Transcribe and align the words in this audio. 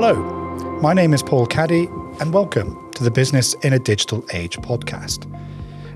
Hello, 0.00 0.14
my 0.80 0.92
name 0.92 1.12
is 1.12 1.24
Paul 1.24 1.44
Caddy, 1.44 1.86
and 2.20 2.32
welcome 2.32 2.88
to 2.92 3.02
the 3.02 3.10
Business 3.10 3.54
in 3.64 3.72
a 3.72 3.80
Digital 3.80 4.24
Age 4.32 4.56
podcast. 4.58 5.26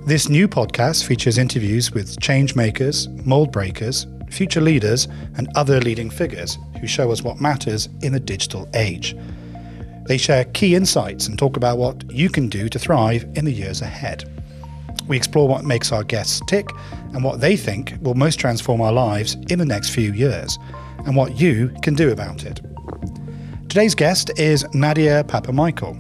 This 0.04 0.29
new 0.29 0.49
podcast 0.49 1.04
features 1.04 1.38
interviews 1.38 1.93
with 1.93 2.19
change 2.21 2.57
makers, 2.57 3.07
mold 3.25 3.53
breakers, 3.53 4.09
future 4.29 4.61
leaders, 4.61 5.07
and 5.37 5.49
other 5.54 5.80
leading 5.80 6.11
figures 6.11 6.58
who 6.80 6.88
show 6.88 7.12
us 7.12 7.22
what 7.22 7.40
matters 7.40 7.88
in 8.03 8.12
the 8.12 8.19
digital 8.19 8.69
age. 8.75 9.17
They 10.08 10.19
share 10.19 10.47
key 10.47 10.75
insights 10.75 11.29
and 11.29 11.39
talk 11.39 11.57
about 11.57 11.79
what 11.79 12.11
you 12.11 12.29
can 12.29 12.48
do 12.48 12.69
to 12.71 12.80
thrive 12.80 13.22
in 13.37 13.44
the 13.44 13.53
years 13.53 13.83
ahead. 13.83 14.25
We 15.07 15.16
explore 15.16 15.47
what 15.47 15.65
makes 15.65 15.93
our 15.93 16.03
guests 16.03 16.43
tick 16.48 16.69
and 17.15 17.23
what 17.23 17.41
they 17.41 17.57
think 17.57 17.95
will 18.01 18.15
most 18.15 18.41
transform 18.41 18.80
our 18.80 18.93
lives 18.93 19.37
in 19.48 19.61
the 19.61 19.65
next 19.65 19.91
few 19.91 20.12
years, 20.12 20.59
and 21.07 21.15
what 21.15 21.39
you 21.39 21.73
can 21.83 21.95
do 21.95 22.11
about 22.11 22.45
it. 22.45 22.61
Today's 23.73 23.95
guest 23.95 24.31
is 24.39 24.67
Nadia 24.75 25.25
Papamichail. 25.25 25.97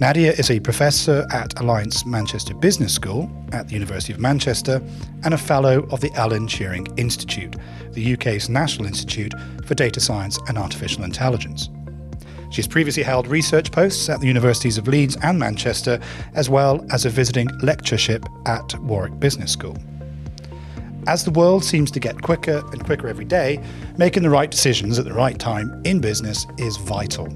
Nadia 0.00 0.32
is 0.32 0.50
a 0.50 0.58
professor 0.58 1.24
at 1.32 1.56
Alliance 1.60 2.04
Manchester 2.04 2.52
Business 2.52 2.92
School 2.92 3.30
at 3.52 3.68
the 3.68 3.74
University 3.74 4.12
of 4.12 4.18
Manchester 4.18 4.82
and 5.22 5.32
a 5.32 5.38
fellow 5.38 5.86
of 5.92 6.00
the 6.00 6.10
Alan 6.14 6.48
Turing 6.48 6.92
Institute, 6.98 7.54
the 7.92 8.14
UK's 8.14 8.48
National 8.48 8.88
Institute 8.88 9.32
for 9.64 9.76
Data 9.76 10.00
Science 10.00 10.36
and 10.48 10.58
Artificial 10.58 11.04
Intelligence. 11.04 11.70
She's 12.50 12.66
previously 12.66 13.04
held 13.04 13.28
research 13.28 13.70
posts 13.70 14.08
at 14.08 14.18
the 14.18 14.26
Universities 14.26 14.76
of 14.76 14.88
Leeds 14.88 15.16
and 15.22 15.38
Manchester, 15.38 16.00
as 16.34 16.50
well 16.50 16.84
as 16.90 17.04
a 17.04 17.08
visiting 17.08 17.46
lectureship 17.62 18.26
at 18.46 18.74
Warwick 18.80 19.20
Business 19.20 19.52
School. 19.52 19.76
As 21.06 21.24
the 21.24 21.30
world 21.30 21.64
seems 21.64 21.92
to 21.92 22.00
get 22.00 22.22
quicker 22.22 22.64
and 22.72 22.84
quicker 22.84 23.06
every 23.06 23.24
day, 23.24 23.62
making 23.96 24.24
the 24.24 24.30
right 24.30 24.50
decisions 24.50 24.98
at 24.98 25.04
the 25.04 25.12
right 25.12 25.38
time 25.38 25.80
in 25.84 26.00
business 26.00 26.46
is 26.58 26.76
vital. 26.78 27.28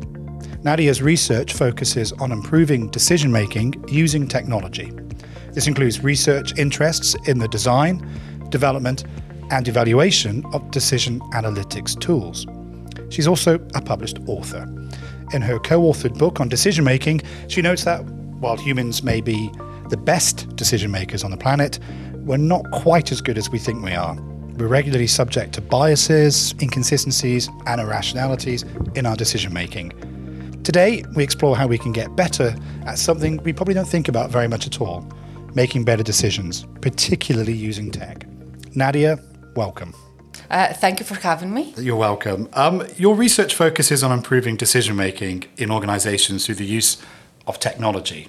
Nadia's 0.64 1.00
research 1.00 1.52
focuses 1.52 2.12
on 2.14 2.32
improving 2.32 2.88
decision 2.88 3.30
making 3.30 3.82
using 3.88 4.26
technology. 4.26 4.92
This 5.52 5.68
includes 5.68 6.02
research 6.02 6.58
interests 6.58 7.14
in 7.28 7.38
the 7.38 7.46
design, 7.46 8.04
development, 8.48 9.04
and 9.50 9.68
evaluation 9.68 10.44
of 10.52 10.68
decision 10.72 11.20
analytics 11.32 11.98
tools. 11.98 12.46
She's 13.08 13.28
also 13.28 13.54
a 13.76 13.80
published 13.80 14.18
author. 14.26 14.62
In 15.32 15.42
her 15.42 15.60
co 15.60 15.80
authored 15.80 16.18
book 16.18 16.40
on 16.40 16.48
decision 16.48 16.84
making, 16.84 17.22
she 17.46 17.62
notes 17.62 17.84
that 17.84 18.04
while 18.40 18.56
humans 18.56 19.04
may 19.04 19.20
be 19.20 19.48
the 19.90 19.96
best 19.96 20.56
decision 20.56 20.90
makers 20.90 21.22
on 21.22 21.30
the 21.30 21.36
planet, 21.36 21.78
we're 22.24 22.36
not 22.36 22.70
quite 22.70 23.12
as 23.12 23.20
good 23.20 23.38
as 23.38 23.50
we 23.50 23.58
think 23.58 23.84
we 23.84 23.92
are. 23.92 24.16
We're 24.56 24.66
regularly 24.66 25.06
subject 25.06 25.54
to 25.54 25.60
biases, 25.60 26.54
inconsistencies, 26.60 27.48
and 27.66 27.80
irrationalities 27.80 28.64
in 28.94 29.06
our 29.06 29.16
decision 29.16 29.52
making. 29.52 29.92
Today, 30.62 31.04
we 31.16 31.24
explore 31.24 31.56
how 31.56 31.66
we 31.66 31.78
can 31.78 31.92
get 31.92 32.14
better 32.16 32.54
at 32.84 32.98
something 32.98 33.38
we 33.42 33.52
probably 33.52 33.74
don't 33.74 33.88
think 33.88 34.08
about 34.08 34.30
very 34.30 34.48
much 34.48 34.66
at 34.66 34.80
all 34.80 35.10
making 35.54 35.84
better 35.84 36.02
decisions, 36.02 36.64
particularly 36.80 37.52
using 37.52 37.90
tech. 37.90 38.24
Nadia, 38.76 39.18
welcome. 39.56 39.92
Uh, 40.48 40.72
thank 40.74 41.00
you 41.00 41.06
for 41.06 41.14
having 41.14 41.52
me. 41.52 41.74
You're 41.76 41.96
welcome. 41.96 42.48
Um, 42.52 42.86
your 42.96 43.16
research 43.16 43.54
focuses 43.54 44.04
on 44.04 44.12
improving 44.12 44.56
decision 44.56 44.94
making 44.94 45.44
in 45.56 45.70
organizations 45.70 46.46
through 46.46 46.56
the 46.56 46.64
use 46.64 47.02
of 47.46 47.58
technology. 47.58 48.28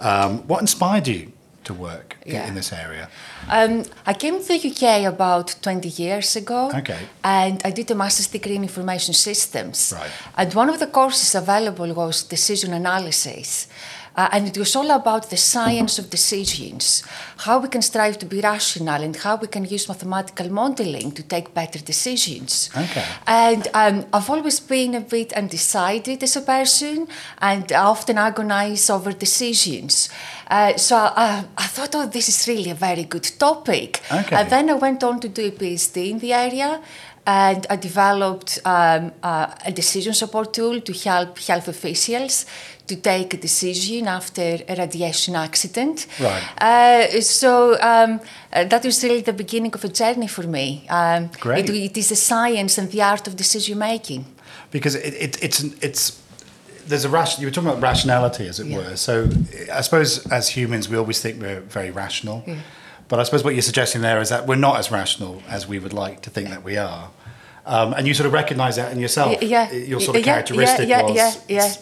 Yeah. 0.00 0.08
Um, 0.08 0.38
what 0.46 0.60
inspired 0.60 1.08
you 1.08 1.32
to 1.70 1.74
work 1.74 2.16
yeah. 2.26 2.48
in, 2.48 2.54
this 2.54 2.72
area? 2.72 3.08
Um, 3.48 3.84
I 4.06 4.14
came 4.14 4.36
to 4.40 4.46
the 4.46 4.60
UK 4.70 5.12
about 5.14 5.46
20 5.62 5.88
years 6.02 6.36
ago. 6.36 6.70
Okay. 6.74 7.02
And 7.22 7.60
I 7.64 7.70
did 7.70 7.90
a 7.90 7.94
master's 7.94 8.26
degree 8.26 8.56
in 8.56 8.62
information 8.62 9.14
systems. 9.14 9.92
Right. 9.96 10.10
And 10.36 10.54
one 10.54 10.68
of 10.68 10.78
the 10.78 10.86
courses 10.86 11.34
available 11.34 11.92
was 11.94 12.22
decision 12.22 12.72
analysis. 12.72 13.68
Uh, 14.16 14.28
and 14.32 14.48
it 14.48 14.58
was 14.58 14.74
all 14.76 14.90
about 14.90 15.30
the 15.30 15.36
science 15.36 15.98
of 15.98 16.10
decisions, 16.10 17.02
how 17.38 17.58
we 17.58 17.68
can 17.68 17.82
strive 17.82 18.18
to 18.18 18.26
be 18.26 18.40
rational, 18.40 19.02
and 19.02 19.16
how 19.16 19.36
we 19.36 19.46
can 19.46 19.64
use 19.64 19.88
mathematical 19.88 20.50
modeling 20.50 21.12
to 21.12 21.22
take 21.22 21.54
better 21.54 21.78
decisions. 21.78 22.70
Okay. 22.76 23.04
And 23.26 23.68
um, 23.72 24.06
I've 24.12 24.28
always 24.28 24.60
been 24.60 24.94
a 24.94 25.00
bit 25.00 25.32
undecided 25.32 26.22
as 26.22 26.36
a 26.36 26.42
person, 26.42 27.08
and 27.38 27.70
often 27.72 28.18
agonize 28.18 28.90
over 28.90 29.12
decisions. 29.12 30.08
Uh, 30.48 30.76
so 30.76 30.96
uh, 30.96 31.44
I 31.56 31.66
thought, 31.68 31.94
oh, 31.94 32.06
this 32.06 32.28
is 32.28 32.48
really 32.48 32.70
a 32.70 32.74
very 32.74 33.04
good 33.04 33.30
topic. 33.38 34.02
Okay. 34.10 34.34
And 34.34 34.50
then 34.50 34.70
I 34.70 34.74
went 34.74 35.04
on 35.04 35.20
to 35.20 35.28
do 35.28 35.46
a 35.46 35.50
PhD 35.52 36.10
in 36.10 36.18
the 36.18 36.32
area 36.32 36.80
and 37.26 37.66
I 37.68 37.76
developed 37.76 38.58
um, 38.64 39.12
uh, 39.22 39.54
a 39.66 39.72
decision 39.72 40.14
support 40.14 40.52
tool 40.52 40.80
to 40.80 40.92
help 40.92 41.38
health 41.38 41.68
officials 41.68 42.46
to 42.86 42.96
take 42.96 43.34
a 43.34 43.36
decision 43.36 44.08
after 44.08 44.58
a 44.68 44.74
radiation 44.76 45.36
accident. 45.36 46.06
Right. 46.18 46.42
Uh, 46.60 47.20
so 47.20 47.80
um, 47.80 48.20
uh, 48.52 48.64
that 48.64 48.84
was 48.84 49.02
really 49.04 49.20
the 49.20 49.32
beginning 49.32 49.74
of 49.74 49.84
a 49.84 49.88
journey 49.88 50.26
for 50.26 50.42
me. 50.42 50.86
Um, 50.88 51.30
Great. 51.40 51.68
It, 51.68 51.74
it 51.74 51.96
is 51.96 52.10
a 52.10 52.16
science 52.16 52.78
and 52.78 52.90
the 52.90 53.02
art 53.02 53.28
of 53.28 53.36
decision 53.36 53.78
making. 53.78 54.24
Because 54.70 54.94
it, 54.94 55.14
it, 55.14 55.42
it's 55.42 55.62
it's 55.82 56.22
there's 56.86 57.04
a 57.04 57.08
ration. 57.08 57.40
You 57.40 57.46
were 57.48 57.52
talking 57.52 57.70
about 57.70 57.82
rationality, 57.82 58.46
as 58.48 58.58
it 58.60 58.66
yeah. 58.66 58.78
were. 58.78 58.96
So 58.96 59.28
I 59.72 59.80
suppose 59.80 60.26
as 60.30 60.48
humans, 60.48 60.88
we 60.88 60.96
always 60.96 61.20
think 61.20 61.40
we're 61.40 61.60
very 61.60 61.90
rational. 61.90 62.42
Yeah. 62.46 62.56
But 63.10 63.18
I 63.18 63.24
suppose 63.24 63.42
what 63.42 63.54
you're 63.54 63.62
suggesting 63.62 64.02
there 64.02 64.20
is 64.20 64.28
that 64.28 64.46
we're 64.46 64.54
not 64.54 64.78
as 64.78 64.92
rational 64.92 65.42
as 65.48 65.66
we 65.66 65.80
would 65.80 65.92
like 65.92 66.22
to 66.22 66.30
think 66.30 66.48
that 66.48 66.62
we 66.62 66.76
are. 66.78 67.10
Um, 67.66 67.92
and 67.92 68.06
you 68.06 68.14
sort 68.14 68.28
of 68.28 68.32
recognize 68.32 68.76
that 68.76 68.92
in 68.92 69.00
yourself. 69.00 69.42
Yeah. 69.42 69.70
Your 69.72 70.00
sort 70.00 70.16
of 70.16 70.24
yeah, 70.24 70.32
characteristic 70.32 70.88
yeah, 70.88 71.02
was 71.02 71.16
yeah, 71.16 71.34
yeah. 71.48 71.74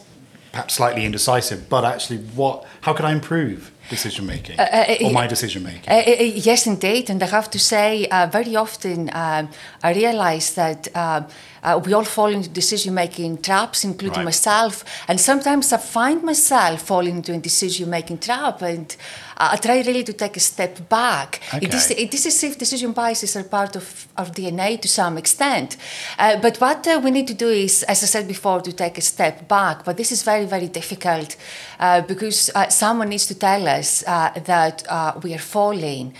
perhaps 0.53 0.75
slightly 0.75 1.05
indecisive, 1.05 1.69
but 1.69 1.85
actually, 1.85 2.19
what? 2.35 2.67
How 2.81 2.95
can 2.95 3.05
I 3.05 3.13
improve 3.13 3.71
decision 3.91 4.27
making 4.27 4.59
uh, 4.59 4.63
uh, 4.63 5.05
or 5.05 5.13
my 5.13 5.27
decision 5.27 5.63
making? 5.63 5.89
Uh, 5.89 5.97
uh, 5.97 6.23
yes, 6.23 6.67
indeed. 6.67 7.11
And 7.11 7.23
I 7.23 7.27
have 7.27 7.51
to 7.51 7.59
say, 7.59 8.07
uh, 8.07 8.27
very 8.27 8.57
often 8.57 9.11
um, 9.13 9.51
I 9.83 9.93
realize 9.93 10.55
that. 10.55 10.89
Um, 10.97 11.27
uh, 11.61 11.81
we 11.85 11.93
all 11.93 12.05
fall 12.05 12.29
into 12.29 12.49
decision 12.49 12.95
making 12.95 13.43
traps, 13.43 13.85
including 13.85 14.19
right. 14.19 14.27
myself. 14.27 14.85
And 15.09 15.21
sometimes 15.21 15.73
I 15.73 15.79
find 15.79 16.23
myself 16.23 16.83
falling 16.83 17.17
into 17.17 17.33
a 17.35 17.39
decision 17.39 17.91
making 17.91 18.19
trap. 18.19 18.63
And 18.63 18.97
I 19.39 19.57
try 19.57 19.81
really 19.83 20.03
to 20.05 20.13
take 20.13 20.37
a 20.37 20.41
step 20.41 20.89
back. 20.89 21.41
Okay. 21.55 21.67
It, 21.67 21.75
is, 21.75 21.91
it 21.91 22.13
is 22.13 22.27
as 22.27 22.43
if 22.45 22.59
decision 22.59 22.93
biases 22.93 23.37
are 23.37 23.45
part 23.45 23.77
of 23.77 24.09
our 24.17 24.27
DNA 24.27 24.81
to 24.81 24.89
some 24.89 25.17
extent. 25.17 25.77
Uh, 26.19 26.41
but 26.41 26.57
what 26.59 26.87
uh, 26.87 27.01
we 27.03 27.11
need 27.11 27.29
to 27.29 27.35
do 27.35 27.49
is, 27.49 27.85
as 27.85 28.03
I 28.03 28.07
said 28.07 28.27
before, 28.27 28.61
to 28.61 28.73
take 28.73 28.99
a 28.99 29.03
step 29.03 29.47
back. 29.47 29.85
But 29.85 29.97
this 29.97 30.11
is 30.11 30.23
very, 30.23 30.45
very 30.45 30.69
difficult 30.69 31.37
uh, 31.79 32.01
because 32.03 32.51
uh, 32.55 32.69
someone 32.69 33.11
needs 33.11 33.27
to 33.27 33.35
tell 33.35 33.69
us 33.69 34.03
uh, 34.07 34.31
that 34.45 34.83
we 35.23 35.35
are 35.35 35.39
falling 35.39 36.15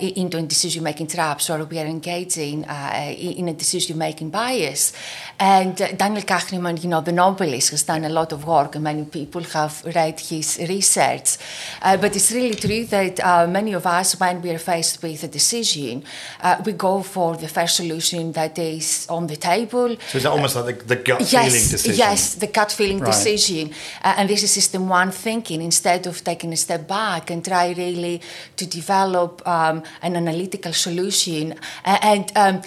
into 0.00 0.38
a 0.38 0.42
decision 0.42 0.84
making 0.84 1.08
traps 1.08 1.50
or 1.50 1.64
we 1.64 1.80
are 1.80 1.86
engaging 1.86 2.62
in 2.62 3.48
a 3.48 3.54
decision 3.54 3.98
making 3.98 4.30
bias. 4.30 4.92
And 5.38 5.80
uh, 5.80 5.92
Daniel 5.92 6.22
Kahneman, 6.22 6.82
you 6.82 6.88
know, 6.88 7.00
the 7.00 7.10
Nobelist, 7.10 7.70
has 7.70 7.82
done 7.82 8.04
a 8.04 8.08
lot 8.08 8.32
of 8.32 8.46
work, 8.46 8.76
and 8.76 8.84
many 8.84 9.04
people 9.04 9.42
have 9.42 9.82
read 9.94 10.20
his 10.20 10.58
research. 10.68 11.38
Uh, 11.82 11.96
but 11.96 12.14
it's 12.14 12.30
really 12.30 12.43
true 12.52 12.84
that 12.86 13.24
uh, 13.24 13.46
many 13.46 13.72
of 13.72 13.86
us, 13.86 14.20
when 14.20 14.42
we 14.42 14.50
are 14.50 14.58
faced 14.58 15.02
with 15.02 15.24
a 15.24 15.28
decision, 15.28 16.04
uh, 16.40 16.62
we 16.64 16.72
go 16.72 17.02
for 17.02 17.36
the 17.36 17.48
first 17.48 17.76
solution 17.76 18.32
that 18.32 18.58
is 18.58 19.06
on 19.08 19.26
the 19.26 19.36
table. 19.36 19.96
So 20.08 20.18
is 20.18 20.24
that 20.24 20.32
almost 20.32 20.56
like 20.56 20.78
the, 20.78 20.94
the 20.94 20.96
gut 20.96 21.20
yes, 21.20 21.32
feeling 21.32 21.70
decision? 21.70 21.94
Yes, 21.96 22.34
the 22.34 22.46
gut 22.48 22.72
feeling 22.72 22.98
right. 22.98 23.06
decision. 23.06 23.70
Uh, 24.02 24.14
and 24.18 24.28
this 24.28 24.42
is 24.42 24.50
system 24.50 24.88
one 24.88 25.10
thinking, 25.10 25.62
instead 25.62 26.06
of 26.06 26.22
taking 26.22 26.52
a 26.52 26.56
step 26.56 26.86
back 26.86 27.30
and 27.30 27.44
try 27.44 27.72
really 27.72 28.20
to 28.56 28.66
develop 28.66 29.46
um, 29.46 29.82
an 30.02 30.16
analytical 30.16 30.72
solution. 30.72 31.54
and 31.84 32.30
um, 32.36 32.62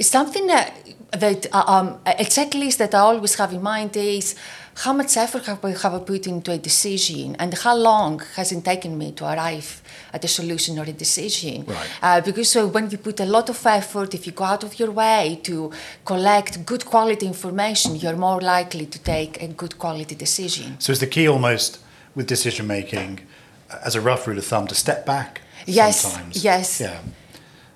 something 0.00 0.46
that 0.46 0.72
that 1.12 1.46
uh, 1.52 1.64
um, 1.66 1.98
a 2.04 2.24
checklist 2.24 2.78
that 2.78 2.94
I 2.94 2.98
always 2.98 3.34
have 3.36 3.52
in 3.52 3.62
mind 3.62 3.96
is 3.96 4.34
how 4.76 4.92
much 4.92 5.16
effort 5.16 5.46
have 5.46 5.64
I, 5.64 5.70
have 5.70 5.94
I 5.94 5.98
put 6.00 6.26
into 6.26 6.52
a 6.52 6.58
decision 6.58 7.34
and 7.38 7.54
how 7.54 7.74
long 7.74 8.20
has 8.36 8.52
it 8.52 8.62
taken 8.62 8.96
me 8.98 9.12
to 9.12 9.24
arrive 9.24 9.82
at 10.12 10.22
a 10.24 10.28
solution 10.28 10.78
or 10.78 10.84
a 10.84 10.92
decision. 10.92 11.64
Right. 11.64 11.90
Uh, 12.02 12.20
because 12.20 12.50
so 12.50 12.66
when 12.66 12.90
you 12.90 12.98
put 12.98 13.18
a 13.20 13.24
lot 13.24 13.48
of 13.48 13.64
effort, 13.66 14.14
if 14.14 14.26
you 14.26 14.32
go 14.32 14.44
out 14.44 14.64
of 14.64 14.78
your 14.78 14.90
way 14.90 15.40
to 15.44 15.70
collect 16.04 16.66
good 16.66 16.84
quality 16.84 17.26
information, 17.26 17.96
you're 17.96 18.16
more 18.16 18.40
likely 18.40 18.86
to 18.86 18.98
take 18.98 19.42
a 19.42 19.48
good 19.48 19.78
quality 19.78 20.14
decision. 20.14 20.78
So 20.78 20.92
is 20.92 21.00
the 21.00 21.06
key 21.06 21.26
almost 21.26 21.78
with 22.14 22.26
decision 22.26 22.66
making, 22.66 23.20
as 23.84 23.94
a 23.94 24.00
rough 24.00 24.26
rule 24.26 24.38
of 24.38 24.44
thumb, 24.44 24.66
to 24.66 24.74
step 24.74 25.06
back 25.06 25.40
yes, 25.66 26.00
sometimes? 26.00 26.44
Yes. 26.44 26.80
Yeah. 26.80 27.00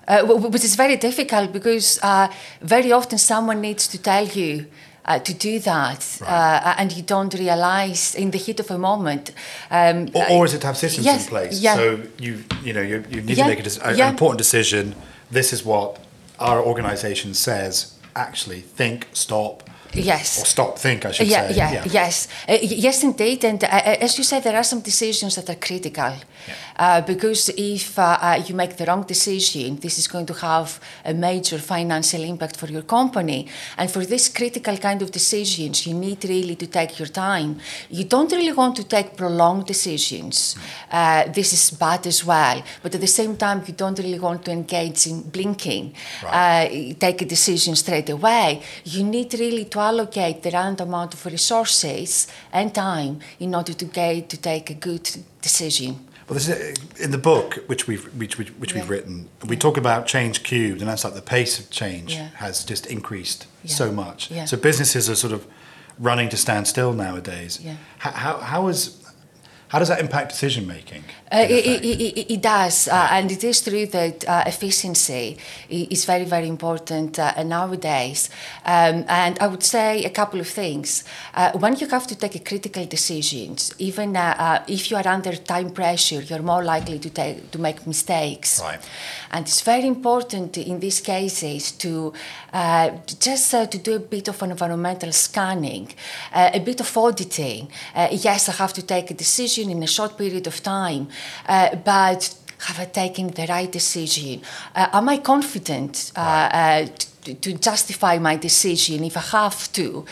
Uh, 0.07 0.23
which 0.25 0.63
is 0.63 0.75
very 0.75 0.97
difficult 0.97 1.53
because 1.53 1.99
uh, 2.03 2.27
very 2.61 2.91
often 2.91 3.17
someone 3.17 3.61
needs 3.61 3.87
to 3.87 3.97
tell 3.97 4.27
you 4.27 4.65
uh, 5.05 5.19
to 5.19 5.33
do 5.33 5.59
that, 5.59 6.17
right. 6.21 6.29
Uh, 6.29 6.75
and 6.77 6.91
you 6.91 7.03
don't 7.03 7.33
realize 7.33 8.15
in 8.15 8.31
the 8.31 8.37
heat 8.37 8.59
of 8.59 8.69
a 8.71 8.77
moment. 8.77 9.31
Um, 9.69 10.09
or, 10.13 10.29
or, 10.29 10.45
is 10.45 10.53
it 10.53 10.61
to 10.61 10.67
have 10.67 10.77
systems 10.77 11.05
yes, 11.05 11.23
in 11.23 11.29
place? 11.29 11.59
Yeah. 11.59 11.75
So 11.75 12.01
you 12.19 12.43
you 12.63 12.73
know 12.73 12.81
you, 12.81 13.03
you 13.09 13.21
need 13.21 13.37
yeah, 13.37 13.47
to 13.47 13.55
make 13.55 13.65
a, 13.65 13.89
a, 13.89 13.95
yeah. 13.95 14.05
an 14.05 14.11
important 14.11 14.37
decision. 14.37 14.95
This 15.31 15.53
is 15.53 15.65
what 15.65 15.99
our 16.39 16.61
organisation 16.61 17.33
says. 17.33 17.97
Actually, 18.13 18.59
think, 18.59 19.07
stop, 19.13 19.69
Yes. 19.93 20.41
or 20.41 20.45
stop 20.45 20.77
think, 20.77 21.05
I 21.05 21.11
should 21.11 21.27
yeah, 21.27 21.47
say. 21.47 21.55
yeah, 21.55 21.83
yes, 21.89 22.27
uh, 22.47 22.57
yes, 22.61 23.03
indeed. 23.03 23.43
And 23.45 23.63
uh, 23.63 23.67
uh, 23.67 23.97
as 24.01 24.17
you 24.17 24.23
said, 24.23 24.43
there 24.43 24.55
are 24.55 24.63
some 24.63 24.81
decisions 24.81 25.35
that 25.35 25.49
are 25.49 25.55
critical 25.55 26.13
uh, 26.77 27.01
because 27.01 27.49
if 27.49 27.97
uh, 27.97 28.17
uh, 28.21 28.43
you 28.45 28.55
make 28.55 28.77
the 28.77 28.85
wrong 28.85 29.03
decision, 29.03 29.77
this 29.77 29.97
is 29.99 30.07
going 30.07 30.25
to 30.25 30.33
have 30.33 30.79
a 31.05 31.13
major 31.13 31.57
financial 31.57 32.23
impact 32.23 32.57
for 32.57 32.67
your 32.67 32.81
company. 32.83 33.47
And 33.77 33.89
for 33.89 34.05
this 34.05 34.29
critical 34.29 34.77
kind 34.77 35.01
of 35.01 35.11
decisions, 35.11 35.85
you 35.85 35.93
need 35.93 36.23
really 36.25 36.55
to 36.55 36.67
take 36.67 36.99
your 36.99 37.07
time. 37.07 37.59
You 37.89 38.05
don't 38.05 38.31
really 38.31 38.53
want 38.53 38.75
to 38.77 38.83
take 38.83 39.15
prolonged 39.15 39.65
decisions. 39.67 40.55
Uh, 40.91 41.27
this 41.27 41.53
is 41.53 41.71
bad 41.77 42.07
as 42.07 42.25
well. 42.25 42.63
But 42.81 42.95
at 42.95 43.01
the 43.01 43.07
same 43.07 43.37
time, 43.37 43.63
you 43.67 43.73
don't 43.73 43.99
really 43.99 44.19
want 44.19 44.45
to 44.45 44.51
engage 44.51 45.07
in 45.07 45.21
blinking, 45.29 45.93
uh, 46.25 46.67
take 46.99 47.21
a 47.21 47.25
decision 47.25 47.75
straight 47.75 48.09
away. 48.09 48.61
You 48.83 49.03
need 49.03 49.33
really 49.33 49.65
to 49.65 49.79
allocate 49.79 50.41
the 50.43 50.51
right 50.51 50.79
amount 50.79 51.13
of 51.13 51.25
resources 51.25 52.27
and 52.51 52.73
time 52.73 53.19
in 53.39 53.55
order 53.55 53.73
to 53.73 53.85
get 53.85 54.29
to 54.29 54.37
take 54.37 54.69
a 54.69 54.73
good 54.73 55.09
decision. 55.41 56.10
Well, 56.27 56.35
this 56.35 56.47
is 56.47 56.77
uh, 56.99 57.03
in 57.03 57.11
the 57.11 57.17
book 57.17 57.55
which 57.67 57.87
we've 57.87 58.05
which, 58.15 58.37
which, 58.37 58.49
which 58.51 58.73
we've 58.73 58.89
written. 58.89 59.27
We 59.45 59.57
talk 59.57 59.77
about 59.77 60.05
change 60.07 60.43
cubed, 60.43 60.81
and 60.81 60.89
that's 60.89 61.03
like 61.03 61.13
the 61.13 61.21
pace 61.21 61.59
of 61.59 61.69
change 61.69 62.13
Yeah. 62.15 62.29
has 62.35 62.63
just 62.63 62.85
increased 62.85 63.47
Yeah. 63.63 63.73
so 63.75 63.91
much. 63.91 64.31
Yeah. 64.31 64.45
So 64.45 64.57
businesses 64.57 65.09
are 65.09 65.15
sort 65.15 65.33
of 65.33 65.45
running 65.99 66.29
to 66.29 66.37
stand 66.37 66.67
still 66.67 66.93
nowadays. 66.93 67.59
Yeah. 67.61 67.75
How, 67.99 68.11
how, 68.11 68.37
how 68.37 68.67
is 68.67 69.00
how 69.71 69.79
does 69.79 69.87
that 69.87 70.01
impact 70.01 70.31
decision 70.31 70.67
making? 70.67 71.01
Uh, 71.31 71.47
it, 71.49 71.65
it, 71.65 72.01
it, 72.01 72.33
it 72.33 72.41
does, 72.41 72.89
uh, 72.89 73.07
and 73.11 73.31
it 73.31 73.41
is 73.41 73.61
true 73.61 73.85
that 73.85 74.27
uh, 74.27 74.43
efficiency 74.45 75.37
is 75.69 76.03
very, 76.03 76.25
very 76.25 76.49
important 76.49 77.17
uh, 77.17 77.41
nowadays. 77.43 78.29
Um, 78.65 79.05
and 79.07 79.39
I 79.39 79.47
would 79.47 79.63
say 79.63 80.03
a 80.03 80.09
couple 80.09 80.41
of 80.41 80.47
things. 80.47 81.05
Uh, 81.33 81.53
when 81.57 81.77
you 81.77 81.87
have 81.87 82.05
to 82.07 82.17
take 82.17 82.35
a 82.35 82.39
critical 82.39 82.85
decisions, 82.85 83.73
even 83.79 84.17
uh, 84.17 84.35
uh, 84.37 84.63
if 84.67 84.91
you 84.91 84.97
are 84.97 85.07
under 85.07 85.33
time 85.37 85.71
pressure, 85.71 86.21
you're 86.21 86.41
more 86.41 86.65
likely 86.65 86.99
to 86.99 87.09
take 87.09 87.49
to 87.51 87.57
make 87.57 87.87
mistakes. 87.87 88.59
Right. 88.61 88.81
And 89.31 89.47
it's 89.47 89.61
very 89.61 89.87
important 89.87 90.57
in 90.57 90.81
these 90.81 90.99
cases 90.99 91.71
to 91.83 92.11
uh, 92.51 92.89
just 93.19 93.53
uh, 93.53 93.65
to 93.67 93.77
do 93.77 93.95
a 93.95 93.99
bit 93.99 94.27
of 94.27 94.41
an 94.41 94.51
environmental 94.51 95.13
scanning, 95.13 95.87
uh, 96.33 96.49
a 96.53 96.59
bit 96.59 96.81
of 96.81 96.97
auditing. 96.97 97.69
Uh, 97.95 98.09
yes, 98.11 98.49
I 98.49 98.51
have 98.51 98.73
to 98.73 98.81
take 98.81 99.09
a 99.11 99.13
decision 99.13 99.60
in 99.69 99.83
a 99.83 99.87
short 99.87 100.17
period 100.17 100.47
of 100.47 100.61
time, 100.63 101.07
uh, 101.47 101.75
but 101.75 102.35
have 102.67 102.79
I 102.79 102.85
taken 102.85 103.27
the 103.27 103.45
right 103.47 103.71
decision? 103.71 104.41
Uh, 104.75 104.87
am 104.93 105.09
I 105.09 105.17
confident? 105.17 106.11
Uh, 106.15 106.19
uh, 106.19 106.87
to, 107.21 107.35
to 107.35 107.53
justify 107.53 108.17
my 108.17 108.35
decision 108.35 109.03
if 109.03 109.15
I 109.15 109.19
have 109.19 109.71
to. 109.73 110.05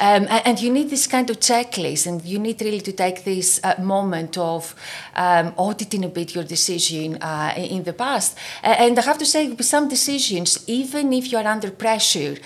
Um, 0.00 0.26
and, 0.30 0.58
you 0.58 0.72
need 0.72 0.88
this 0.88 1.06
kind 1.06 1.28
of 1.28 1.38
checklist, 1.38 2.06
and 2.06 2.24
you 2.24 2.38
need 2.38 2.58
really 2.62 2.80
to 2.80 2.92
take 2.92 3.22
this 3.22 3.60
uh, 3.62 3.74
moment 3.82 4.38
of 4.38 4.74
um, 5.14 5.52
auditing 5.58 6.06
a 6.06 6.08
bit 6.08 6.34
your 6.34 6.44
decision 6.44 7.16
in, 7.16 7.64
in 7.64 7.82
the 7.82 7.92
past. 7.92 8.38
And 8.62 8.98
I 8.98 9.02
have 9.02 9.18
to 9.18 9.26
say, 9.26 9.48
with 9.48 9.66
some 9.66 9.88
decisions, 9.88 10.64
even 10.66 11.12
if 11.12 11.30
you 11.30 11.36
are 11.36 11.46
under 11.46 11.70
pressure, 11.70 12.36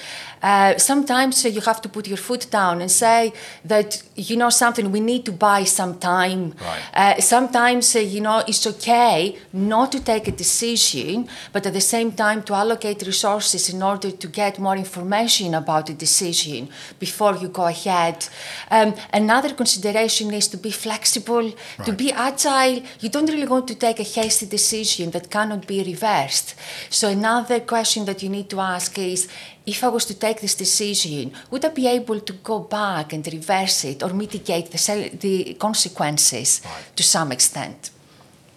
uh, 0.43 0.77
sometimes 0.79 1.45
you 1.45 1.61
have 1.61 1.81
to 1.83 1.89
put 1.89 2.07
your 2.07 2.17
foot 2.17 2.47
down 2.51 2.81
and 2.81 2.91
say 2.91 3.33
that, 3.65 4.03
you 4.15 4.37
know, 4.37 4.51
something, 4.51 4.91
we 4.91 5.01
need 5.01 5.25
to 5.25 5.33
buy 5.33 5.65
some 5.65 5.99
time. 5.99 6.55
Right. 6.61 6.83
Uh, 6.95 7.21
sometimes, 7.21 7.95
uh, 7.97 8.01
you 8.01 8.21
know, 8.21 8.43
it's 8.47 8.67
okay 8.67 9.37
not 9.53 9.93
to 9.93 10.01
take 10.03 10.29
a 10.29 10.33
decision, 10.33 11.29
but 11.53 11.67
at 11.67 11.73
the 11.73 11.81
same 11.81 12.13
time 12.13 12.43
to 12.45 12.55
allocate 12.55 13.03
resources 13.03 13.69
in 13.69 13.83
order 13.83 14.11
to 14.11 14.29
get 14.29 14.59
more 14.59 14.77
information 14.77 15.55
about 15.55 15.87
the 15.87 15.95
decision 15.95 16.69
before 16.99 17.37
you 17.37 17.49
go 17.49 17.67
ahead. 17.67 18.29
Um, 18.71 18.95
another 19.13 19.55
consideration 19.55 20.33
is 20.33 20.49
to 20.49 20.57
be 20.57 20.71
flexible, 20.71 21.53
to 21.85 21.93
be 21.93 22.13
agile. 22.13 22.83
You 23.01 23.09
don't 23.09 23.31
really 23.31 23.47
want 23.47 23.67
to 23.69 23.75
take 23.75 24.01
a 24.01 24.03
hasty 24.03 24.47
decision 24.47 25.11
that 25.11 25.31
cannot 25.31 25.67
be 25.67 25.83
reversed. 25.83 26.55
So, 26.91 27.09
another 27.09 27.61
question 27.61 28.05
that 28.07 28.23
you 28.23 28.29
need 28.29 28.49
to 28.51 28.61
ask 28.61 28.99
is 28.99 29.29
if 29.69 29.83
I 29.85 29.89
was 29.89 30.05
to 30.07 30.15
take 30.15 30.41
this 30.41 30.55
decision, 30.55 31.33
would 31.51 31.65
I 31.65 31.69
be 31.69 31.87
able 31.87 32.21
to 32.21 32.33
go 32.33 32.59
back 32.61 33.13
and 33.13 33.27
reverse 33.27 33.85
it 33.85 34.03
or 34.03 34.13
mitigate 34.13 34.71
the, 34.71 35.11
the 35.21 35.55
consequences 35.55 36.61
Right. 36.65 36.97
to 36.97 37.03
some 37.03 37.33
extent? 37.33 37.91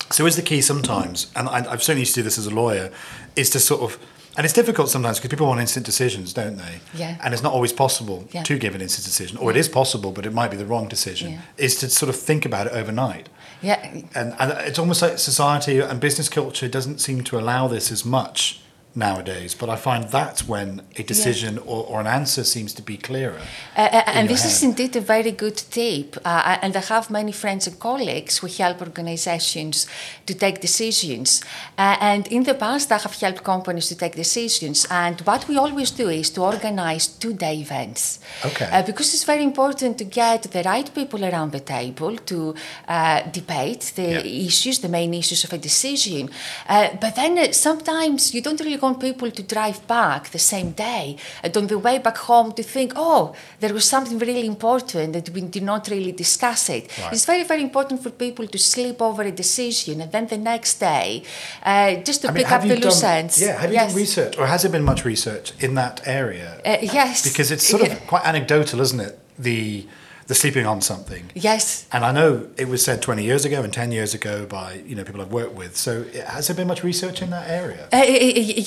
So 0.10 0.26
is 0.26 0.36
the 0.36 0.42
key 0.42 0.62
sometimes, 0.62 1.28
and 1.36 1.48
I, 1.48 1.58
I've 1.72 1.84
certainly 1.84 2.02
used 2.02 2.16
to 2.16 2.20
do 2.22 2.24
this 2.24 2.38
as 2.38 2.46
a 2.48 2.50
lawyer, 2.54 2.92
is 3.36 3.50
to 3.52 3.60
sort 3.60 3.82
of, 3.82 3.98
and 4.38 4.46
it's 4.46 4.54
difficult 4.54 4.90
sometimes 4.90 5.18
because 5.18 5.30
people 5.30 5.48
want 5.48 5.60
instant 5.62 5.86
decisions, 5.86 6.34
don't 6.34 6.58
they? 6.58 6.80
Yeah. 6.94 7.18
And 7.24 7.34
it's 7.34 7.44
not 7.44 7.54
always 7.54 7.74
possible 7.74 8.28
Yeah. 8.32 8.44
to 8.44 8.58
give 8.58 8.76
an 8.76 8.82
instant 8.82 9.06
decision, 9.06 9.38
or 9.38 9.52
it 9.52 9.58
is 9.58 9.70
possible, 9.70 10.12
but 10.12 10.26
it 10.26 10.34
might 10.34 10.52
be 10.52 10.58
the 10.58 10.66
wrong 10.66 10.88
decision. 10.90 11.32
Yeah. 11.32 11.66
Is 11.66 11.76
to 11.78 11.90
sort 11.90 12.10
of 12.10 12.16
think 12.16 12.46
about 12.46 12.68
it 12.68 12.74
overnight. 12.74 13.28
Yeah, 13.62 13.80
And, 14.16 14.34
and 14.40 14.52
it's 14.68 14.80
almost 14.80 15.02
like 15.02 15.20
society 15.20 15.80
and 15.80 16.00
business 16.00 16.30
culture 16.30 16.68
doesn't 16.68 17.00
seem 17.00 17.24
to 17.26 17.38
allow 17.38 17.68
this 17.68 17.92
as 17.92 18.04
much 18.06 18.60
nowadays. 18.94 19.56
But 19.56 19.70
I 19.70 19.76
find 19.76 20.04
that's 20.10 20.48
when 20.48 20.82
a 20.98 21.04
decision 21.04 21.58
or, 21.60 21.86
or 21.86 22.00
an 22.00 22.08
answer 22.08 22.44
seems 22.44 22.74
to 22.74 22.82
be 22.82 22.98
clearer. 22.98 23.40
Uh, 23.78 23.82
uh, 23.82 24.04
and 24.08 24.30
this 24.30 24.46
is 24.46 24.64
indeed 24.64 24.96
a 24.96 25.02
very 25.02 25.32
good 25.32 25.58
tip. 25.72 26.18
Uh, 26.26 26.58
and 26.62 26.76
I 26.76 26.82
have 26.82 27.10
many 27.10 27.32
friends 27.32 27.68
and 27.68 27.80
colleagues 27.80 28.40
who 28.40 28.48
help 28.48 28.82
organizations 28.82 29.88
to 30.26 30.34
take 30.34 30.60
decisions. 30.60 31.42
Uh, 31.78 31.96
and 32.02 32.28
in 32.28 32.44
the 32.44 32.54
past, 32.54 32.92
I 32.92 32.98
have 32.98 33.16
helped 33.16 33.44
companies 33.44 33.88
to 33.88 33.96
take 33.96 34.16
decisions. 34.16 34.86
And 34.90 35.20
what 35.22 35.48
we 35.48 35.58
always 35.58 35.92
do 35.92 36.10
is 36.10 36.30
to 36.32 36.42
organize 36.42 37.08
two 37.08 37.34
day 37.34 37.56
events. 37.60 38.20
Okay. 38.46 38.70
Uh, 38.72 38.84
because 38.84 39.14
it's 39.14 39.24
very 39.24 39.44
important 39.44 39.98
to 40.00 40.04
get 40.04 40.44
the 40.52 40.64
right 40.64 40.94
people 40.94 41.24
around 41.24 41.52
the 41.52 41.62
table 41.62 42.18
to 42.18 42.56
uh, 42.88 43.22
debate 43.32 43.94
the 43.96 44.02
Yeah. 44.02 44.48
issues, 44.48 44.80
the 44.80 44.90
main 44.90 45.14
issues 45.14 45.44
of 45.44 45.54
a 45.54 45.58
decision. 45.58 46.30
Uh, 46.68 46.90
but 47.00 47.16
then 47.16 47.54
sometimes 47.54 48.34
you 48.34 48.42
don't 48.42 48.60
really 48.60 48.81
want 48.82 49.00
people 49.00 49.30
to 49.32 49.44
drive 49.44 49.86
back 49.88 50.30
the 50.30 50.40
same 50.40 50.72
day 50.72 51.18
and 51.44 51.56
on 51.56 51.68
the 51.68 51.78
way 51.78 51.98
back 51.98 52.18
home 52.18 52.52
to 52.54 52.64
think, 52.64 52.94
oh, 52.96 53.36
there 53.60 53.74
was 53.74 53.86
something 53.86 54.18
really 54.20 54.46
important 54.46 55.14
that 55.14 55.30
we 55.30 55.42
did 55.42 55.64
not 55.64 55.88
really 55.88 56.12
discuss 56.12 56.70
it. 56.70 56.84
Right. 56.98 57.14
It's 57.14 57.26
very, 57.26 57.44
very 57.44 57.62
important 57.62 58.02
for 58.04 58.10
people 58.10 58.48
to 58.48 58.58
sleep 58.58 59.02
over 59.02 59.24
a 59.24 59.32
decision 59.32 60.02
and 60.02 60.12
then 60.12 60.28
the 60.28 60.38
next 60.38 60.80
day 60.80 61.24
uh, 61.64 61.96
just 61.96 62.22
to 62.22 62.30
I 62.30 62.32
mean, 62.32 62.44
pick 62.44 62.52
up 62.52 62.62
the 62.62 62.76
loose 62.76 63.04
ends. 63.04 63.42
Yeah, 63.42 63.60
have 63.60 63.70
you 63.70 63.76
yes. 63.76 63.92
done 63.92 63.98
research, 64.02 64.38
or 64.38 64.48
has 64.48 64.64
there 64.64 64.72
been 64.72 64.84
much 64.84 65.06
research 65.06 65.54
in 65.60 65.76
that 65.76 66.02
area? 66.06 66.62
Uh, 66.66 66.78
yes. 66.82 67.28
because 67.28 67.52
it's 67.52 67.68
sort 67.68 67.84
of 67.84 68.08
quite 68.08 68.26
anecdotal, 68.26 68.82
isn't 68.82 69.00
it? 69.00 69.20
The 69.38 69.88
the 70.32 70.36
sleeping 70.36 70.66
on 70.74 70.80
something. 70.92 71.24
Yes. 71.50 71.86
And 71.92 72.02
I 72.10 72.12
know 72.18 72.30
it 72.64 72.68
was 72.74 72.82
said 72.88 73.02
20 73.02 73.22
years 73.30 73.44
ago 73.44 73.58
and 73.66 73.74
10 73.74 73.92
years 73.92 74.14
ago 74.20 74.46
by 74.46 74.68
you 74.90 74.96
know 74.96 75.04
people 75.04 75.22
I've 75.24 75.34
worked 75.42 75.56
with. 75.62 75.74
So 75.76 75.92
has 76.36 76.44
there 76.48 76.56
been 76.56 76.70
much 76.74 76.84
research 76.92 77.18
in 77.22 77.30
that 77.38 77.48
area? 77.64 77.84
Uh, 77.92 78.04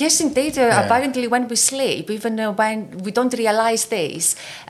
yes, 0.04 0.14
indeed. 0.20 0.54
Uh, 0.58 0.62
Yeah. 0.64 0.84
Apparently, 0.84 1.26
when 1.34 1.44
we 1.52 1.56
sleep, 1.56 2.04
even 2.18 2.34
when 2.60 2.78
we 3.06 3.10
don't 3.18 3.34
realize 3.44 3.82
this, 3.98 4.24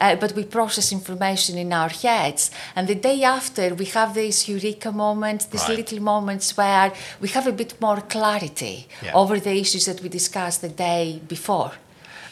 uh, 0.05 0.15
but 0.23 0.31
we 0.39 0.43
process 0.59 0.87
information 1.01 1.55
in 1.65 1.71
our 1.81 1.93
heads, 2.07 2.43
and 2.77 2.85
the 2.93 2.99
day 3.11 3.19
after, 3.39 3.67
we 3.83 3.87
have 3.99 4.11
these 4.23 4.39
eureka 4.53 4.91
moments, 5.07 5.43
these 5.55 5.67
Right. 5.69 5.79
little 5.81 6.01
moments 6.15 6.47
where 6.61 6.89
we 7.23 7.29
have 7.37 7.47
a 7.49 7.57
bit 7.63 7.73
more 7.87 8.01
clarity 8.15 8.77
Yeah. 9.05 9.21
over 9.21 9.35
the 9.47 9.55
issues 9.65 9.85
that 9.91 9.99
we 10.03 10.09
discussed 10.21 10.61
the 10.67 10.75
day 10.91 11.05
before. 11.35 11.73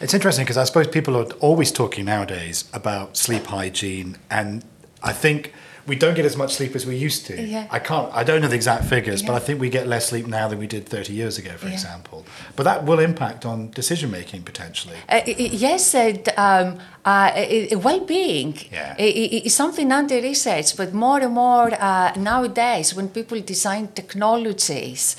It's 0.02 0.14
interesting 0.14 0.44
because 0.44 0.56
I 0.58 0.64
suppose 0.64 0.88
people 0.88 1.16
are 1.16 1.26
always 1.40 1.70
talking 1.70 2.04
nowadays 2.06 2.64
about 2.72 3.16
sleep 3.16 3.46
hygiene, 3.46 4.18
and 4.30 4.64
I 5.00 5.12
think 5.12 5.52
we 5.86 5.94
don't 5.96 6.14
get 6.14 6.24
as 6.24 6.36
much 6.36 6.52
sleep 6.54 6.74
as 6.74 6.84
we 6.86 6.96
used 6.96 7.26
to. 7.26 7.40
Yeah. 7.40 7.66
I 7.70 7.78
can't, 7.78 8.12
I 8.12 8.22
don't 8.24 8.40
know 8.40 8.48
the 8.48 8.56
exact 8.56 8.84
figures, 8.84 9.22
but 9.22 9.34
I 9.34 9.38
think 9.38 9.60
we 9.60 9.68
get 9.68 9.86
less 9.86 10.06
sleep 10.08 10.26
now 10.26 10.46
than 10.48 10.58
we 10.58 10.66
did 10.66 10.88
30 10.88 11.12
years 11.12 11.38
ago, 11.38 11.50
for 11.56 11.66
Yeah. 11.68 11.72
example. 11.74 12.24
But 12.56 12.64
that 12.64 12.84
will 12.84 12.98
impact 13.00 13.44
on 13.44 13.70
decision 13.70 14.10
making 14.10 14.42
potentially. 14.42 14.96
Uh, 15.08 15.20
yes, 15.26 15.94
uh, 15.94 16.14
um, 16.36 16.78
uh, 17.04 17.32
well-being 17.76 18.58
Yeah. 18.72 18.94
is 18.98 19.54
something 19.54 19.90
under 19.92 20.16
research, 20.20 20.76
but 20.76 20.92
more 20.94 21.20
and 21.20 21.32
more 21.34 21.70
uh, 21.80 22.12
nowadays, 22.16 22.94
when 22.94 23.08
people 23.08 23.40
design 23.40 23.88
technologies. 23.94 25.16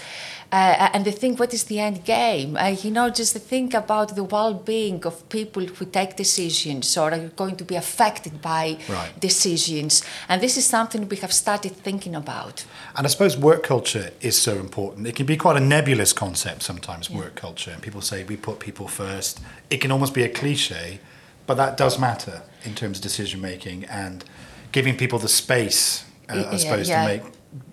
Uh, 0.53 0.89
and 0.93 1.03
they 1.03 1.11
think, 1.11 1.39
what 1.39 1.51
is 1.51 1.63
the 1.63 1.79
end 1.79 2.05
game? 2.05 2.55
Uh, 2.55 2.67
you 2.83 2.91
know, 2.91 3.09
just 3.09 3.33
to 3.33 3.39
think 3.39 3.73
about 3.73 4.15
the 4.15 4.23
well-being 4.23 5.03
of 5.03 5.27
people 5.29 5.65
who 5.65 5.85
take 5.85 6.15
decisions 6.15 6.95
or 6.95 7.11
are 7.11 7.27
going 7.35 7.55
to 7.55 7.65
be 7.65 7.75
affected 7.75 8.39
by 8.39 8.77
Right. 8.87 9.19
decisions. 9.19 10.03
And 10.29 10.41
this 10.41 10.55
is 10.55 10.65
something 10.65 11.09
we 11.09 11.17
have 11.17 11.33
started 11.33 11.73
thinking 11.87 12.15
about. 12.15 12.65
And 12.95 13.07
I 13.07 13.09
suppose 13.09 13.35
work 13.35 13.63
culture 13.63 14.11
is 14.21 14.39
so 14.39 14.53
important. 14.67 15.07
It 15.07 15.15
can 15.15 15.25
be 15.25 15.37
quite 15.37 15.57
a 15.57 15.65
nebulous 15.75 16.13
concept 16.13 16.61
sometimes, 16.61 17.09
work 17.09 17.33
culture. 17.33 17.71
And 17.71 17.81
people 17.81 18.01
say 18.01 18.23
we 18.23 18.37
put 18.37 18.59
people 18.59 18.87
first. 18.87 19.41
It 19.71 19.81
can 19.81 19.91
almost 19.91 20.13
be 20.13 20.23
a 20.23 20.29
cliche, 20.29 20.99
but 21.47 21.55
that 21.55 21.77
does 21.77 21.97
matter 21.97 22.43
in 22.63 22.75
terms 22.75 22.97
of 22.99 23.03
decision 23.03 23.41
making 23.41 23.85
and 23.85 24.23
giving 24.71 24.97
people 24.97 25.17
the 25.17 25.27
space, 25.27 26.05
uh, 26.29 26.33
I 26.33 26.35
yeah, 26.35 26.57
suppose, 26.57 26.89
yeah. 26.89 27.01
to 27.01 27.07
make 27.13 27.23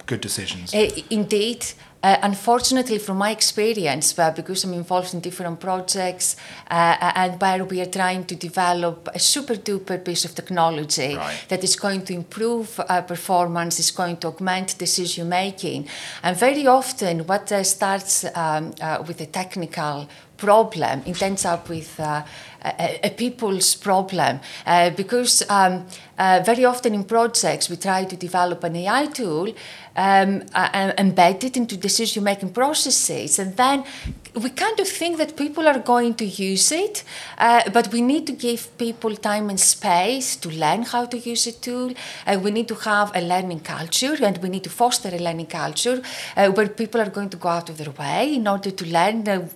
good 0.07 0.21
decisions. 0.21 0.75
Uh, 0.75 0.91
indeed, 1.11 1.65
Uh, 2.03 2.17
unfortunately, 2.23 2.99
from 2.99 3.19
my 3.19 3.31
experience, 3.31 4.19
uh, 4.19 4.31
because 4.31 4.65
I'm 4.65 4.73
involved 4.73 5.13
in 5.13 5.21
different 5.21 5.61
projects 5.61 6.35
uh, 6.71 7.13
and 7.15 7.39
where 7.41 7.63
we 7.65 7.81
are 7.83 7.91
trying 7.91 8.25
to 8.25 8.35
develop 8.35 9.09
a 9.15 9.19
super 9.19 9.55
duper 9.55 10.03
piece 10.03 10.25
of 10.25 10.35
technology 10.35 11.17
Right. 11.17 11.45
that 11.49 11.63
is 11.63 11.77
going 11.77 12.03
to 12.07 12.15
improve 12.15 12.81
uh, 12.81 13.03
performance, 13.03 13.79
is 13.79 13.91
going 13.91 14.17
to 14.19 14.29
augment 14.29 14.79
decision 14.79 15.29
making, 15.29 15.89
and 16.23 16.37
very 16.37 16.67
often 16.67 17.27
what 17.27 17.53
uh, 17.53 17.63
starts 17.63 18.25
um, 18.35 18.73
uh, 18.81 19.05
with 19.07 19.21
a 19.21 19.27
technical 19.27 20.09
problem 20.41 21.03
it 21.07 21.23
ends 21.23 21.45
up 21.45 21.69
with 21.69 22.01
uh, 22.01 22.23
a, 22.65 23.01
a 23.05 23.11
people's 23.11 23.75
problem 23.75 24.41
uh, 24.67 24.91
because 24.91 25.43
um, 25.51 25.87
uh, 26.19 26.41
very 26.45 26.65
often 26.65 26.95
in 26.95 27.05
projects 27.05 27.69
we 27.69 27.77
try 27.77 28.05
to 28.05 28.17
develop 28.17 28.65
an 28.65 28.77
AI 28.77 29.07
tool 29.07 29.53
um, 29.97 30.43
uh, 30.55 30.93
embedded 30.99 31.57
into 31.57 31.77
decision 31.77 32.25
making 32.25 32.53
processes. 32.53 33.39
And 33.39 33.57
then 33.57 33.85
we 34.35 34.51
kind 34.51 34.79
of 34.79 34.89
think 34.89 35.19
that 35.19 35.37
people 35.37 35.67
are 35.67 35.79
going 35.79 36.15
to 36.15 36.25
use 36.25 36.71
it 36.73 37.05
uh, 37.39 37.63
but 37.73 37.91
we 37.93 38.01
need 38.01 38.27
to 38.27 38.33
give 38.33 38.77
people 38.79 39.15
time 39.17 39.51
and 39.51 39.59
space 39.59 40.37
to 40.37 40.49
learn 40.51 40.83
how 40.83 41.05
to 41.05 41.19
use 41.19 41.47
a 41.47 41.53
tool 41.53 41.93
uh, 42.27 42.39
we 42.43 42.51
need 42.51 42.69
to 42.69 42.75
have 42.75 43.11
a 43.15 43.21
learning 43.21 43.61
culture 43.61 44.17
and 44.23 44.39
we 44.39 44.49
need 44.49 44.63
to 44.63 44.71
foster 44.71 45.09
a 45.09 45.19
learning 45.19 45.47
culture 45.47 46.01
uh, 46.37 46.49
where 46.51 46.69
people 46.69 47.01
are 47.01 47.11
going 47.11 47.29
to 47.29 47.37
go 47.37 47.49
out 47.49 47.69
of 47.69 47.77
their 47.79 47.91
way 47.91 48.35
in 48.35 48.47
order 48.47 48.71
to 48.71 48.85
learn 48.87 49.27
uh, 49.29 49.47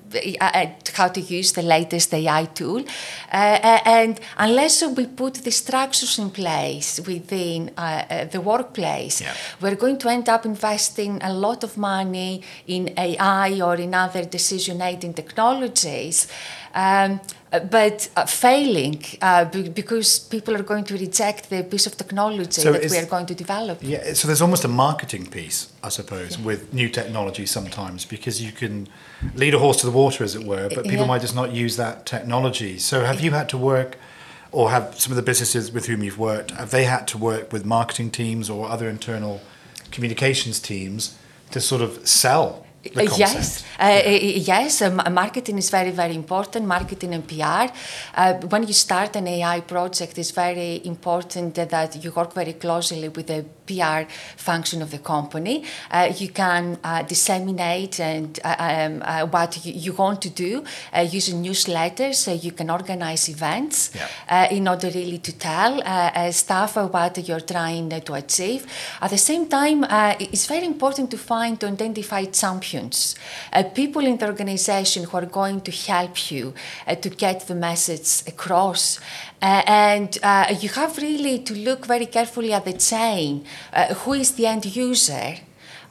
uh, 0.41 0.67
how 0.95 1.09
to 1.09 1.21
use 1.21 1.53
the 1.53 1.63
latest 1.63 2.13
AI 2.15 2.45
tool. 2.47 2.83
Uh, 3.33 3.81
and 3.85 4.21
unless 4.39 4.83
we 4.97 5.07
put 5.07 5.35
the 5.35 5.51
structures 5.51 6.19
in 6.19 6.31
place 6.31 7.01
within 7.07 7.71
the 8.33 8.41
workplace, 8.41 9.21
Yeah. 9.21 9.35
we're 9.61 9.77
going 9.77 9.99
to 9.99 10.09
end 10.09 10.29
up 10.29 10.45
investing 10.47 11.21
a 11.23 11.33
lot 11.33 11.65
of 11.65 11.77
money 11.77 12.43
in 12.67 12.93
AI 12.97 13.61
or 13.61 13.75
in 13.77 13.95
other 13.95 14.25
aiding 14.81 15.15
technologies. 15.15 16.29
Um, 16.75 17.21
but 17.71 18.09
uh, 18.17 18.27
failing 18.27 19.01
uh, 19.23 19.45
be- 19.45 19.69
because 19.69 20.19
people 20.19 20.57
are 20.57 20.63
going 20.63 20.85
to 20.85 20.95
reject 20.95 21.51
the 21.51 21.63
piece 21.63 21.87
of 21.87 21.97
technology 21.97 22.61
So 22.61 22.73
that 22.73 22.91
we 22.91 22.99
are 22.99 23.07
going 23.07 23.27
to 23.27 23.35
develop. 23.35 23.79
Yeah, 23.81 24.13
so 24.15 24.27
there's 24.27 24.43
almost 24.43 24.65
a 24.65 24.69
marketing 24.69 25.27
piece, 25.27 25.73
I 25.83 25.89
suppose, 25.89 26.37
with 26.37 26.75
new 26.75 26.89
technology 26.89 27.47
sometimes 27.47 28.05
because 28.05 28.43
you 28.43 28.51
can 28.51 28.89
lead 29.37 29.55
a 29.55 29.59
horse 29.59 29.77
to 29.79 29.87
the 29.87 29.93
water, 29.93 30.25
as 30.25 30.35
it 30.35 30.45
were, 30.45 30.69
but 30.69 30.85
people 30.85 31.07
Yeah. 31.07 31.07
might 31.07 31.21
just 31.21 31.35
not 31.37 31.53
use 31.53 31.77
that 31.77 32.07
technology. 32.07 32.79
So 32.79 33.05
have 33.05 33.21
you 33.21 33.31
had 33.31 33.49
to 33.51 33.59
work, 33.59 33.99
or 34.51 34.71
have 34.71 34.99
some 35.01 35.13
of 35.13 35.17
the 35.17 35.23
businesses 35.23 35.71
with 35.71 35.87
whom 35.87 36.03
you've 36.03 36.19
worked, 36.19 36.51
have 36.53 36.71
they 36.71 36.85
had 36.85 37.07
to 37.09 37.19
work 37.19 37.53
with 37.53 37.65
marketing 37.65 38.11
teams 38.11 38.51
or 38.51 38.69
other 38.69 38.89
internal 38.89 39.41
communications 39.93 40.59
teams 40.59 41.17
to 41.53 41.61
sort 41.61 41.83
of 41.83 42.07
sell 42.07 42.64
the 42.93 43.07
Uh. 43.07 43.19
Yes, 43.19 43.65
uh, 43.79 43.83
uh, 43.83 44.11
yes. 44.11 44.83
Um, 44.83 45.03
marketing 45.11 45.59
is 45.59 45.71
very, 45.71 45.91
very 45.91 46.15
important. 46.15 46.67
Marketing 46.67 47.15
and 47.15 47.27
PR. 47.27 47.73
Uh, 48.15 48.35
when 48.49 48.67
you 48.67 48.75
start 48.75 49.17
an 49.17 49.27
AI 49.27 49.61
project, 49.61 50.19
it's 50.19 50.31
very 50.31 50.83
important 50.85 51.55
that 51.55 52.05
you 52.05 52.13
work 52.13 52.33
very 52.35 52.55
closely 52.55 53.09
with 53.09 53.27
the 53.27 53.45
PR 53.67 54.11
function 54.37 54.83
of 54.83 54.91
the 54.91 54.99
company. 54.99 55.65
Uh, 55.91 56.13
you 56.17 56.29
can 56.29 56.79
uh, 56.85 57.03
disseminate 57.03 58.01
and 58.01 58.39
uh, 58.45 58.57
um, 58.59 59.03
uh, 59.05 59.27
what 59.27 59.65
you, 59.65 59.73
you 59.73 59.93
want 59.93 60.21
to 60.23 60.31
do 60.31 60.65
uh, 60.93 61.01
using 61.01 61.43
newsletters. 61.43 62.43
You 62.45 62.53
can 62.53 62.71
organize 62.71 63.29
events 63.29 63.91
Yeah. 63.95 64.09
uh, 64.29 64.47
in 64.57 64.69
order 64.69 64.89
really 64.91 65.19
to 65.19 65.33
tell 65.33 65.81
staff 66.33 66.77
what 66.77 67.29
you're 67.29 67.41
trying 67.41 67.89
to 68.01 68.15
achieve. 68.15 68.67
At 69.01 69.11
the 69.11 69.19
same 69.19 69.47
time, 69.47 69.87
it's 70.21 70.47
very 70.47 70.67
important 70.67 71.11
to 71.11 71.19
find 71.19 71.59
to 71.61 71.67
identify 71.67 72.25
champions, 72.27 73.15
people 73.75 74.05
in 74.07 74.17
the 74.17 74.27
organization 74.27 75.05
who 75.05 75.17
are 75.17 75.27
going 75.27 75.61
to 75.63 75.73
help 75.93 76.31
you 76.31 76.55
to 77.03 77.09
get 77.11 77.47
the 77.47 77.55
message 77.55 78.23
across. 78.27 79.01
Uh, 79.45 79.63
and 79.67 80.19
uh, 80.23 80.55
you 80.59 80.71
have 80.71 80.97
really 80.97 81.39
to 81.39 81.53
look 81.55 81.85
very 81.85 82.07
carefully 82.07 82.51
at 82.55 82.65
the 82.65 82.73
chain. 82.73 83.45
Uh, 83.75 83.93
who 83.93 84.15
is 84.15 84.33
the 84.37 84.47
end 84.47 84.65
user? 84.75 85.35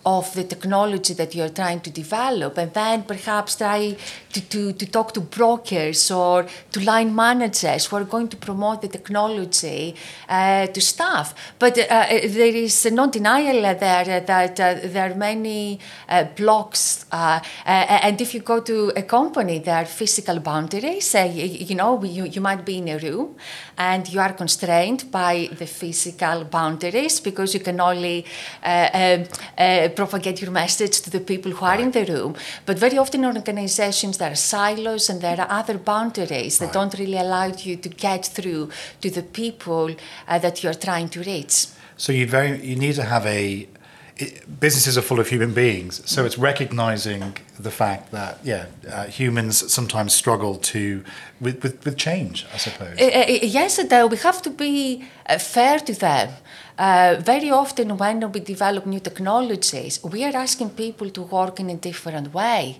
Of 0.06 0.34
the 0.34 0.44
technology 0.44 1.14
that 1.14 1.34
you're 1.34 1.50
trying 1.50 1.80
to 1.82 1.90
develop 1.90 2.58
and 2.58 2.74
then 2.74 3.04
perhaps 3.04 3.56
try 3.56 3.96
to, 4.32 4.42
to, 4.50 4.74
to 4.74 4.86
talk 4.86 5.14
to 5.14 5.22
brokers 5.22 6.12
or 6.12 6.46
to 6.72 6.80
line 6.82 7.16
managers 7.16 7.86
who 7.86 7.96
are 7.96 8.04
going 8.04 8.28
to 8.28 8.38
promote 8.38 8.82
the 8.82 8.88
technology 8.88 9.96
uh, 10.28 10.68
to 10.68 10.82
staff. 10.82 11.34
But 11.58 11.78
uh, 11.78 12.06
there 12.10 12.56
is 12.56 12.86
no 12.92 13.10
denial 13.10 13.62
there 13.62 14.20
that 14.20 14.60
uh, 14.60 14.76
there 14.84 15.12
are 15.12 15.16
many 15.16 15.80
uh, 16.10 16.26
blocks 16.36 17.06
uh, 17.12 17.40
uh, 17.66 17.70
and 17.70 18.20
if 18.20 18.34
you 18.34 18.42
go 18.42 18.60
to 18.60 18.92
a 18.96 19.04
company 19.04 19.60
there 19.60 19.76
are 19.76 19.86
physical 19.86 20.40
boundaries. 20.40 21.16
Uh, 21.16 21.20
you, 21.20 21.46
you 21.46 21.76
know, 21.76 22.04
you, 22.04 22.26
you 22.26 22.42
might 22.42 22.66
be 22.66 22.78
in 22.80 22.90
a 22.90 22.98
room 22.98 23.36
and 23.78 24.08
you 24.14 24.20
are 24.20 24.34
constrained 24.34 25.12
by 25.12 25.50
the 25.58 25.66
physical 25.66 26.44
boundaries 26.44 27.20
because 27.20 27.54
you 27.54 27.60
can 27.60 27.80
only 27.80 28.26
uh, 28.64 28.90
um, 28.94 29.24
uh, 29.58 29.90
propagate 29.96 30.42
your 30.42 30.52
message 30.52 31.02
to 31.02 31.10
the 31.10 31.20
people 31.20 31.52
who 31.52 31.66
are 31.66 31.80
in 31.80 31.92
the 31.92 32.06
room. 32.06 32.36
But 32.66 32.80
very 32.80 32.98
often 32.98 33.24
in 33.24 33.36
organizations, 33.38 34.18
there 34.18 34.32
are 34.32 34.36
silos 34.36 35.10
and 35.10 35.22
there 35.22 35.40
are 35.40 35.48
other 35.60 35.78
boundaries 35.78 36.58
that 36.58 36.66
Right. 36.66 36.74
don't 36.74 36.94
really 37.00 37.18
allow 37.18 37.46
you 37.46 37.76
to 37.78 37.90
get 37.90 38.26
through 38.26 38.70
to 39.02 39.10
the 39.10 39.22
people 39.24 39.96
uh, 40.28 40.40
that 40.40 40.64
you're 40.64 40.74
trying 40.74 41.10
to 41.10 41.20
reach. 41.22 41.68
So 41.98 42.12
you 42.12 42.26
very 42.28 42.60
you 42.66 42.76
need 42.76 42.96
to 42.96 43.04
have 43.04 43.26
a 43.28 43.68
it, 44.18 44.60
businesses 44.60 44.98
are 44.98 45.02
full 45.02 45.20
of 45.20 45.28
human 45.28 45.54
beings, 45.54 46.02
so 46.10 46.26
it's 46.26 46.38
recognizing 46.38 47.38
the 47.60 47.72
fact 47.72 48.12
that 48.12 48.40
yeah, 48.44 48.66
uh, 48.90 49.06
humans 49.06 49.72
sometimes 49.72 50.14
struggle 50.14 50.56
to 50.58 51.04
with, 51.42 51.64
with, 51.64 51.84
with 51.86 51.98
change. 51.98 52.46
I 52.54 52.58
suppose. 52.58 53.00
Uh, 53.00 53.06
uh, 53.06 53.26
yes, 53.42 53.80
uh, 53.80 54.08
we 54.10 54.18
have 54.18 54.42
to 54.44 54.50
be 54.50 55.06
uh, 55.28 55.38
fair 55.38 55.80
to 55.80 55.94
them. 55.94 56.30
Uh, 56.78 57.16
very 57.20 57.52
often, 57.52 57.98
when 57.98 58.32
we 58.32 58.40
develop 58.40 58.86
new 58.86 59.00
technologies, 59.00 60.00
we 60.04 60.24
are 60.24 60.36
asking 60.36 60.72
people 60.72 61.10
to 61.10 61.22
work 61.22 61.60
in 61.60 61.70
a 61.70 61.76
different 61.76 62.34
way. 62.34 62.80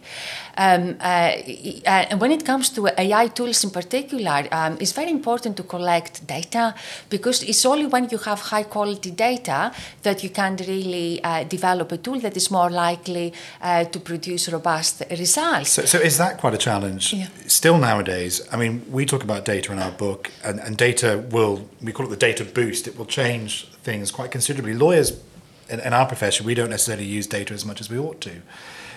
Um, 0.58 0.96
uh, 1.00 1.04
uh, 1.04 2.10
and 2.10 2.20
when 2.20 2.32
it 2.32 2.44
comes 2.46 2.70
to 2.72 2.88
AI 2.98 3.28
tools 3.28 3.64
in 3.64 3.70
particular, 3.70 4.48
um, 4.52 4.78
it's 4.80 4.94
very 4.94 5.12
important 5.12 5.58
to 5.58 5.64
collect 5.64 6.26
data 6.26 6.74
because 7.10 7.44
it's 7.44 7.66
only 7.66 7.86
when 7.86 8.08
you 8.10 8.18
have 8.18 8.40
high 8.40 8.64
quality 8.64 9.12
data 9.12 9.72
that 10.02 10.24
you 10.24 10.30
can 10.30 10.56
really 10.68 11.24
uh, 11.24 11.44
develop 11.44 11.92
a 11.92 11.98
tool 11.98 12.20
that 12.20 12.36
is 12.36 12.50
more 12.50 12.70
likely 12.72 13.32
uh, 13.62 13.84
to 13.86 14.00
produce 14.00 14.50
robust 14.50 15.04
results. 15.12 15.70
So, 15.70 15.86
so 15.86 16.00
is 16.00 16.18
that 16.18 16.40
quite 16.40 16.54
a 16.56 16.58
challenge 16.58 17.14
Yeah. 17.14 17.28
still 17.48 17.78
nowadays? 17.78 18.42
I 18.52 18.58
mean, 18.58 18.82
we 18.92 19.06
talk 19.06 19.24
about 19.24 19.46
data 19.46 19.72
in 19.72 19.80
our 19.80 19.92
book, 19.92 20.32
and, 20.44 20.60
and 20.60 20.78
data 20.78 21.24
will, 21.32 21.68
we 21.82 21.92
call 21.92 22.06
it 22.08 22.10
the 22.10 22.16
data 22.16 22.44
boost, 22.44 22.88
it 22.88 22.98
will 22.98 23.06
change 23.06 23.68
things 23.84 24.12
quite 24.12 24.32
considerably. 24.32 24.74
Lawyers 24.74 25.22
in, 25.70 25.80
in 25.80 25.94
our 25.94 26.08
profession, 26.08 26.46
we 26.46 26.56
don't 26.56 26.70
necessarily 26.70 27.06
use 27.06 27.28
data 27.28 27.54
as 27.54 27.66
much 27.66 27.82
as 27.82 27.90
we 27.90 27.98
ought 27.98 28.22
to. 28.22 28.42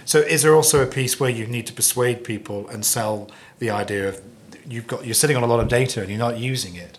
So, 0.05 0.21
is 0.21 0.43
there 0.43 0.55
also 0.55 0.83
a 0.83 0.87
piece 0.87 1.19
where 1.19 1.31
you 1.31 1.47
need 1.47 1.67
to 1.67 1.73
persuade 1.73 2.25
people 2.25 2.69
and 2.69 2.85
sell 2.85 3.31
the 3.59 3.71
idea 3.71 4.09
of 4.09 4.23
you've 4.69 4.87
got 4.87 5.05
you're 5.05 5.15
sitting 5.15 5.37
on 5.37 5.43
a 5.43 5.47
lot 5.47 5.61
of 5.61 5.69
data 5.69 6.01
and 6.01 6.09
you're 6.09 6.19
not 6.19 6.39
using 6.39 6.77
it? 6.77 6.99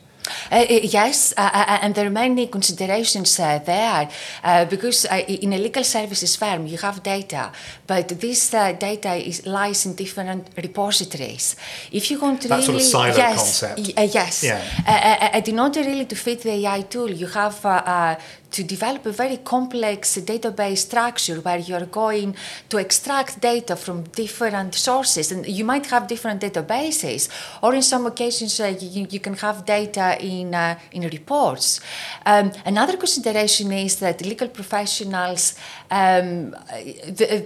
Uh, 0.52 0.56
uh, 0.56 0.80
yes, 0.84 1.34
uh, 1.38 1.42
uh, 1.54 1.80
and 1.84 1.94
there 1.96 2.06
are 2.06 2.10
many 2.26 2.48
considerations 2.48 3.40
uh, 3.40 3.60
there 3.66 4.10
uh, 4.44 4.66
because 4.66 5.06
uh, 5.06 5.16
in 5.28 5.54
a 5.54 5.58
legal 5.58 5.84
services 5.84 6.36
firm 6.36 6.68
you 6.68 6.78
have 6.78 7.02
data, 7.04 7.52
but 7.88 8.08
this 8.20 8.54
uh, 8.54 8.72
data 8.74 9.16
is, 9.16 9.46
lies 9.46 9.86
in 9.86 9.96
different 9.96 10.48
repositories. 10.58 11.56
If 11.92 12.10
you 12.12 12.20
want 12.20 12.42
to 12.42 12.48
That 12.48 12.64
sort 12.64 12.76
of 12.76 12.82
really, 12.82 12.90
silo 12.92 13.16
yes, 13.18 13.36
concept. 13.62 13.80
uh, 13.98 14.02
yes, 14.02 14.44
Yeah. 14.44 14.62
uh, 14.88 14.92
uh, 14.92 15.38
uh, 15.38 15.42
in 15.52 15.60
order 15.60 15.82
really 15.82 16.06
to 16.06 16.16
fit 16.16 16.42
the 16.42 16.52
AI 16.66 16.82
tool, 16.84 17.10
you 17.12 17.28
have. 17.28 18.18
To 18.52 18.64
develop 18.64 19.06
a 19.06 19.12
very 19.12 19.38
complex 19.38 20.18
database 20.18 20.78
structure 20.78 21.42
where 21.42 21.60
you're 21.60 21.86
going 21.86 22.36
to 22.70 22.78
extract 22.78 23.42
data 23.42 23.76
from 23.76 24.04
different 24.04 24.74
sources. 24.74 25.32
And 25.32 25.46
you 25.46 25.66
might 25.66 25.86
have 25.88 26.08
different 26.08 26.42
databases 26.42 27.30
or 27.62 27.76
in 27.76 27.82
some 27.82 28.06
occasions 28.06 28.60
uh, 28.60 28.76
you, 28.80 29.08
you 29.10 29.20
can 29.20 29.36
have 29.36 29.66
data 29.66 30.18
in, 30.20 30.56
uh, 30.56 30.80
in 30.92 31.04
reports. 31.04 31.82
Um, 32.26 32.52
another 32.66 32.98
consideration 32.98 33.72
is 33.72 33.98
that 33.98 34.22
legal 34.22 34.48
professionals 34.48 35.56
um, 35.90 36.56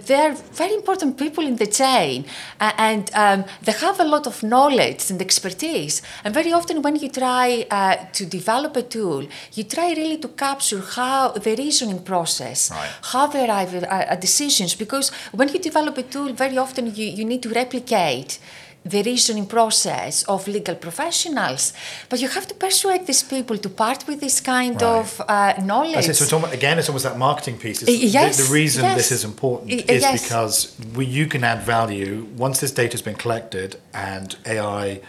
they're 0.06 0.34
very 0.34 0.74
important 0.74 1.16
people 1.16 1.46
in 1.46 1.56
the 1.56 1.66
chain 1.66 2.24
uh, 2.60 2.72
and 2.78 3.10
um, 3.14 3.44
they 3.62 3.72
have 3.72 4.00
a 4.00 4.04
lot 4.04 4.26
of 4.26 4.42
knowledge 4.42 5.10
and 5.10 5.20
expertise. 5.20 6.02
And 6.24 6.34
very 6.34 6.52
often 6.52 6.82
when 6.82 6.96
you 6.96 7.08
try 7.08 7.66
uh, 7.70 7.96
to 8.12 8.26
develop 8.26 8.76
a 8.76 8.82
tool 8.82 9.26
you 9.54 9.64
try 9.64 9.92
really 9.92 10.18
to 10.18 10.28
capture 10.28 10.80
how 10.96 11.20
the 11.46 11.54
reasoning 11.64 12.00
process 12.12 12.70
Right. 12.70 12.90
how 13.12 13.24
they 13.32 13.42
arrive 13.48 13.72
at, 13.74 14.20
decisions 14.28 14.74
because 14.84 15.06
when 15.38 15.48
you 15.52 15.58
develop 15.70 15.94
a 15.98 16.02
tool 16.14 16.30
very 16.44 16.58
often 16.64 16.82
you, 16.98 17.06
you 17.18 17.24
need 17.24 17.42
to 17.46 17.50
replicate 17.62 18.38
the 18.84 19.02
reasoning 19.02 19.46
process 19.46 20.24
of 20.24 20.48
legal 20.48 20.74
professionals. 20.74 21.72
But 22.08 22.20
you 22.20 22.28
have 22.28 22.46
to 22.48 22.54
persuade 22.54 23.06
these 23.06 23.22
people 23.22 23.56
to 23.58 23.68
part 23.68 24.06
with 24.08 24.18
this 24.20 24.40
kind 24.40 24.74
Right. 24.74 24.98
of 24.98 25.20
uh, 25.28 25.54
knowledge. 25.62 26.04
So 26.04 26.10
it's 26.10 26.32
almost, 26.32 26.52
again, 26.52 26.78
it's 26.78 26.88
almost 26.88 27.04
that 27.04 27.16
marketing 27.16 27.58
piece. 27.58 27.82
Yes, 27.88 28.36
the, 28.38 28.42
the 28.44 28.52
reason 28.52 28.82
yes. 28.84 28.96
this 28.96 29.12
is 29.12 29.24
important 29.24 29.70
is 29.72 30.02
yes. 30.02 30.22
because 30.22 30.76
we, 30.96 31.04
you 31.06 31.26
can 31.28 31.44
add 31.44 31.62
value 31.62 32.26
once 32.36 32.58
this 32.60 32.72
data 32.72 32.92
has 32.92 33.02
been 33.02 33.14
collected 33.14 33.76
and 33.94 34.36
AI 34.46 35.00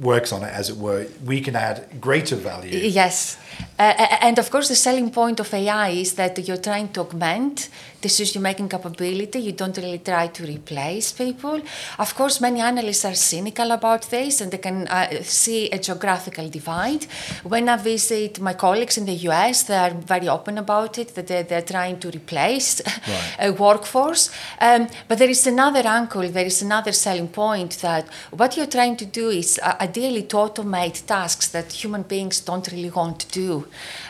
works 0.00 0.32
on 0.32 0.42
it, 0.42 0.52
as 0.52 0.70
it 0.70 0.76
were. 0.76 1.06
We 1.24 1.40
can 1.40 1.56
add 1.56 2.00
greater 2.00 2.36
value. 2.36 2.78
Yes. 2.78 3.36
Uh, 3.78 4.18
and 4.20 4.38
of 4.38 4.50
course, 4.50 4.68
the 4.68 4.76
selling 4.76 5.10
point 5.10 5.40
of 5.40 5.52
AI 5.52 5.90
is 5.90 6.14
that 6.14 6.38
you're 6.46 6.56
trying 6.56 6.88
to 6.92 7.00
augment 7.00 7.68
decision 8.00 8.42
making 8.42 8.68
capability. 8.68 9.38
You 9.40 9.52
don't 9.52 9.76
really 9.76 9.98
try 9.98 10.28
to 10.28 10.44
replace 10.46 11.12
people. 11.12 11.60
Of 11.98 12.14
course, 12.14 12.40
many 12.40 12.60
analysts 12.60 13.04
are 13.04 13.14
cynical 13.14 13.70
about 13.72 14.02
this 14.10 14.40
and 14.40 14.50
they 14.52 14.58
can 14.58 14.86
uh, 14.88 15.22
see 15.22 15.68
a 15.70 15.78
geographical 15.78 16.48
divide. 16.48 17.04
When 17.42 17.68
I 17.68 17.76
visit 17.76 18.40
my 18.40 18.54
colleagues 18.54 18.98
in 18.98 19.06
the 19.06 19.14
US, 19.28 19.64
they 19.64 19.76
are 19.76 19.90
very 19.94 20.28
open 20.28 20.58
about 20.58 20.98
it, 20.98 21.14
that 21.14 21.26
they're, 21.26 21.42
they're 21.42 21.62
trying 21.62 21.98
to 22.00 22.08
replace 22.10 22.80
Right. 23.08 23.36
a 23.38 23.50
workforce. 23.52 24.30
Um, 24.60 24.88
but 25.08 25.18
there 25.18 25.30
is 25.30 25.46
another 25.46 25.86
angle, 25.86 26.28
there 26.28 26.46
is 26.46 26.62
another 26.62 26.92
selling 26.92 27.28
point 27.28 27.78
that 27.80 28.06
what 28.30 28.56
you're 28.56 28.66
trying 28.66 28.96
to 28.96 29.06
do 29.06 29.30
is 29.30 29.58
uh, 29.62 29.74
ideally 29.80 30.22
to 30.24 30.36
automate 30.36 31.06
tasks 31.06 31.48
that 31.48 31.72
human 31.72 32.02
beings 32.02 32.40
don't 32.40 32.66
really 32.70 32.90
want 32.90 33.20
to 33.20 33.28
do. 33.28 33.66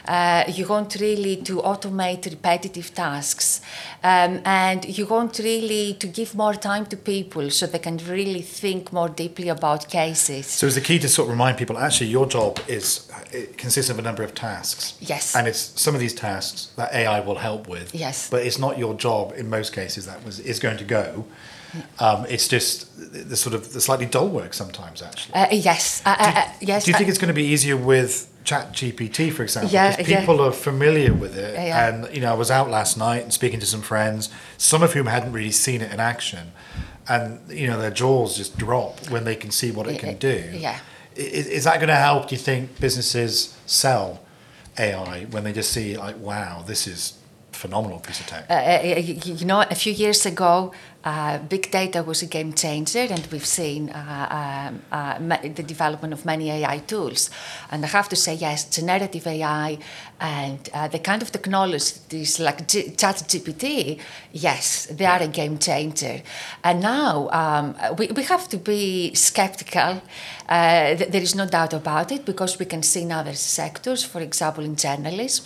Uh, 0.06 0.44
you 0.48 0.66
want 0.66 0.96
really 1.00 1.36
to 1.36 1.56
automate 1.62 2.24
repetitive 2.30 2.92
tasks. 2.94 3.60
Um, 4.02 4.40
and 4.44 4.98
you 4.98 5.06
want 5.06 5.38
really 5.38 5.94
to 5.94 6.06
give 6.06 6.34
more 6.34 6.54
time 6.54 6.86
to 6.86 6.96
people 6.96 7.50
so 7.50 7.66
they 7.66 7.78
can 7.78 7.98
really 8.08 8.42
think 8.42 8.92
more 8.92 9.08
deeply 9.08 9.48
about 9.48 9.88
cases. 9.88 10.46
So 10.46 10.66
it's 10.66 10.76
the 10.76 10.80
key 10.80 10.98
to 11.00 11.08
sort 11.08 11.26
of 11.26 11.30
remind 11.32 11.58
people 11.58 11.78
actually 11.78 12.08
your 12.08 12.26
job 12.26 12.60
is 12.68 13.10
it 13.32 13.58
consists 13.58 13.90
of 13.90 13.98
a 13.98 14.02
number 14.02 14.22
of 14.22 14.34
tasks. 14.34 14.96
Yes. 15.00 15.34
And 15.34 15.46
it's 15.46 15.80
some 15.80 15.94
of 15.94 16.00
these 16.00 16.14
tasks 16.14 16.70
that 16.76 16.92
AI 16.92 17.20
will 17.20 17.36
help 17.36 17.68
with. 17.68 17.94
Yes. 17.94 18.30
But 18.30 18.46
it's 18.46 18.58
not 18.58 18.78
your 18.78 18.94
job 18.94 19.32
in 19.36 19.50
most 19.50 19.72
cases 19.72 20.06
that 20.06 20.24
was 20.24 20.38
is 20.40 20.58
going 20.58 20.78
to 20.78 20.84
go. 20.84 21.24
Um, 21.98 22.24
it's 22.28 22.48
just 22.48 22.96
the, 23.12 23.36
sort 23.36 23.54
of 23.54 23.72
the 23.72 23.80
slightly 23.80 24.06
dull 24.06 24.28
work 24.28 24.54
sometimes 24.54 25.02
actually. 25.02 25.34
Uh, 25.34 25.48
yes, 25.50 26.02
uh, 26.06 26.16
uh, 26.18 26.32
uh, 26.36 26.52
yes. 26.60 26.84
Do 26.84 26.90
you 26.90 26.94
uh, 26.94 26.98
think 26.98 27.10
it's 27.10 27.18
going 27.18 27.28
to 27.28 27.34
be 27.34 27.44
easier 27.44 27.76
with 27.76 28.27
Chat 28.48 28.72
GPT, 28.72 29.30
for 29.30 29.42
example? 29.42 29.70
Yeah, 29.70 29.90
because 29.94 30.08
yeah. 30.08 30.20
people 30.20 30.40
are 30.40 30.52
familiar 30.52 31.12
with 31.12 31.36
it. 31.36 31.52
Yeah, 31.52 31.66
yeah. 31.66 31.88
And, 31.88 32.14
you 32.14 32.22
know, 32.22 32.30
I 32.32 32.34
was 32.34 32.50
out 32.50 32.70
last 32.70 32.96
night 32.96 33.22
and 33.22 33.30
speaking 33.30 33.60
to 33.60 33.66
some 33.66 33.82
friends, 33.82 34.30
some 34.56 34.82
of 34.82 34.94
whom 34.94 35.04
hadn't 35.04 35.32
really 35.32 35.50
seen 35.50 35.82
it 35.82 35.92
in 35.92 36.00
action. 36.00 36.52
And, 37.10 37.40
you 37.50 37.66
know, 37.66 37.78
their 37.78 37.90
jaws 37.90 38.38
just 38.38 38.56
drop 38.56 39.10
when 39.10 39.24
they 39.24 39.36
can 39.36 39.50
see 39.50 39.70
what 39.70 39.86
it 39.86 39.98
can 39.98 40.16
do. 40.16 40.48
Yeah. 40.54 40.78
Is, 41.14 41.46
is 41.46 41.64
that 41.64 41.76
going 41.76 41.88
to 41.88 41.96
help, 41.96 42.28
do 42.28 42.36
you 42.36 42.40
think, 42.40 42.80
businesses 42.80 43.54
sell 43.66 44.24
AI 44.78 45.26
when 45.26 45.44
they 45.44 45.52
just 45.52 45.70
see, 45.70 45.98
like, 45.98 46.18
wow, 46.18 46.64
this 46.66 46.86
is 46.86 47.18
phenomenal 47.58 47.98
piece 47.98 48.20
of 48.20 48.26
tech? 48.26 48.44
Uh, 48.48 48.54
uh, 48.54 48.98
you 49.40 49.44
know, 49.44 49.60
a 49.60 49.74
few 49.74 49.92
years 49.92 50.24
ago, 50.26 50.72
uh, 51.04 51.38
big 51.38 51.70
data 51.70 52.02
was 52.02 52.22
a 52.22 52.26
game 52.26 52.52
changer, 52.52 53.06
and 53.10 53.26
we've 53.32 53.46
seen 53.46 53.90
uh, 53.90 54.72
um, 54.90 55.28
the 55.28 55.62
development 55.62 56.12
of 56.12 56.24
many 56.24 56.50
AI 56.50 56.78
tools. 56.78 57.30
And 57.70 57.84
I 57.84 57.88
have 57.88 58.08
to 58.08 58.16
say, 58.16 58.34
yes, 58.34 58.68
generative 58.68 59.26
AI 59.26 59.78
and 60.20 60.68
uh, 60.74 60.88
the 60.88 60.98
kind 60.98 61.22
of 61.22 61.30
technologies 61.30 62.40
like 62.40 62.66
G- 62.66 62.90
ChatGPT, 62.90 64.00
yes, 64.32 64.86
they 64.86 65.06
are 65.06 65.22
a 65.22 65.28
game 65.28 65.58
changer. 65.58 66.22
And 66.64 66.80
now 66.82 67.28
um, 67.30 67.76
we, 67.96 68.08
we 68.08 68.24
have 68.24 68.48
to 68.48 68.56
be 68.56 69.14
skeptical. 69.14 70.02
Uh, 70.48 70.96
th- 70.96 71.10
there 71.10 71.22
is 71.22 71.34
no 71.34 71.46
doubt 71.46 71.72
about 71.72 72.10
it 72.10 72.24
because 72.24 72.58
we 72.58 72.66
can 72.66 72.82
see 72.82 73.02
in 73.02 73.12
other 73.12 73.34
sectors, 73.34 74.04
for 74.04 74.20
example, 74.20 74.64
in 74.64 74.74
journalism. 74.76 75.44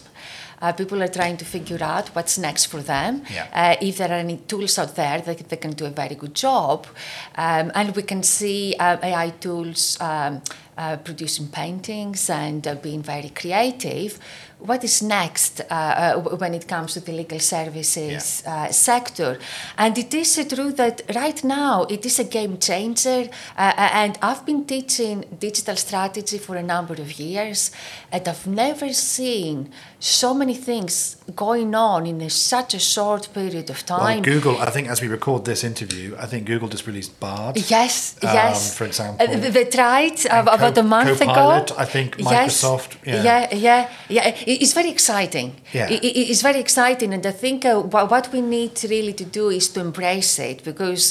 Uh, 0.62 0.72
people 0.72 1.02
are 1.02 1.08
trying 1.08 1.36
to 1.36 1.44
figure 1.44 1.82
out 1.82 2.08
what's 2.14 2.38
next 2.38 2.66
for 2.66 2.80
them. 2.80 3.22
Yeah. 3.34 3.48
Uh, 3.52 3.76
if 3.80 3.96
there 3.98 4.10
are 4.10 4.22
any 4.26 4.36
tools 4.36 4.78
out 4.78 4.94
there 4.94 5.20
that 5.20 5.48
they 5.48 5.56
can 5.56 5.72
do 5.72 5.86
a 5.86 5.90
very 5.90 6.14
good 6.14 6.34
job, 6.34 6.86
um, 7.34 7.72
and 7.74 7.96
we 7.96 8.02
can 8.02 8.22
see 8.22 8.76
uh, 8.78 8.96
AI 9.02 9.30
tools 9.40 10.00
um, 10.00 10.40
uh, 10.78 10.96
producing 10.96 11.48
paintings 11.48 12.30
and 12.30 12.66
uh, 12.66 12.74
being 12.76 13.02
very 13.02 13.30
creative. 13.30 14.18
What 14.64 14.84
is 14.84 15.02
next 15.02 15.60
uh, 15.60 15.64
uh, 15.74 16.36
when 16.38 16.54
it 16.54 16.68
comes 16.68 16.94
to 16.94 17.00
the 17.00 17.12
legal 17.12 17.40
services 17.40 18.42
uh, 18.46 18.70
sector? 18.70 19.38
And 19.76 19.96
it 19.98 20.14
is 20.14 20.38
uh, 20.38 20.44
true 20.44 20.72
that 20.72 21.02
right 21.14 21.42
now 21.44 21.82
it 21.90 22.06
is 22.06 22.18
a 22.20 22.24
game 22.24 22.58
changer. 22.58 23.28
Uh, 23.58 23.72
and 23.76 24.18
I've 24.22 24.44
been 24.46 24.64
teaching 24.64 25.24
digital 25.38 25.76
strategy 25.76 26.38
for 26.38 26.56
a 26.56 26.62
number 26.62 26.94
of 26.94 27.18
years, 27.18 27.70
and 28.12 28.26
I've 28.28 28.46
never 28.46 28.92
seen 28.92 29.70
so 29.98 30.34
many 30.34 30.54
things 30.54 31.16
going 31.36 31.74
on 31.74 32.06
in 32.06 32.20
a, 32.20 32.30
such 32.30 32.74
a 32.74 32.78
short 32.78 33.28
period 33.32 33.70
of 33.70 33.82
Well, 33.88 33.98
time. 34.00 34.22
Google, 34.22 34.58
I 34.60 34.70
think 34.70 34.88
as 34.88 35.00
we 35.00 35.08
record 35.08 35.44
this 35.44 35.64
interview, 35.64 36.16
I 36.18 36.26
think 36.26 36.46
Google 36.46 36.68
just 36.68 36.86
released 36.86 37.18
Bard. 37.20 37.56
Yes, 37.70 38.16
um, 38.22 38.34
yes. 38.34 38.76
for 38.76 38.84
example. 38.84 39.26
Uh, 39.26 39.50
they- 39.50 39.72
tried 39.72 40.26
uh, 40.26 40.42
about 40.42 40.74
Co- 40.74 40.80
a 40.80 40.82
month 40.84 41.18
Copilot, 41.18 41.70
ago. 41.70 41.80
I 41.80 41.84
think 41.86 42.16
Yes. 42.18 42.28
Microsoft, 42.28 42.96
yeah. 43.06 43.22
yeah, 43.22 43.54
yeah, 43.54 43.88
yeah. 44.08 44.34
It- 44.52 44.62
It's 44.62 44.74
very 44.80 44.90
exciting. 44.90 45.48
Yeah. 45.78 45.88
It- 45.94 46.04
it- 46.04 46.28
it's 46.32 46.42
very 46.42 46.60
exciting, 46.66 47.10
and 47.14 47.24
I 47.26 47.32
think 47.42 47.64
uh, 47.64 47.80
wha- 47.92 48.08
what 48.14 48.26
we 48.34 48.40
need 48.40 48.72
really 48.94 49.12
to 49.22 49.24
do 49.40 49.44
is 49.58 49.68
to 49.74 49.80
embrace 49.80 50.38
it 50.50 50.58
because 50.70 51.04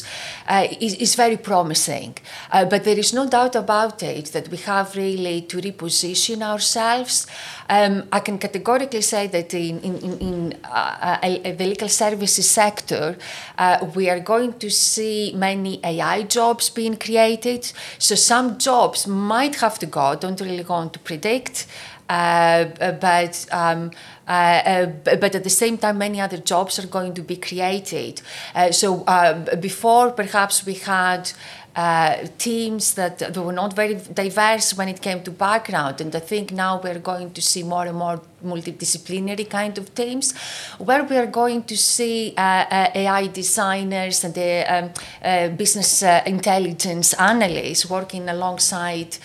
uh, 0.54 0.68
it- 0.86 0.98
it's 1.04 1.16
very 1.16 1.38
promising. 1.38 2.12
Uh, 2.56 2.66
but 2.72 2.84
there 2.84 3.00
is 3.00 3.14
no 3.14 3.26
doubt 3.28 3.56
about 3.56 4.04
it 4.04 4.26
that 4.36 4.46
we 4.54 4.58
have 4.72 4.88
really 4.96 5.38
to 5.50 5.58
reposition 5.70 6.42
ourselves. 6.42 7.26
Um, 7.70 8.04
I 8.12 8.20
can 8.20 8.38
categorically 8.38 9.02
say 9.02 9.28
that 9.28 9.54
in, 9.54 9.80
in, 9.82 9.96
in, 10.08 10.14
in 10.30 10.36
uh, 10.66 11.18
uh, 11.24 11.56
the 11.60 11.66
legal 11.74 11.90
services 11.90 12.50
sector, 12.50 13.18
uh, 13.58 13.78
we 13.96 14.10
are 14.10 14.20
going 14.20 14.54
to 14.60 14.70
see 14.70 15.32
many 15.36 15.80
AI 15.84 16.24
jobs 16.24 16.70
being 16.70 16.98
created. 16.98 17.72
So 17.98 18.16
some 18.16 18.58
jobs 18.58 19.08
might 19.08 19.56
have 19.64 19.80
to 19.80 19.86
go. 19.86 20.02
I 20.02 20.16
don't 20.16 20.42
really 20.42 20.66
want 20.66 20.92
to 20.94 21.00
predict. 21.00 21.66
Uh, 22.12 22.92
but 23.00 23.34
um, 23.52 23.92
uh, 24.28 24.32
uh, 24.32 24.86
but 25.24 25.36
at 25.36 25.44
the 25.44 25.56
same 25.64 25.78
time, 25.78 25.98
many 25.98 26.20
other 26.20 26.38
jobs 26.38 26.78
are 26.80 26.88
going 26.88 27.14
to 27.14 27.22
be 27.22 27.38
created. 27.38 28.22
Uh, 28.54 28.72
so 28.72 29.04
uh, 29.06 29.56
before, 29.56 30.12
perhaps 30.12 30.66
we 30.66 30.74
had 30.74 31.32
uh, 31.76 32.28
teams 32.38 32.94
that 32.96 33.38
were 33.38 33.54
not 33.54 33.74
very 33.74 33.96
diverse 34.14 34.74
when 34.78 34.90
it 34.90 35.02
came 35.02 35.24
to 35.24 35.32
background, 35.32 36.02
and 36.02 36.14
I 36.16 36.20
think 36.20 36.52
now 36.52 36.82
we're 36.84 37.00
going 37.00 37.32
to 37.32 37.42
see 37.42 37.64
more 37.64 37.86
and 37.86 37.98
more 37.98 38.22
multidisciplinary 38.44 39.50
kind 39.50 39.78
of 39.78 39.94
teams, 39.96 40.34
where 40.78 41.04
we 41.04 41.18
are 41.18 41.28
going 41.28 41.64
to 41.64 41.78
see 41.78 42.34
uh, 42.38 42.42
uh, 42.42 42.92
AI 42.96 43.28
designers 43.28 44.24
and 44.24 44.34
the 44.34 44.66
um, 44.68 44.90
uh, 45.24 45.50
business 45.50 46.04
intelligence 46.26 47.14
analysts 47.14 47.90
working 47.90 48.30
alongside 48.30 49.18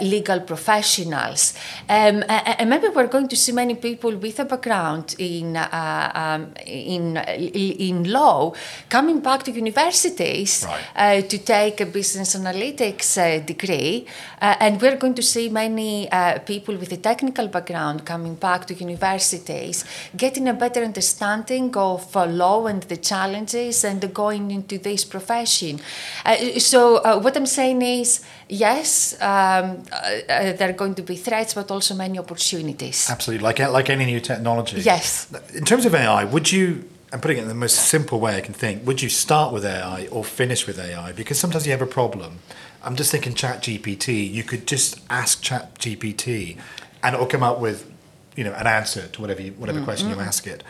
legal 0.00 0.38
professionals. 0.40 1.54
Um, 1.88 2.22
and 2.28 2.70
maybe 2.70 2.88
we're 2.88 3.08
going 3.08 3.26
to 3.26 3.36
see 3.36 3.50
many 3.52 3.74
people 3.74 4.16
with 4.16 4.38
a 4.38 4.44
background 4.44 5.16
in, 5.18 5.56
um, 5.56 6.52
in, 6.64 7.16
in 7.16 8.04
law 8.04 8.52
coming 8.88 9.18
back 9.20 9.42
to 9.42 9.50
universities 9.50 10.64
Right. 10.96 11.28
to 11.28 11.38
take 11.38 11.80
a 11.80 11.86
business 11.86 12.36
analytics 12.36 13.16
degree. 13.44 14.06
And 14.40 14.80
we're 14.80 14.96
going 14.96 15.14
to 15.14 15.22
see 15.22 15.48
many 15.48 16.08
people 16.46 16.76
with 16.76 16.92
a 16.92 16.96
technical 16.96 17.48
background 17.48 18.04
coming 18.04 18.36
back 18.36 18.51
to 18.58 18.74
universities, 18.74 19.84
getting 20.16 20.48
a 20.48 20.54
better 20.54 20.82
understanding 20.82 21.76
of 21.76 22.16
uh, 22.16 22.26
law 22.26 22.66
and 22.66 22.82
the 22.84 22.96
challenges 22.96 23.84
and 23.84 24.12
going 24.14 24.50
into 24.50 24.78
this 24.78 25.04
profession. 25.04 25.80
Uh, 26.24 26.58
so, 26.58 26.96
uh, 26.98 27.18
what 27.20 27.36
I'm 27.36 27.46
saying 27.46 27.82
is, 27.82 28.24
yes, 28.48 29.14
um, 29.20 29.82
there 30.26 30.70
are 30.70 30.72
going 30.72 30.94
to 30.94 31.02
be 31.02 31.16
threats, 31.16 31.54
but 31.54 31.70
also 31.70 31.94
many 31.94 32.18
opportunities. 32.18 33.08
Absolutely, 33.10 33.44
like 33.44 33.58
like 33.58 33.90
any 33.90 34.04
new 34.04 34.20
technology. 34.20 34.80
Yes. 34.80 35.28
In 35.54 35.64
terms 35.64 35.86
of 35.86 35.94
AI, 35.94 36.24
would 36.24 36.52
you? 36.52 36.88
I'm 37.12 37.20
putting 37.20 37.36
it 37.36 37.42
in 37.42 37.48
the 37.48 37.54
most 37.54 37.76
simple 37.76 38.20
way 38.20 38.36
I 38.36 38.40
can 38.40 38.54
think. 38.54 38.86
Would 38.86 39.02
you 39.02 39.10
start 39.10 39.52
with 39.52 39.66
AI 39.66 40.06
or 40.06 40.24
finish 40.24 40.66
with 40.66 40.78
AI? 40.78 41.12
Because 41.12 41.38
sometimes 41.38 41.66
you 41.66 41.72
have 41.72 41.82
a 41.82 41.86
problem. 41.86 42.38
I'm 42.82 42.96
just 42.96 43.12
thinking 43.12 43.34
Chat 43.34 43.62
GPT. 43.62 44.30
You 44.32 44.42
could 44.42 44.66
just 44.66 45.00
ask 45.08 45.42
Chat 45.42 45.78
GPT, 45.78 46.56
and 47.02 47.14
it'll 47.14 47.26
come 47.26 47.42
up 47.42 47.60
with, 47.60 47.91
you 48.36 48.44
know, 48.44 48.52
an 48.54 48.66
answer 48.66 49.08
to 49.08 49.20
whatever 49.20 49.42
you, 49.42 49.52
whatever 49.52 49.80
mm, 49.80 49.84
question 49.84 50.08
you 50.08 50.16
mm. 50.16 50.26
ask 50.26 50.46
it. 50.46 50.62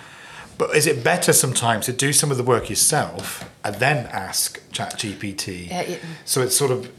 But 0.58 0.76
is 0.76 0.86
it 0.86 1.02
better 1.02 1.32
sometimes 1.32 1.86
to 1.86 1.92
do 1.92 2.12
some 2.12 2.30
of 2.30 2.36
the 2.36 2.42
work 2.42 2.68
yourself 2.68 3.50
and 3.64 3.74
then 3.76 4.06
ask 4.06 4.60
Chat 4.70 4.94
GPT? 4.94 5.68
Yeah, 5.68 5.96
So 6.24 6.42
it's 6.42 6.56
sort 6.56 6.70
of. 6.70 6.90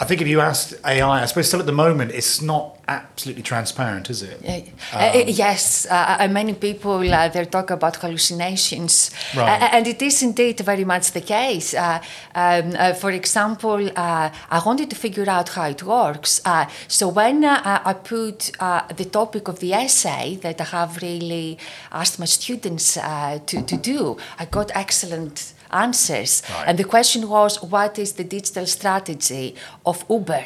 I 0.00 0.04
think 0.04 0.20
if 0.20 0.28
you 0.28 0.40
asked 0.40 0.74
AI, 0.84 1.22
I 1.22 1.26
suppose 1.26 1.48
still 1.48 1.60
at 1.60 1.66
the 1.66 1.72
moment, 1.72 2.12
it's 2.12 2.40
not 2.40 2.78
absolutely 2.86 3.42
transparent, 3.42 4.08
is 4.08 4.22
it? 4.22 4.40
Uh, 4.44 4.96
um, 4.96 5.02
uh, 5.02 5.24
yes, 5.26 5.86
uh, 5.90 6.28
many 6.30 6.54
people 6.54 7.12
uh, 7.12 7.28
they 7.28 7.44
talk 7.44 7.70
about 7.70 7.96
hallucinations, 7.96 9.10
right. 9.36 9.60
and 9.72 9.86
it 9.86 10.00
is 10.00 10.22
indeed 10.22 10.60
very 10.60 10.84
much 10.84 11.12
the 11.12 11.20
case. 11.20 11.74
Uh, 11.74 12.00
um, 12.34 12.74
uh, 12.78 12.92
for 12.94 13.10
example, 13.10 13.90
I 13.96 14.62
wanted 14.64 14.88
to 14.90 14.96
figure 14.96 15.28
out 15.28 15.48
how 15.50 15.64
it 15.64 15.82
works. 15.82 16.40
so 16.86 17.08
when 17.08 17.44
I 17.44 17.92
put 17.92 18.52
the 18.58 19.08
topic 19.10 19.48
of 19.48 19.58
the 19.58 19.74
essay 19.74 20.38
that 20.42 20.60
I 20.60 20.64
have 20.64 21.02
really 21.02 21.58
asked 21.92 22.18
my 22.18 22.26
students 22.26 22.94
to, 22.94 23.62
to 23.62 23.76
do, 23.76 24.16
I 24.38 24.44
got 24.44 24.70
excellent 24.74 25.54
answers. 25.70 26.42
Right. 26.50 26.68
And 26.68 26.78
the 26.78 26.84
question 26.84 27.28
was, 27.28 27.62
what 27.62 27.98
is 27.98 28.14
the 28.14 28.24
digital 28.24 28.66
strategy 28.66 29.54
of 29.84 30.04
Uber? 30.08 30.44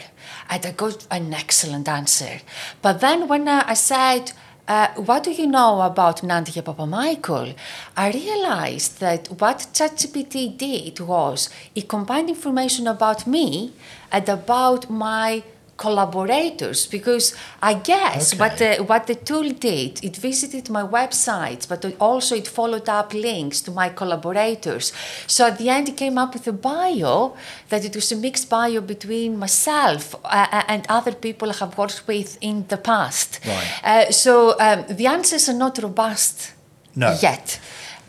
And 0.51 0.67
I 0.67 0.73
got 0.73 1.07
an 1.11 1.33
excellent 1.35 1.89
answer. 1.89 2.41
But 2.81 3.01
then 3.01 3.29
when 3.29 3.49
I 3.49 3.75
said, 3.75 4.33
uh, 4.69 4.89
what 4.95 5.25
do 5.25 5.33
you 5.33 5.47
know 5.47 5.81
about 5.81 6.23
Nadia 6.23 6.63
Papamichail? 6.63 7.55
I 7.97 8.11
realized 8.11 9.01
that 9.01 9.29
what 9.41 9.67
ChatGPT 9.73 10.57
did 10.57 11.01
was 11.01 11.51
it 11.75 11.89
combined 11.89 12.29
information 12.29 12.87
about 12.87 13.27
me 13.27 13.73
and 14.13 14.29
about 14.29 14.89
my 14.89 15.43
collaborators 15.77 16.87
because 16.87 17.35
I 17.61 17.75
guess 17.75 18.33
okay. 18.33 18.41
what 18.41 18.59
the, 18.59 18.77
what 18.85 19.07
the 19.07 19.15
tool 19.15 19.51
did, 19.51 20.05
it 20.05 20.17
visited 20.17 20.71
my 20.71 20.83
websites, 20.83 21.69
but 21.69 21.85
also 21.99 22.37
it 22.37 22.47
followed 22.47 22.89
up 22.89 23.13
links 23.15 23.61
to 23.63 23.71
my 23.71 23.89
collaborators. 23.89 24.93
So 25.27 25.47
at 25.47 25.59
the 25.59 25.69
end, 25.69 25.89
it 25.89 25.97
came 25.97 26.19
up 26.19 26.35
with 26.35 26.47
a 26.47 26.53
bio 26.53 27.35
that 27.69 27.85
it 27.85 27.95
was 27.95 28.13
a 28.13 28.17
mixed 28.17 28.49
bio 28.49 28.81
between 28.81 29.39
myself 29.39 30.15
uh, 30.25 30.47
uh 30.53 30.63
and 30.69 30.87
other 30.89 31.13
people 31.13 31.51
I 31.51 31.55
have 31.55 31.77
worked 31.77 32.07
with 32.07 32.39
in 32.41 32.67
the 32.69 32.77
past. 32.77 33.41
Right. 33.47 33.81
Uh, 33.83 34.13
so 34.13 34.55
um, 34.61 34.85
the 34.89 35.07
answers 35.07 35.49
are 35.49 35.59
not 35.65 35.79
robust 35.79 36.53
no. 36.95 37.17
yet. 37.21 37.61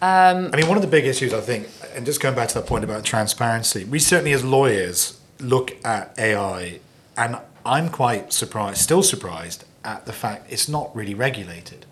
Um, 0.01 0.49
I 0.53 0.57
mean, 0.57 0.67
one 0.67 0.77
of 0.77 0.81
the 0.83 0.89
big 0.89 1.05
issues, 1.05 1.33
I 1.33 1.39
think, 1.39 1.69
and 1.95 2.05
just 2.05 2.19
going 2.21 2.35
back 2.35 2.49
to 2.49 2.55
that 2.55 2.67
point 2.67 2.83
about 2.83 3.05
transparency, 3.05 3.85
we 3.85 3.99
certainly 3.99 4.33
as 4.33 4.43
lawyers 4.43 5.19
look 5.39 5.73
at 5.85 6.13
AI 6.17 6.79
and 7.15 7.37
I'm 7.65 7.89
quite 7.89 8.33
surprised, 8.33 8.79
still 8.79 9.03
surprised 9.03 9.65
at 9.83 10.05
the 10.05 10.13
fact 10.13 10.51
it's 10.51 10.67
not 10.67 10.95
really 10.95 11.13
regulated. 11.13 11.85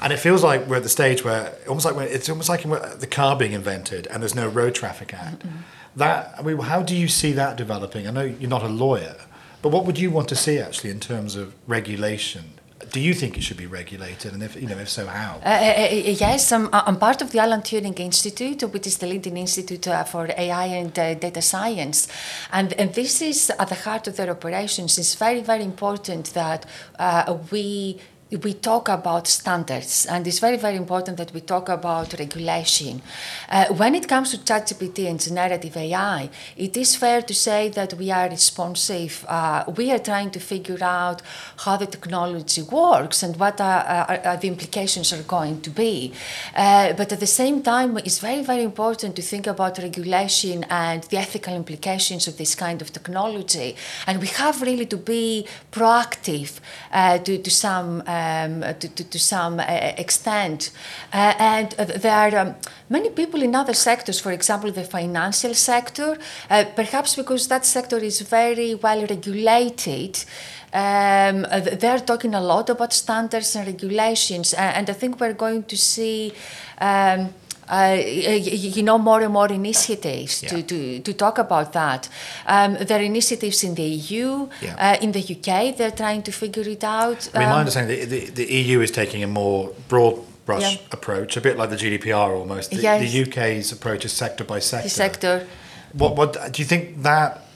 And 0.00 0.12
it 0.12 0.18
feels 0.18 0.42
like 0.42 0.66
we're 0.66 0.76
at 0.76 0.82
the 0.82 0.88
stage 0.88 1.24
where 1.24 1.56
almost 1.68 1.86
like 1.86 1.96
it's 2.10 2.28
almost 2.28 2.48
like 2.48 2.62
the 2.62 3.06
car 3.06 3.36
being 3.36 3.52
invented 3.52 4.06
and 4.08 4.22
there's 4.22 4.34
no 4.34 4.48
road 4.48 4.74
traffic 4.74 5.14
act. 5.14 5.40
Mm-hmm. 5.40 5.56
That 5.96 6.34
I 6.36 6.42
mean, 6.42 6.58
how 6.58 6.82
do 6.82 6.96
you 6.96 7.08
see 7.08 7.32
that 7.32 7.56
developing? 7.56 8.06
I 8.06 8.10
know 8.10 8.22
you're 8.22 8.50
not 8.50 8.62
a 8.62 8.68
lawyer, 8.68 9.16
but 9.62 9.68
what 9.70 9.86
would 9.86 9.98
you 9.98 10.10
want 10.10 10.28
to 10.28 10.36
see 10.36 10.58
actually 10.58 10.90
in 10.90 11.00
terms 11.00 11.36
of 11.36 11.54
regulation 11.66 12.44
do 12.90 13.00
you 13.00 13.14
think 13.14 13.36
it 13.36 13.42
should 13.42 13.56
be 13.56 13.66
regulated, 13.66 14.32
and 14.32 14.42
if 14.42 14.56
you 14.56 14.68
know, 14.68 14.78
if 14.78 14.88
so, 14.88 15.06
how? 15.06 15.40
Uh, 15.44 15.48
uh, 15.48 15.50
uh 15.50 16.16
yes, 16.26 16.52
I'm, 16.52 16.68
I'm, 16.72 16.96
part 16.96 17.22
of 17.22 17.30
the 17.32 17.38
Alan 17.38 17.62
Turing 17.62 17.98
Institute, 17.98 18.62
which 18.72 18.86
is 18.86 18.98
the 18.98 19.06
leading 19.06 19.36
institute 19.36 19.88
uh, 19.88 20.04
for 20.04 20.28
AI 20.36 20.66
and 20.66 20.98
uh, 20.98 21.14
data 21.14 21.42
science, 21.42 22.08
and, 22.52 22.72
and 22.74 22.94
this 22.94 23.22
is 23.22 23.50
at 23.50 23.68
the 23.68 23.74
heart 23.74 24.06
of 24.08 24.16
their 24.16 24.30
operations. 24.30 24.98
It's 24.98 25.14
very, 25.14 25.40
very 25.40 25.64
important 25.64 26.32
that 26.34 26.66
uh, 26.98 27.38
we 27.50 28.00
we 28.42 28.54
talk 28.54 28.88
about 28.88 29.26
standards, 29.26 30.06
and 30.06 30.26
it's 30.26 30.38
very, 30.38 30.56
very 30.56 30.76
important 30.76 31.16
that 31.18 31.32
we 31.32 31.40
talk 31.40 31.68
about 31.68 32.18
regulation. 32.18 33.02
Uh, 33.48 33.66
when 33.74 33.94
it 33.94 34.08
comes 34.08 34.30
to 34.30 34.38
ChatGPT 34.38 35.08
and 35.08 35.20
generative 35.20 35.76
AI, 35.76 36.30
it 36.56 36.76
is 36.76 36.96
fair 36.96 37.22
to 37.22 37.34
say 37.34 37.68
that 37.70 37.94
we 37.94 38.10
are 38.10 38.28
responsive. 38.28 39.24
Uh, 39.28 39.64
we 39.76 39.90
are 39.90 39.98
trying 39.98 40.30
to 40.30 40.40
figure 40.40 40.82
out 40.82 41.22
how 41.64 41.76
the 41.76 41.86
technology 41.86 42.62
works 42.62 43.22
and 43.22 43.36
what 43.36 43.60
are, 43.60 43.82
are, 43.82 44.20
are 44.24 44.36
the 44.36 44.48
implications 44.48 45.12
are 45.12 45.22
going 45.22 45.60
to 45.60 45.70
be. 45.70 46.12
Uh, 46.54 46.92
but 46.94 47.12
at 47.12 47.20
the 47.20 47.26
same 47.26 47.62
time, 47.62 47.96
it's 47.98 48.18
very, 48.18 48.42
very 48.42 48.62
important 48.62 49.14
to 49.16 49.22
think 49.22 49.46
about 49.46 49.78
regulation 49.78 50.64
and 50.70 51.04
the 51.04 51.16
ethical 51.16 51.54
implications 51.54 52.26
of 52.26 52.36
this 52.36 52.54
kind 52.54 52.80
of 52.82 52.92
technology. 52.92 53.76
And 54.06 54.20
we 54.20 54.28
have 54.28 54.62
really 54.62 54.86
to 54.86 54.96
be 54.96 55.46
proactive 55.70 56.60
uh, 56.92 57.18
to, 57.18 57.38
to 57.38 57.50
some 57.50 58.02
uh, 58.06 58.23
um, 58.24 58.60
to, 58.60 58.88
to, 58.88 59.04
to, 59.04 59.18
some 59.18 59.60
uh, 59.60 59.64
extent. 59.98 60.70
Uh, 61.12 61.34
and 61.38 61.74
uh, 61.78 61.84
there 61.84 62.12
are 62.12 62.36
um, 62.38 62.54
many 62.88 63.10
people 63.10 63.42
in 63.42 63.54
other 63.54 63.74
sectors, 63.74 64.20
for 64.20 64.32
example, 64.32 64.70
the 64.72 64.84
financial 64.84 65.54
sector, 65.54 66.18
perhaps 66.48 67.16
because 67.16 67.48
that 67.48 67.64
sector 67.64 67.98
is 67.98 68.20
very 68.20 68.74
well 68.74 69.06
regulated. 69.06 70.24
Um, 70.72 71.46
they're 71.80 72.00
talking 72.00 72.34
a 72.34 72.40
lot 72.40 72.70
about 72.70 72.92
standards 72.92 73.54
and 73.56 73.66
regulations, 73.66 74.54
and 74.54 74.90
I 74.90 74.92
think 74.92 75.20
we're 75.20 75.34
going 75.34 75.64
to 75.64 75.76
see. 75.76 76.32
Um, 76.80 77.32
uh, 77.68 77.96
you 78.00 78.82
know, 78.82 78.98
more 78.98 79.20
and 79.22 79.32
more 79.32 79.48
initiatives 79.48 80.42
yeah. 80.42 80.48
to, 80.50 80.62
to, 80.62 81.00
to 81.00 81.12
talk 81.14 81.38
about 81.38 81.72
that. 81.72 82.08
Um, 82.46 82.74
there 82.74 82.98
are 82.98 83.02
initiatives 83.02 83.64
in 83.64 83.74
the 83.74 83.82
EU, 83.82 84.48
yeah. 84.60 84.76
uh, 84.78 84.96
in 85.02 85.12
the 85.12 85.20
UK, 85.20 85.76
they're 85.76 85.90
trying 85.90 86.22
to 86.22 86.32
figure 86.32 86.68
it 86.68 86.84
out. 86.84 87.28
I 87.34 87.38
mean, 87.38 87.48
my 87.48 87.54
um, 87.54 87.60
understanding 87.60 87.98
the, 88.00 88.04
the, 88.04 88.30
the, 88.30 88.52
EU 88.52 88.80
is 88.80 88.90
taking 88.90 89.22
a 89.22 89.26
more 89.26 89.72
broad 89.88 90.18
brush 90.46 90.76
yeah. 90.76 90.86
approach, 90.92 91.36
a 91.36 91.40
bit 91.40 91.56
like 91.56 91.70
the 91.70 91.76
GDPR 91.76 92.30
almost. 92.30 92.70
The, 92.70 92.76
yes. 92.76 93.12
the 93.12 93.22
UK's 93.22 93.72
approach 93.72 94.04
is 94.04 94.12
sector 94.12 94.44
by 94.44 94.58
sector. 94.58 94.84
The 94.84 94.90
sector. 94.90 95.46
What, 95.92 96.16
what 96.16 96.52
do 96.52 96.60
you 96.62 96.66
think 96.66 97.02
that 97.02 97.46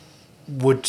would 0.48 0.88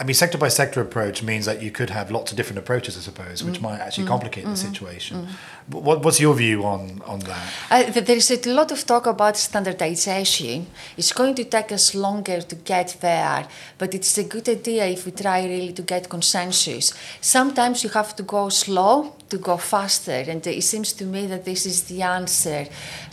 I 0.00 0.04
mean, 0.04 0.14
sector 0.14 0.38
by 0.38 0.46
sector 0.46 0.80
approach 0.80 1.24
means 1.24 1.44
that 1.46 1.60
you 1.60 1.72
could 1.72 1.90
have 1.90 2.12
lots 2.12 2.30
of 2.30 2.36
different 2.36 2.60
approaches, 2.60 2.96
I 2.96 3.00
suppose, 3.00 3.42
which 3.42 3.58
mm. 3.58 3.62
might 3.62 3.80
actually 3.80 4.04
mm. 4.04 4.14
complicate 4.14 4.44
mm. 4.44 4.54
the 4.54 4.54
mm-hmm. 4.54 4.68
situation. 4.68 5.26
Mm. 5.26 5.82
What, 5.82 6.04
what's 6.04 6.20
your 6.20 6.34
view 6.36 6.64
on, 6.64 7.02
on 7.04 7.18
that? 7.20 7.46
Uh, 7.68 7.90
there 7.90 8.16
is 8.16 8.30
a 8.30 8.52
lot 8.52 8.70
of 8.70 8.86
talk 8.86 9.06
about 9.06 9.36
standardization. 9.36 10.68
It's 10.96 11.12
going 11.12 11.34
to 11.34 11.44
take 11.44 11.72
us 11.72 11.96
longer 11.96 12.40
to 12.40 12.54
get 12.54 12.96
there, 13.00 13.48
but 13.76 13.92
it's 13.92 14.16
a 14.18 14.24
good 14.24 14.48
idea 14.48 14.86
if 14.86 15.04
we 15.04 15.10
try 15.10 15.44
really 15.44 15.72
to 15.72 15.82
get 15.82 16.08
consensus. 16.08 16.94
Sometimes 17.20 17.82
you 17.82 17.90
have 17.90 18.14
to 18.16 18.22
go 18.22 18.50
slow 18.50 19.16
to 19.30 19.36
go 19.38 19.56
faster, 19.56 20.24
and 20.28 20.46
it 20.46 20.62
seems 20.62 20.92
to 20.92 21.04
me 21.06 21.26
that 21.26 21.44
this 21.44 21.66
is 21.66 21.82
the 21.84 22.02
answer 22.02 22.66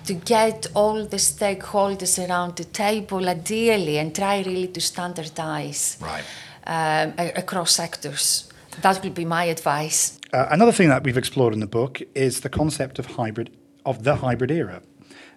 to 0.05 0.13
get 0.13 0.67
all 0.75 1.03
the 1.03 1.17
stakeholders 1.17 2.15
around 2.29 2.57
the 2.57 2.63
table 2.63 3.27
ideally 3.27 3.97
and 3.97 4.15
try 4.15 4.43
really 4.43 4.67
to 4.67 4.79
standardize. 4.79 5.97
Right 5.99 6.23
um, 6.67 7.13
across 7.17 7.71
sectors. 7.71 8.49
That 8.81 9.03
would 9.03 9.13
be 9.13 9.25
my 9.25 9.45
advice. 9.45 10.19
Uh, 10.33 10.47
another 10.51 10.71
thing 10.71 10.89
that 10.89 11.03
we've 11.03 11.17
explored 11.17 11.53
in 11.53 11.59
the 11.59 11.67
book 11.67 12.01
is 12.13 12.41
the 12.41 12.49
concept 12.49 12.99
of 12.99 13.05
hybrid, 13.05 13.55
of 13.85 14.03
the 14.03 14.17
hybrid 14.17 14.51
era. 14.51 14.81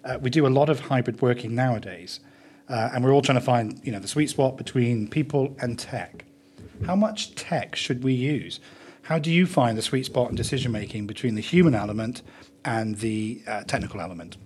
Uh, 0.03 0.17
we 0.21 0.29
do 0.29 0.45
a 0.45 0.49
lot 0.49 0.69
of 0.69 0.81
hybrid 0.81 1.21
working 1.21 1.55
nowadays, 1.55 2.19
uh, 2.67 2.89
and 2.93 3.03
we're 3.03 3.13
all 3.13 3.21
trying 3.21 3.37
to 3.37 3.43
find, 3.43 3.79
you 3.83 3.91
know, 3.91 3.99
the 3.99 4.07
sweet 4.07 4.29
spot 4.29 4.57
between 4.57 5.07
people 5.07 5.55
and 5.61 5.79
tech. 5.79 6.25
How 6.85 6.95
much 6.95 7.35
tech 7.35 7.75
should 7.75 8.03
we 8.03 8.13
use? 8.13 8.59
How 9.03 9.19
do 9.19 9.31
you 9.31 9.45
find 9.45 9.77
the 9.77 9.81
sweet 9.81 10.05
spot 10.05 10.29
in 10.29 10.35
decision 10.35 10.71
making 10.71 11.07
between 11.07 11.35
the 11.35 11.41
human 11.41 11.73
element 11.73 12.21
and 12.63 12.97
the 12.97 13.41
uh, 13.47 13.63
technical 13.63 14.01
element? 14.01 14.37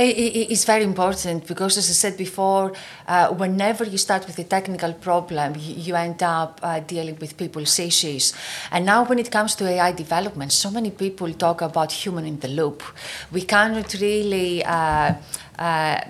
It's 0.00 0.64
very 0.64 0.84
important 0.84 1.44
because, 1.48 1.76
as 1.76 1.90
I 1.90 1.92
said 1.92 2.16
before, 2.16 2.72
uh, 3.08 3.34
whenever 3.34 3.82
you 3.82 3.98
start 3.98 4.28
with 4.28 4.38
a 4.38 4.44
technical 4.44 4.92
problem, 4.92 5.54
you, 5.58 5.96
end 5.96 6.22
up 6.22 6.60
uh, 6.62 6.78
dealing 6.78 7.16
with 7.18 7.36
people's 7.36 7.76
issues. 7.80 8.32
And 8.70 8.86
now, 8.86 9.04
when 9.04 9.18
it 9.18 9.32
comes 9.32 9.56
to 9.56 9.66
AI 9.66 9.90
development, 9.90 10.52
so 10.52 10.70
many 10.70 10.92
people 10.92 11.32
talk 11.32 11.62
about 11.62 11.90
human 11.90 12.26
in 12.26 12.38
the 12.38 12.46
loop. 12.46 12.84
We 13.32 13.42
cannot 13.42 13.92
really. 13.94 14.64
Uh, 14.64 15.14
uh, 15.58 16.00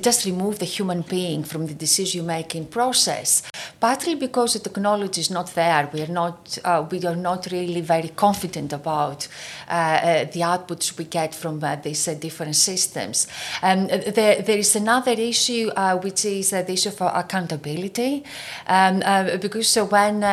just 0.00 0.24
remove 0.24 0.58
the 0.58 0.64
human 0.64 1.02
being 1.02 1.44
from 1.44 1.66
the 1.66 1.74
decision 1.74 2.26
making 2.26 2.66
process. 2.66 3.42
Partly 3.80 4.14
because 4.14 4.54
the 4.54 4.60
technology 4.60 5.20
is 5.20 5.30
not 5.30 5.54
there, 5.54 5.88
we 5.92 6.02
are 6.02 6.08
not 6.08 6.58
uh, 6.64 6.84
we 6.90 7.04
are 7.04 7.16
not 7.16 7.46
really 7.52 7.80
very 7.80 8.08
confident 8.08 8.72
about 8.72 9.28
uh, 9.68 9.72
uh 9.72 10.24
the 10.24 10.40
outputs 10.40 10.96
we 10.98 11.04
get 11.04 11.34
from 11.34 11.62
uh, 11.62 11.76
these 11.76 12.08
uh, 12.08 12.14
different 12.14 12.56
systems. 12.56 13.28
Um, 13.62 13.86
there, 13.86 14.42
there 14.42 14.58
is 14.58 14.74
another 14.74 15.12
issue 15.12 15.70
which 16.02 16.24
is 16.24 16.50
the 16.50 16.72
issue 16.72 16.88
of 16.88 17.00
accountability, 17.00 18.24
um, 18.66 19.00
because 19.40 19.76
when 19.76 20.24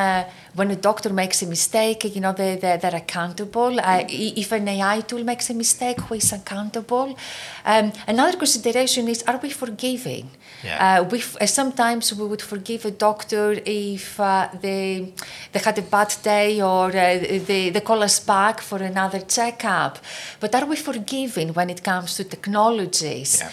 when 0.56 0.72
a 0.72 0.76
doctor 0.76 1.12
makes 1.12 1.42
a 1.42 1.46
mistake, 1.46 2.04
you 2.16 2.22
know, 2.22 2.34
they, 2.34 2.56
they're, 2.56 2.78
they're 2.78 2.96
accountable. 2.96 3.80
Uh, 3.80 4.04
if 4.08 4.52
an 4.52 4.68
AI 4.68 5.02
tool 5.02 5.24
makes 5.24 5.50
a 5.50 5.54
mistake, 5.54 6.00
who 6.02 6.16
is 6.16 6.32
accountable? 6.32 7.18
Um, 7.66 7.92
another 8.08 8.38
consideration 8.38 9.08
is: 9.08 9.24
Are 9.24 9.38
we 9.38 9.50
forgiving? 9.50 10.30
Yeah. 10.64 11.02
Uh, 11.02 11.04
we 11.04 11.20
f- 11.20 11.38
uh, 11.42 11.46
sometimes 11.46 12.14
we 12.14 12.26
would 12.26 12.42
forgive 12.42 12.86
a 12.86 12.92
doctor 12.92 13.60
if 13.66 14.20
uh, 14.20 14.50
they 14.62 15.14
they 15.52 15.60
had 15.60 15.78
a 15.78 15.82
bad 15.82 16.16
day 16.24 16.62
or 16.62 16.88
uh, 16.88 17.20
they 17.50 17.70
they 17.70 17.82
call 17.82 18.02
us 18.02 18.20
back 18.20 18.62
for 18.62 18.78
another 18.82 19.20
checkup. 19.20 20.00
But 20.40 20.56
are 20.56 20.66
we 20.66 20.76
forgiving 20.76 21.54
when 21.54 21.70
it 21.70 21.84
comes 21.84 22.16
to 22.16 22.24
technologies? 22.24 23.42
Yeah. 23.42 23.52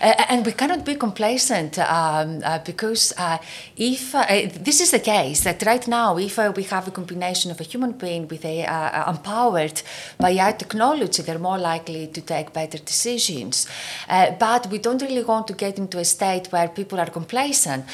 Uh, 0.00 0.24
and 0.28 0.44
we 0.44 0.52
cannot 0.52 0.84
be 0.84 0.94
complacent 0.94 1.78
um, 1.78 2.40
uh, 2.44 2.58
because 2.64 3.12
uh, 3.16 3.38
if 3.76 4.12
this 4.64 4.80
is 4.80 4.90
the 4.90 4.98
case 4.98 5.44
that 5.44 5.62
right 5.64 5.86
now, 5.88 6.18
if 6.18 6.38
uh, 6.46 6.52
we 6.56 6.62
have 6.74 6.84
a 6.88 6.90
combination 6.90 7.50
of 7.50 7.60
a 7.60 7.64
human 7.64 7.92
being 7.92 8.28
with 8.28 8.44
a 8.44 8.56
uh, 8.66 9.10
empowered 9.14 9.82
by 10.18 10.32
our 10.38 10.52
technology, 10.52 11.22
they're 11.22 11.38
more 11.50 11.58
likely 11.58 12.06
to 12.16 12.20
take 12.20 12.52
better 12.52 12.78
decisions. 12.78 13.66
Uh, 14.08 14.30
but 14.46 14.62
we 14.72 14.78
don't 14.78 15.02
really 15.02 15.24
want 15.24 15.46
to 15.46 15.54
get 15.64 15.78
into 15.78 15.98
a 15.98 16.04
state 16.04 16.46
where 16.52 16.68
people 16.68 16.98
are 17.00 17.10
complacent. 17.10 17.84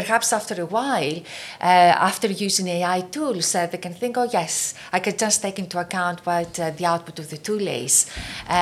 Perhaps 0.00 0.32
after 0.32 0.54
a 0.62 0.66
while, 0.66 1.16
uh, 1.60 2.08
after 2.10 2.28
using 2.28 2.68
AI 2.68 3.00
tools, 3.14 3.54
uh, 3.54 3.66
they 3.70 3.78
can 3.78 3.94
think, 3.94 4.16
"Oh 4.22 4.28
yes, 4.38 4.74
I 4.92 4.98
can 5.00 5.16
just 5.24 5.42
take 5.42 5.58
into 5.58 5.76
account 5.78 6.18
what 6.26 6.58
uh, 6.58 6.70
the 6.78 6.86
output 6.92 7.16
of 7.18 7.26
the 7.32 7.38
tool 7.46 7.66
is." 7.86 7.94
Um, 8.48 8.56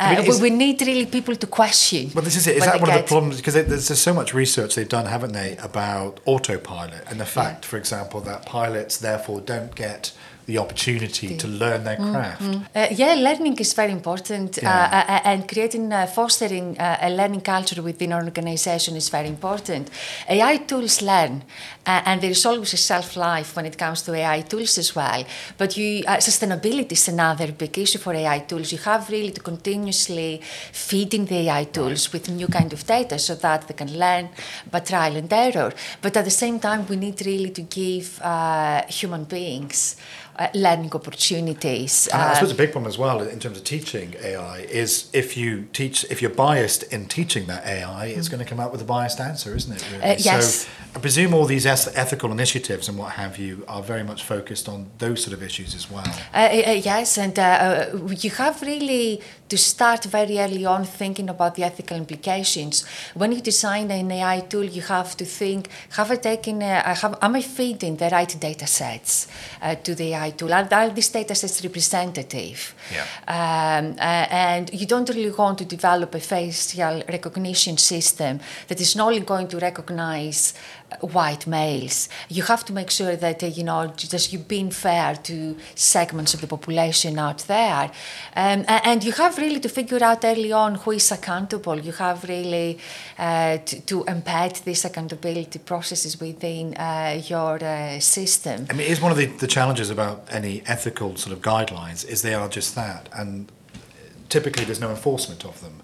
uh, 0.00 0.10
mean, 0.10 0.22
we- 0.22 0.28
is- 0.28 0.40
we 0.40 0.50
need 0.50 0.78
really 0.90 1.06
people 1.06 1.36
to 1.36 1.46
question. 1.46 2.02
Well, 2.14 2.24
this 2.24 2.36
is 2.36 2.46
it. 2.46 2.56
Is 2.56 2.64
that 2.64 2.80
one 2.80 2.90
of 2.90 2.96
the 3.02 3.08
problems? 3.14 3.36
Because 3.40 3.54
there's 3.54 4.00
so 4.10 4.14
much 4.20 4.30
research 4.34 4.70
they've 4.76 4.94
done, 4.98 5.06
haven't 5.06 5.32
they, 5.40 5.50
about 5.70 6.12
autopilot 6.32 7.02
and 7.10 7.16
the 7.20 7.30
fact, 7.38 7.64
for 7.64 7.76
example, 7.76 8.20
that 8.30 8.40
pilots 8.66 8.96
therefore 8.98 9.40
don't 9.40 9.76
get 9.76 10.12
the 10.46 10.58
opportunity 10.58 11.36
to 11.36 11.48
learn 11.48 11.82
their 11.84 11.96
craft. 11.96 12.42
Uh, 12.74 12.86
yeah, 12.92 13.14
learning 13.14 13.56
is 13.58 13.74
very 13.74 13.92
important, 13.92 14.58
Yeah. 14.62 14.70
uh, 14.70 15.12
uh, 15.12 15.30
and 15.30 15.46
creating, 15.48 15.92
uh, 15.92 16.06
fostering 16.06 16.78
uh, 16.78 17.06
a 17.08 17.10
learning 17.10 17.40
culture 17.40 17.82
within 17.82 18.12
an 18.12 18.24
organization 18.24 18.94
is 18.96 19.08
very 19.08 19.28
important. 19.28 19.90
AI 20.28 20.58
tools 20.58 21.02
learn, 21.02 21.42
uh, 21.84 22.02
and 22.08 22.20
there 22.20 22.30
is 22.30 22.46
always 22.46 22.72
a 22.74 22.76
shelf 22.76 23.16
life 23.16 23.56
when 23.56 23.66
it 23.66 23.76
comes 23.76 24.02
to 24.02 24.14
AI 24.14 24.42
tools 24.42 24.78
as 24.78 24.94
well. 24.94 25.24
But 25.58 25.76
you, 25.76 26.04
uh, 26.06 26.18
sustainability 26.18 26.92
is 26.92 27.08
another 27.08 27.50
big 27.52 27.76
issue 27.78 27.98
for 27.98 28.14
AI 28.14 28.38
tools. 28.40 28.70
You 28.72 28.78
have 28.84 29.10
really 29.10 29.32
to 29.32 29.40
continuously 29.40 30.40
feed 30.72 31.12
in 31.14 31.24
the 31.26 31.38
AI 31.48 31.64
tools 31.64 32.12
with 32.12 32.28
new 32.30 32.46
kind 32.48 32.72
of 32.72 32.86
data 32.86 33.18
so 33.18 33.34
that 33.34 33.66
they 33.66 33.74
can 33.74 33.98
learn 33.98 34.28
by 34.70 34.80
trial 34.80 35.16
and 35.16 35.32
error. 35.32 35.72
But 36.02 36.16
at 36.16 36.24
the 36.24 36.30
same 36.30 36.60
time, 36.60 36.86
we 36.88 36.96
need 36.96 37.20
really 37.26 37.50
to 37.50 37.62
give 37.62 38.20
uh, 38.22 38.82
human 38.88 39.24
beings 39.24 39.96
uh, 40.38 40.48
learning 40.54 40.92
opportunities. 40.92 42.08
I 42.12 42.16
Uh, 42.30 42.34
suppose 42.34 42.52
a 42.52 42.54
big 42.54 42.72
problem 42.72 42.88
as 42.88 42.98
well 42.98 43.20
in 43.20 43.38
terms 43.38 43.56
of 43.58 43.64
teaching 43.64 44.14
AI 44.22 44.60
is 44.82 45.08
if 45.12 45.36
you 45.36 45.66
teach, 45.72 46.04
if 46.10 46.20
you're 46.22 46.30
biased 46.48 46.82
in 46.92 47.06
teaching 47.06 47.46
that 47.46 47.64
AI, 47.66 48.06
it's 48.06 48.28
going 48.28 48.42
to 48.44 48.48
come 48.48 48.60
out 48.60 48.72
with 48.72 48.80
a 48.80 48.84
biased 48.84 49.20
answer, 49.20 49.54
isn't 49.56 49.72
it? 49.76 49.84
Really? 49.92 50.04
Uh, 50.04 50.16
yes. 50.18 50.64
So 50.66 50.68
I 50.96 50.98
presume 50.98 51.34
all 51.34 51.44
these 51.44 51.66
ethical 51.66 52.32
initiatives 52.32 52.88
and 52.88 52.96
what 52.96 53.12
have 53.12 53.36
you 53.36 53.66
are 53.68 53.82
very 53.82 54.02
much 54.02 54.22
focused 54.22 54.66
on 54.66 54.86
those 54.96 55.22
sort 55.22 55.34
of 55.34 55.42
issues 55.42 55.74
as 55.74 55.90
well. 55.90 56.10
Uh, 56.32 56.38
uh, 56.38 56.70
yes, 56.70 57.18
and 57.18 57.38
uh, 57.38 57.42
uh, 57.42 57.98
you 58.18 58.30
have 58.30 58.62
really 58.62 59.20
to 59.50 59.58
start 59.58 60.04
very 60.04 60.38
early 60.38 60.64
on 60.64 60.84
thinking 60.84 61.28
about 61.28 61.54
the 61.54 61.64
ethical 61.64 61.98
implications. 61.98 62.86
When 63.12 63.32
you 63.32 63.42
design 63.42 63.90
an 63.90 64.10
AI 64.10 64.40
tool, 64.40 64.64
you 64.64 64.80
have 64.80 65.14
to 65.18 65.26
think: 65.26 65.68
Have 65.90 66.10
I 66.10 66.16
taken? 66.16 66.62
Uh, 66.62 66.94
have, 66.94 67.18
am 67.20 67.36
I 67.36 67.42
feeding 67.42 67.96
the 67.96 68.08
right 68.08 68.34
data 68.40 68.66
sets 68.66 69.28
uh, 69.60 69.74
to 69.74 69.94
the 69.94 70.14
AI 70.14 70.30
tool? 70.30 70.54
Are, 70.54 70.66
are 70.72 70.88
these 70.88 71.10
data 71.10 71.34
sets 71.34 71.62
representative? 71.62 72.74
Yeah. 72.90 73.04
Um, 73.28 73.96
uh, 73.98 74.26
and 74.30 74.72
you 74.72 74.86
don't 74.86 75.08
really 75.10 75.30
want 75.30 75.58
to 75.58 75.66
develop 75.66 76.14
a 76.14 76.20
facial 76.20 77.02
recognition 77.06 77.76
system 77.76 78.40
that 78.68 78.80
is 78.80 78.96
not 78.96 79.08
only 79.08 79.20
going 79.20 79.48
to 79.48 79.58
recognize 79.58 80.54
uh, 80.85 80.85
white 81.00 81.46
males. 81.46 82.08
You 82.28 82.42
have 82.44 82.64
to 82.66 82.72
make 82.72 82.90
sure 82.90 83.16
that 83.16 83.42
uh, 83.42 83.46
you 83.46 83.64
know 83.64 83.92
just 83.96 84.32
you've 84.32 84.48
been 84.48 84.70
fair 84.70 85.14
to 85.16 85.56
segments 85.74 86.34
of 86.34 86.40
the 86.40 86.46
population 86.46 87.18
out 87.18 87.38
there, 87.46 87.90
um, 88.36 88.64
and 88.68 89.04
you 89.04 89.12
have 89.12 89.38
really 89.38 89.60
to 89.60 89.68
figure 89.68 90.02
out 90.02 90.24
early 90.24 90.52
on 90.52 90.76
who 90.76 90.92
is 90.92 91.10
accountable. 91.10 91.78
You 91.78 91.92
have 91.92 92.24
really 92.24 92.78
uh, 93.18 93.58
to, 93.58 93.80
to 93.80 94.04
embed 94.04 94.64
these 94.64 94.84
accountability 94.84 95.58
processes 95.58 96.20
within 96.20 96.74
uh, 96.76 97.20
your 97.26 97.62
uh, 97.62 98.00
system. 98.00 98.66
I 98.70 98.74
mean, 98.74 98.90
it's 98.90 99.00
one 99.00 99.12
of 99.12 99.18
the, 99.18 99.26
the 99.26 99.46
challenges 99.46 99.90
about 99.90 100.26
any 100.30 100.62
ethical 100.66 101.16
sort 101.16 101.36
of 101.36 101.42
guidelines 101.42 102.06
is 102.06 102.22
they 102.22 102.34
are 102.34 102.48
just 102.48 102.74
that, 102.74 103.08
and 103.12 103.50
typically 104.28 104.64
there's 104.64 104.80
no 104.80 104.90
enforcement 104.90 105.44
of 105.44 105.60
them. 105.60 105.82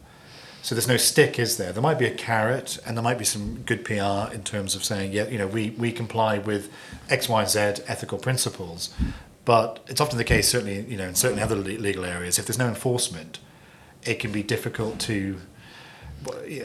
So 0.62 0.76
there's 0.76 0.86
no 0.86 0.96
stick, 0.96 1.40
is 1.40 1.56
there? 1.56 1.72
There 1.72 1.82
might 1.82 1.98
be 1.98 2.06
a 2.06 2.14
carrot, 2.14 2.78
and 2.86 2.96
there 2.96 3.02
might 3.02 3.18
be 3.18 3.24
some 3.24 3.62
good 3.62 3.84
PR 3.84 4.32
in 4.32 4.44
terms 4.44 4.76
of 4.76 4.84
saying, 4.84 5.12
yeah, 5.12 5.26
you 5.26 5.36
know, 5.36 5.48
we, 5.48 5.70
we 5.70 5.90
comply 5.90 6.38
with 6.38 6.70
X, 7.10 7.28
Y, 7.28 7.44
Z 7.44 7.58
ethical 7.88 8.16
principles. 8.16 8.94
But 9.44 9.80
it's 9.88 10.00
often 10.00 10.18
the 10.18 10.24
case, 10.24 10.48
certainly, 10.48 10.82
you 10.82 10.96
know, 10.96 11.08
in 11.08 11.16
certain 11.16 11.40
other 11.40 11.56
le- 11.56 11.80
legal 11.80 12.04
areas, 12.04 12.38
if 12.38 12.46
there's 12.46 12.60
no 12.60 12.68
enforcement, 12.68 13.40
it 14.04 14.20
can 14.20 14.30
be 14.30 14.44
difficult 14.44 15.00
to, 15.00 15.36
well, 16.24 16.46
yeah, 16.46 16.64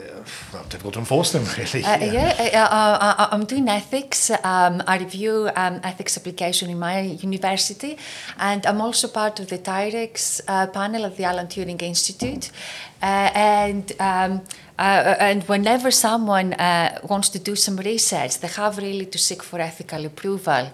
well, 0.53 0.63
difficult 0.65 0.93
to 0.93 0.99
enforce 0.99 1.31
them, 1.31 1.43
really. 1.57 1.83
Uh, 1.83 1.97
yeah, 1.97 2.35
uh, 2.53 2.57
uh, 2.57 3.15
uh, 3.17 3.29
I'm 3.31 3.45
doing 3.45 3.67
ethics. 3.67 4.29
Um, 4.29 4.83
I 4.85 4.99
review 4.99 5.49
um, 5.55 5.79
ethics 5.83 6.15
application 6.17 6.69
in 6.69 6.77
my 6.77 7.01
university, 7.01 7.97
and 8.37 8.63
I'm 8.67 8.79
also 8.79 9.07
part 9.07 9.39
of 9.39 9.47
the 9.47 9.57
TIREX 9.57 10.41
uh, 10.47 10.67
panel 10.67 11.05
at 11.05 11.17
the 11.17 11.23
Alan 11.23 11.47
Turing 11.47 11.81
Institute. 11.81 12.51
Uh, 13.01 13.29
and 13.33 13.91
um, 13.99 14.41
uh, 14.79 15.15
and 15.19 15.43
whenever 15.43 15.89
someone 15.89 16.53
uh, 16.53 16.99
wants 17.03 17.29
to 17.29 17.39
do 17.39 17.55
some 17.55 17.77
research, 17.77 18.39
they 18.39 18.47
have 18.47 18.77
really 18.77 19.05
to 19.07 19.17
seek 19.17 19.41
for 19.41 19.59
ethical 19.59 20.05
approval. 20.05 20.69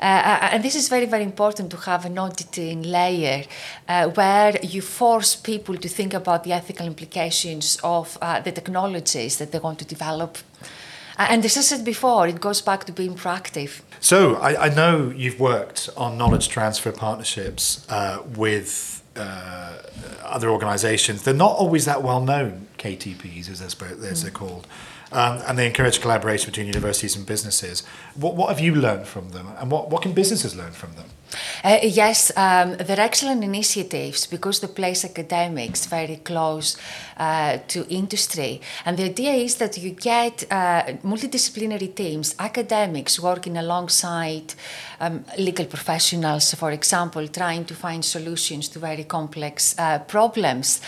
And 0.00 0.62
this 0.62 0.76
is 0.76 0.88
very, 0.88 1.06
very 1.06 1.24
important 1.24 1.70
to 1.72 1.76
have 1.78 2.04
an 2.04 2.16
auditing 2.16 2.82
layer 2.82 3.44
where 4.14 4.56
you 4.62 4.80
force 4.80 5.34
people 5.34 5.76
to 5.76 5.88
think 5.88 6.14
about 6.14 6.44
the 6.44 6.52
ethical 6.52 6.86
implications 6.86 7.76
of 7.82 8.16
the 8.44 8.52
technologies 8.52 9.38
that 9.38 9.50
they 9.50 9.58
want 9.58 9.80
to 9.80 9.84
develop. 9.84 10.38
And 11.18 11.44
as 11.44 11.56
I 11.56 11.62
said 11.62 11.84
before, 11.84 12.28
it 12.28 12.40
goes 12.40 12.62
back 12.62 12.84
to 12.84 12.92
being 12.92 13.14
proactive. 13.14 13.82
So 14.00 14.36
I, 14.36 14.66
I 14.66 14.68
know 14.68 15.12
you've 15.14 15.40
worked 15.40 15.90
on 15.96 16.16
knowledge 16.16 16.48
transfer 16.48 16.92
partnerships 16.92 17.84
uh, 17.90 18.22
with 18.36 18.99
uh, 19.16 19.78
other 20.24 20.48
organisations. 20.50 21.22
They're 21.22 21.34
not 21.34 21.52
always 21.52 21.84
that 21.84 22.02
well 22.02 22.20
known, 22.20 22.68
KTPs 22.78 23.50
as 23.50 23.58
they're, 23.58 24.10
as 24.10 24.22
they're 24.22 24.30
called, 24.30 24.66
um, 25.12 25.40
and 25.46 25.58
they 25.58 25.66
encourage 25.66 26.00
collaboration 26.00 26.50
between 26.50 26.66
universities 26.66 27.16
and 27.16 27.26
businesses. 27.26 27.82
What, 28.14 28.36
what 28.36 28.48
have 28.48 28.60
you 28.60 28.74
learned 28.74 29.06
from 29.06 29.30
them, 29.30 29.48
and 29.58 29.70
what, 29.70 29.90
what 29.90 30.02
can 30.02 30.12
businesses 30.12 30.56
learn 30.56 30.72
from 30.72 30.94
them? 30.94 31.06
Uh, 31.64 31.78
yes, 31.82 32.32
um, 32.36 32.76
they're 32.76 33.00
excellent 33.00 33.44
initiatives 33.44 34.26
because 34.26 34.60
they 34.60 34.66
place 34.66 35.04
academics 35.04 35.86
very 35.86 36.16
close 36.16 36.76
uh, 37.18 37.58
to 37.68 37.86
industry. 37.88 38.60
And 38.84 38.96
the 38.96 39.04
idea 39.04 39.32
is 39.32 39.56
that 39.56 39.78
you 39.78 39.90
get 39.90 40.44
uh, 40.50 40.82
multidisciplinary 41.04 41.94
teams, 41.94 42.34
academics 42.38 43.20
working 43.20 43.56
alongside 43.56 44.54
um, 45.00 45.24
legal 45.38 45.66
professionals, 45.66 46.54
for 46.54 46.72
example, 46.72 47.26
trying 47.28 47.64
to 47.66 47.74
find 47.74 48.04
solutions 48.04 48.68
to 48.68 48.78
very 48.78 49.04
complex 49.04 49.74
uh, 49.78 49.98
problems. 50.00 50.80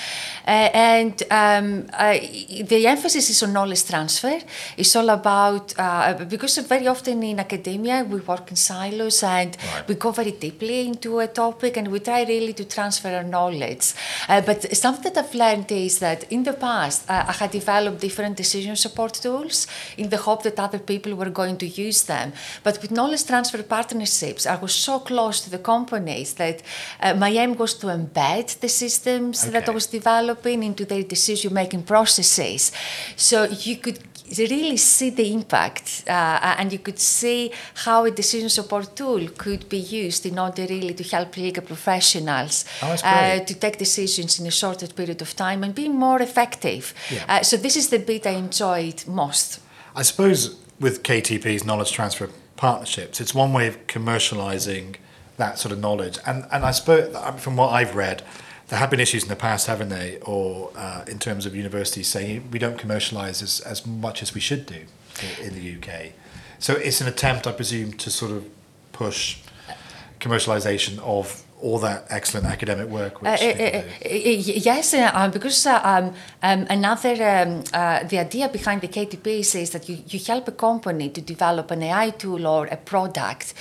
Uh, 0.46 0.68
and 0.74 1.22
um, 1.30 1.86
uh, 1.92 2.18
the 2.64 2.86
emphasis 2.86 3.30
is 3.30 3.42
on 3.42 3.52
knowledge 3.52 3.84
transfer. 3.84 4.40
It's 4.76 4.94
all 4.96 5.08
about, 5.10 5.74
uh, 5.78 6.24
because 6.28 6.58
very 6.58 6.88
often 6.88 7.22
in 7.22 7.38
academia 7.40 8.04
we 8.04 8.20
work 8.20 8.50
in 8.50 8.56
silos 8.56 9.22
and 9.22 9.56
Right. 9.62 9.88
we 9.88 9.94
go 9.94 10.10
very 10.10 10.31
deeply 10.32 10.86
into 10.86 11.20
a 11.20 11.26
topic 11.26 11.76
and 11.76 11.88
we 11.88 12.00
try 12.00 12.24
really 12.24 12.52
to 12.54 12.64
transfer 12.64 13.08
our 13.14 13.22
knowledge. 13.22 13.94
Uh, 14.28 14.40
but 14.40 14.76
something 14.76 15.12
that 15.12 15.24
I've 15.24 15.34
learned 15.34 15.70
is 15.72 15.98
that 16.00 16.30
in 16.32 16.42
the 16.42 16.52
past 16.52 17.08
uh, 17.08 17.24
I 17.28 17.32
had 17.32 17.50
developed 17.50 18.00
different 18.00 18.36
decision 18.36 18.76
support 18.76 19.14
tools 19.14 19.66
in 19.96 20.08
the 20.08 20.16
hope 20.16 20.42
that 20.42 20.58
other 20.58 20.78
people 20.78 21.14
were 21.14 21.30
going 21.30 21.56
to 21.58 21.66
use 21.66 22.04
them. 22.04 22.32
But 22.62 22.80
with 22.82 22.90
knowledge 22.90 23.26
transfer 23.26 23.62
partnerships, 23.62 24.46
I 24.46 24.56
was 24.56 24.74
so 24.74 24.98
close 24.98 25.40
to 25.42 25.50
the 25.50 25.58
companies 25.58 26.34
that 26.34 26.62
uh, 27.00 27.14
my 27.14 27.30
aim 27.30 27.56
was 27.56 27.74
to 27.74 27.86
embed 27.86 28.60
the 28.60 28.68
systems 28.68 29.50
that 29.50 29.68
I 29.68 29.72
was 29.72 29.86
developing 29.86 30.62
into 30.62 30.84
their 30.84 31.02
decision 31.02 31.54
making 31.54 31.82
processes. 31.84 32.72
So 33.16 33.44
you 33.44 33.76
could 33.76 33.98
really 34.38 34.76
see 34.76 35.10
the 35.10 35.32
impact 35.32 36.04
uh, 36.08 36.56
and 36.58 36.72
you 36.72 36.78
could 36.78 36.98
see 36.98 37.52
how 37.84 38.04
a 38.04 38.10
decision 38.10 38.48
support 38.48 38.96
tool 38.96 39.28
could 39.36 39.68
be 39.68 39.78
used 39.78 40.21
in 40.26 40.38
order 40.38 40.66
really 40.66 40.94
to 40.94 41.04
help 41.04 41.36
legal 41.36 41.62
professionals 41.62 42.64
Oh, 42.82 42.96
uh, 43.04 43.40
to 43.40 43.54
take 43.54 43.78
decisions 43.78 44.40
in 44.40 44.46
a 44.46 44.50
shorter 44.50 44.86
period 44.86 45.22
of 45.22 45.34
time 45.36 45.62
and 45.64 45.74
be 45.74 45.88
more 45.88 46.20
effective. 46.20 46.94
Yeah. 47.10 47.24
Uh, 47.28 47.42
so 47.42 47.56
this 47.56 47.76
is 47.76 47.88
the 47.88 47.98
bit 47.98 48.26
I 48.26 48.30
enjoyed 48.30 49.06
most. 49.06 49.60
I 49.94 50.02
suppose 50.02 50.56
with 50.80 51.02
KTP's 51.02 51.64
knowledge 51.64 51.92
transfer 51.92 52.28
partnerships, 52.56 53.20
it's 53.20 53.34
one 53.34 53.52
way 53.52 53.66
of 53.68 53.86
commercialising 53.86 54.96
that 55.36 55.58
sort 55.58 55.72
of 55.72 55.78
knowledge. 55.80 56.18
And 56.26 56.46
and 56.52 56.64
I 56.64 56.70
suppose 56.70 57.16
from 57.42 57.56
what 57.56 57.70
I've 57.70 57.94
read, 57.94 58.22
there 58.68 58.78
have 58.78 58.90
been 58.90 59.00
issues 59.00 59.22
in 59.22 59.28
the 59.28 59.36
past, 59.36 59.66
haven't 59.66 59.90
they? 59.90 60.18
Or 60.22 60.70
uh, 60.76 61.04
in 61.06 61.18
terms 61.18 61.46
of 61.46 61.54
universities 61.54 62.08
saying 62.08 62.50
we 62.50 62.58
don't 62.58 62.78
commercialise 62.78 63.42
as, 63.42 63.60
as 63.60 63.86
much 63.86 64.22
as 64.22 64.34
we 64.34 64.40
should 64.40 64.64
do 64.66 64.86
in, 65.40 65.46
in 65.46 65.54
the 65.54 65.76
UK. 65.76 66.12
So 66.58 66.74
it's 66.74 67.00
an 67.00 67.08
attempt, 67.08 67.46
I 67.46 67.52
presume, 67.52 67.92
to 67.94 68.10
sort 68.10 68.30
of 68.30 68.48
push 68.92 69.41
commercialisation 70.22 70.98
of 71.00 71.42
all 71.62 71.78
that 71.78 72.06
excellent 72.10 72.46
academic 72.46 72.88
work. 72.88 73.22
Which 73.22 73.40
Uh, 73.40 73.46
uh, 73.46 73.78
uh, 73.78 73.82
yes, 74.68 74.94
uh, 74.94 75.10
um, 75.14 75.30
because 75.30 75.66
uh, 75.66 75.80
um, 75.84 76.06
um, 76.42 76.66
another 76.68 77.14
um, 77.34 77.64
uh, 77.72 78.02
the 78.10 78.18
idea 78.18 78.48
behind 78.48 78.80
the 78.80 78.88
KTPs 78.88 79.54
is 79.62 79.70
that 79.70 79.88
you, 79.88 79.98
you 80.08 80.18
help 80.32 80.48
a 80.48 80.52
company 80.52 81.08
to 81.10 81.20
develop 81.20 81.70
an 81.70 81.82
AI 81.82 82.10
tool 82.10 82.46
or 82.46 82.66
a 82.66 82.76
product, 82.76 83.54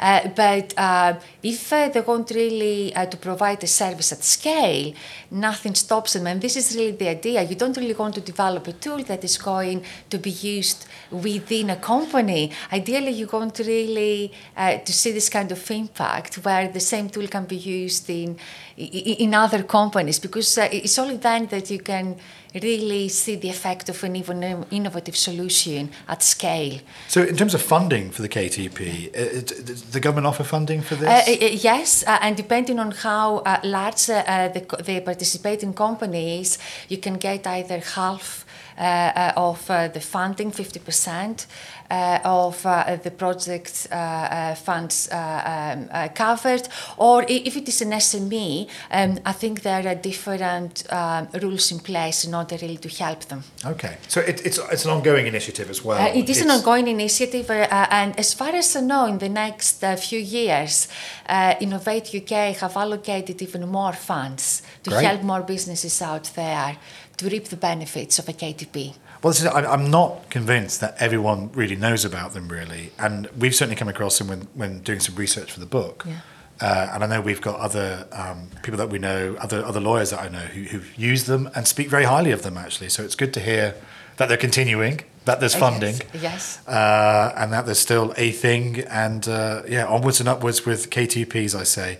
uh, 0.00 0.28
but 0.28 0.72
uh, 0.76 1.14
if 1.42 1.72
uh, 1.72 1.88
they 1.88 2.00
want 2.00 2.30
really 2.30 2.94
uh, 2.94 3.06
to 3.06 3.16
provide 3.16 3.62
a 3.64 3.66
service 3.66 4.12
at 4.12 4.22
scale, 4.22 4.92
nothing 5.30 5.74
stops 5.74 6.12
them. 6.12 6.26
And 6.26 6.40
this 6.40 6.56
is 6.56 6.76
really 6.76 6.92
the 6.92 7.08
idea. 7.08 7.42
You 7.42 7.56
don't 7.56 7.76
really 7.76 7.94
want 7.94 8.14
to 8.14 8.20
develop 8.20 8.66
a 8.68 8.72
tool 8.72 9.02
that 9.04 9.24
is 9.24 9.36
going 9.36 9.84
to 10.10 10.18
be 10.18 10.30
used 10.30 10.86
within 11.10 11.70
a 11.70 11.76
company. 11.76 12.52
Ideally, 12.72 13.12
you 13.12 13.28
want 13.32 13.58
really 13.58 14.32
uh, 14.56 14.78
to 14.78 14.92
see 14.92 15.12
this 15.12 15.28
kind 15.28 15.50
of 15.52 15.70
impact 15.70 16.36
where 16.44 16.68
the 16.68 16.80
same 16.80 17.08
tool 17.08 17.26
can 17.26 17.44
be 17.48 17.56
used 17.56 18.08
in 18.10 18.36
in 18.76 19.34
other 19.34 19.62
companies 19.64 20.20
because 20.20 20.58
uh, 20.58 20.68
it's 20.70 20.98
only 20.98 21.16
then 21.16 21.46
that 21.46 21.70
you 21.70 21.80
can 21.80 22.16
really 22.54 23.08
see 23.08 23.36
the 23.36 23.48
effect 23.48 23.88
of 23.88 24.02
an 24.04 24.16
even 24.16 24.42
innovative 24.70 25.16
solution 25.16 25.90
at 26.08 26.22
scale. 26.22 26.80
So, 27.08 27.22
in 27.22 27.36
terms 27.36 27.54
of 27.54 27.62
funding 27.62 28.10
for 28.10 28.22
the 28.22 28.28
KTP, 28.28 29.08
uh, 29.08 29.40
does 29.64 29.82
the 29.82 30.00
government 30.00 30.26
offer 30.26 30.44
funding 30.44 30.82
for 30.82 30.96
this? 30.96 31.08
Uh, 31.08 31.30
uh, 31.30 31.46
yes, 31.46 32.04
uh, 32.06 32.18
and 32.20 32.36
depending 32.36 32.78
on 32.78 32.90
how 32.92 33.38
uh, 33.38 33.60
large 33.64 34.08
uh, 34.08 34.24
uh, 34.26 34.48
the, 34.48 34.60
the 34.82 35.00
participating 35.00 35.74
company 35.74 36.40
is, 36.40 36.58
you 36.88 36.98
can 36.98 37.14
get 37.14 37.46
either 37.46 37.80
half 37.80 38.44
uh, 38.44 38.47
uh, 38.47 38.47
of 38.78 39.70
uh, 39.70 39.88
the 39.88 40.00
funding, 40.00 40.50
50%. 40.50 41.46
Uh, 41.90 42.18
of 42.22 42.66
uh, 42.66 42.96
the 43.02 43.10
project 43.10 43.88
uh, 43.90 43.94
uh, 43.94 44.54
funds 44.54 45.08
uh, 45.10 45.14
um, 45.16 45.88
uh, 45.90 46.06
covered, 46.14 46.68
or 46.98 47.24
if 47.26 47.56
it 47.56 47.66
is 47.66 47.80
an 47.80 47.92
SME, 47.92 48.68
um, 48.90 49.18
I 49.24 49.32
think 49.32 49.62
there 49.62 49.88
are 49.88 49.94
different 49.94 50.84
um, 50.92 51.28
rules 51.40 51.72
in 51.72 51.78
place 51.78 52.26
in 52.26 52.34
order 52.34 52.58
really 52.60 52.76
to 52.76 52.90
help 52.90 53.24
them. 53.24 53.42
okay, 53.64 53.96
so 54.06 54.20
it, 54.20 54.44
it's 54.44 54.58
it's 54.70 54.84
an 54.84 54.90
ongoing 54.90 55.26
initiative 55.26 55.70
as 55.70 55.82
well. 55.82 55.98
Uh, 55.98 56.12
it 56.14 56.28
is 56.28 56.42
an 56.42 56.50
ongoing 56.50 56.88
initiative, 56.88 57.48
uh, 57.48 57.66
uh, 57.70 57.86
and 57.90 58.18
as 58.18 58.34
far 58.34 58.50
as 58.50 58.76
I 58.76 58.80
know, 58.80 59.06
in 59.06 59.16
the 59.16 59.30
next 59.30 59.82
uh, 59.82 59.96
few 59.96 60.18
years, 60.20 60.88
uh, 61.26 61.54
Innovate 61.60 62.14
UK 62.14 62.54
have 62.60 62.76
allocated 62.76 63.40
even 63.40 63.66
more 63.66 63.94
funds 63.94 64.62
to 64.82 64.90
Great. 64.90 65.06
help 65.06 65.22
more 65.22 65.42
businesses 65.42 66.02
out 66.02 66.30
there 66.34 66.76
to 67.18 67.28
reap 67.28 67.46
the 67.46 67.56
benefits 67.56 68.18
of 68.18 68.28
a 68.28 68.32
KTP. 68.32 68.94
Well, 69.22 69.32
this 69.32 69.40
is, 69.40 69.46
I, 69.46 69.64
I'm 69.72 69.90
not 69.90 70.30
convinced 70.30 70.80
that 70.80 70.96
everyone 71.00 71.50
really 71.52 71.76
knows 71.76 72.04
about 72.04 72.32
them, 72.34 72.48
really. 72.48 72.92
And 72.98 73.26
we've 73.38 73.54
certainly 73.54 73.76
come 73.76 73.88
across 73.88 74.18
them 74.18 74.28
when, 74.28 74.42
when 74.54 74.80
doing 74.80 75.00
some 75.00 75.14
research 75.16 75.52
for 75.52 75.60
the 75.60 75.66
book. 75.66 76.04
Yeah. 76.06 76.20
Uh, 76.60 76.90
and 76.92 77.04
I 77.04 77.06
know 77.06 77.20
we've 77.20 77.40
got 77.40 77.58
other 77.60 78.06
um, 78.12 78.48
people 78.62 78.78
that 78.78 78.90
we 78.90 78.98
know, 78.98 79.36
other 79.38 79.64
other 79.64 79.78
lawyers 79.80 80.10
that 80.10 80.20
I 80.20 80.28
know 80.28 80.40
who, 80.40 80.62
who've 80.62 80.98
used 80.98 81.26
them 81.28 81.48
and 81.54 81.68
speak 81.68 81.88
very 81.88 82.04
highly 82.04 82.32
of 82.32 82.42
them, 82.42 82.56
actually. 82.58 82.88
So 82.88 83.04
it's 83.04 83.14
good 83.14 83.32
to 83.34 83.40
hear 83.40 83.76
that 84.16 84.26
they're 84.28 84.36
continuing, 84.36 85.00
that 85.24 85.38
there's 85.38 85.54
Uh, 85.54 85.58
funding, 85.60 85.94
Yes. 86.14 86.22
yes. 86.22 86.68
uh, 86.68 87.32
and 87.36 87.52
that 87.52 87.64
there's 87.66 87.78
still 87.78 88.12
a 88.16 88.32
thing. 88.32 88.80
And 88.90 89.28
uh, 89.28 89.62
yeah, 89.68 89.86
onwards 89.86 90.18
and 90.18 90.28
upwards 90.28 90.66
with 90.66 90.90
KTPs, 90.90 91.54
I 91.54 91.62
say. 91.64 91.98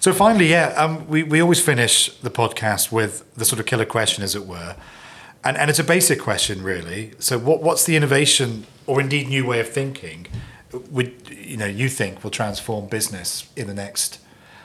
So 0.00 0.14
finally, 0.14 0.46
yeah, 0.46 0.68
um, 0.78 1.06
we, 1.08 1.22
we 1.22 1.42
always 1.42 1.60
finish 1.60 2.08
the 2.20 2.30
podcast 2.30 2.90
with 2.90 3.22
the 3.34 3.44
sort 3.44 3.60
of 3.60 3.66
killer 3.66 3.84
question, 3.84 4.24
as 4.24 4.34
it 4.34 4.46
were. 4.46 4.74
And, 5.44 5.58
and 5.58 5.68
it's 5.68 5.78
a 5.78 5.84
basic 5.84 6.18
question, 6.18 6.62
really. 6.62 7.12
So 7.18 7.38
what, 7.38 7.62
what's 7.62 7.84
the 7.84 7.96
innovation 7.96 8.66
or 8.86 8.98
indeed 9.00 9.28
new 9.28 9.46
way 9.46 9.60
of 9.60 9.68
thinking 9.68 10.26
would, 10.90 11.12
you 11.30 11.58
know, 11.58 11.66
you 11.66 11.88
think 11.90 12.24
will 12.24 12.30
transform 12.30 12.86
business 12.86 13.50
in 13.56 13.66
the 13.66 13.74
next, 13.74 14.20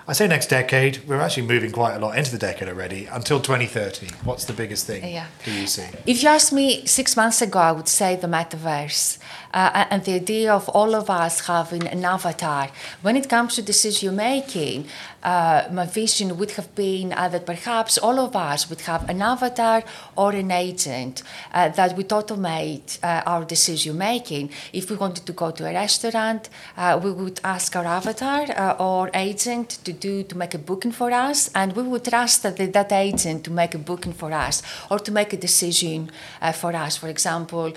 I 0.08 0.14
say 0.14 0.28
next 0.28 0.48
decade, 0.48 1.02
we're 1.08 1.20
actually 1.20 1.48
moving 1.48 1.72
quite 1.72 1.96
a 1.96 2.00
lot 2.00 2.18
into 2.18 2.32
the 2.32 2.38
decade 2.38 2.70
already, 2.70 3.06
until 3.08 3.40
2030. 3.40 4.08
What's 4.24 4.46
the 4.46 4.54
biggest 4.54 4.86
thing 4.86 5.04
Yeah. 5.04 5.26
do 5.44 5.52
you 5.52 5.66
see? 5.66 5.88
If 6.06 6.22
you 6.22 6.30
asked 6.30 6.54
me 6.54 6.86
six 6.86 7.18
months 7.18 7.42
ago, 7.42 7.60
I 7.60 7.72
would 7.72 7.88
say 7.88 8.16
the 8.16 8.28
metaverse 8.28 9.18
uh, 9.54 9.86
and 9.90 10.04
the 10.04 10.14
idea 10.14 10.54
of 10.54 10.70
all 10.70 10.94
of 10.94 11.10
us 11.10 11.48
having 11.48 11.88
an 11.88 12.06
avatar. 12.06 12.70
When 13.02 13.16
it 13.16 13.28
comes 13.30 13.56
to 13.56 13.62
decision 13.64 14.16
making, 14.16 14.88
uh, 15.26 15.68
my 15.72 15.86
vision 15.88 16.38
would 16.38 16.52
have 16.52 16.74
been 16.76 17.12
uh, 17.12 17.28
that 17.28 17.46
perhaps 17.46 17.98
all 17.98 18.20
of 18.20 18.36
us 18.36 18.70
would 18.70 18.82
have 18.82 19.10
an 19.10 19.22
avatar 19.22 19.84
or 20.16 20.32
an 20.34 20.52
agent 20.52 21.24
uh, 21.52 21.68
that 21.70 21.98
would 21.98 22.10
automate 22.10 23.00
uh, 23.04 23.24
our 23.26 23.44
decision 23.44 23.98
making. 23.98 24.52
If 24.72 24.92
we 24.92 24.96
wanted 24.96 25.26
to 25.26 25.34
go 25.34 25.50
to 25.50 25.68
a 25.68 25.74
restaurant, 25.74 26.50
uh, 26.78 27.00
we 27.04 27.12
would 27.12 27.40
ask 27.44 27.76
our 27.76 27.86
avatar 27.86 28.46
uh, 28.52 28.76
or 28.80 29.10
agent 29.16 29.70
to 29.84 29.92
do 29.92 30.22
to 30.24 30.38
make 30.38 30.54
a 30.54 30.60
booking 30.60 30.92
for 30.92 31.12
us, 31.12 31.50
and 31.56 31.76
we 31.76 31.82
would 31.82 32.06
trust 32.06 32.44
that 32.44 32.58
that 32.74 32.92
agent 32.92 33.44
to 33.46 33.52
make 33.52 33.74
a 33.74 33.80
booking 33.80 34.14
for 34.14 34.32
us 34.32 34.62
or 34.92 35.00
to 35.00 35.12
make 35.12 35.34
a 35.34 35.38
decision 35.38 36.12
for 36.54 36.76
us. 36.76 36.98
For 36.98 37.08
example, 37.08 37.74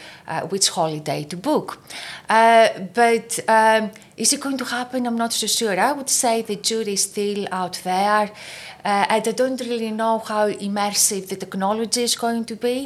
which 0.50 0.68
holiday 0.68 1.24
to 1.24 1.36
book. 1.36 1.78
But 2.28 3.38
um, 3.48 3.90
is 4.18 4.32
it 4.32 4.40
going 4.40 4.58
to 4.58 4.64
happen? 4.64 5.06
I'm 5.06 5.16
not 5.16 5.32
so 5.32 5.46
sure. 5.46 5.78
I 5.78 5.92
would 5.92 6.10
say 6.10 6.42
the 6.42 6.56
jury 6.56 6.94
is 6.94 7.04
still 7.04 7.46
out 7.52 7.80
there. 7.84 8.30
Uh, 8.88 9.14
and 9.14 9.28
I 9.32 9.32
don't 9.42 9.60
really 9.72 9.90
know 10.02 10.14
how 10.30 10.44
immersive 10.68 11.24
the 11.32 11.36
technology 11.44 12.02
is 12.08 12.14
going 12.16 12.44
to 12.52 12.56
be. 12.68 12.76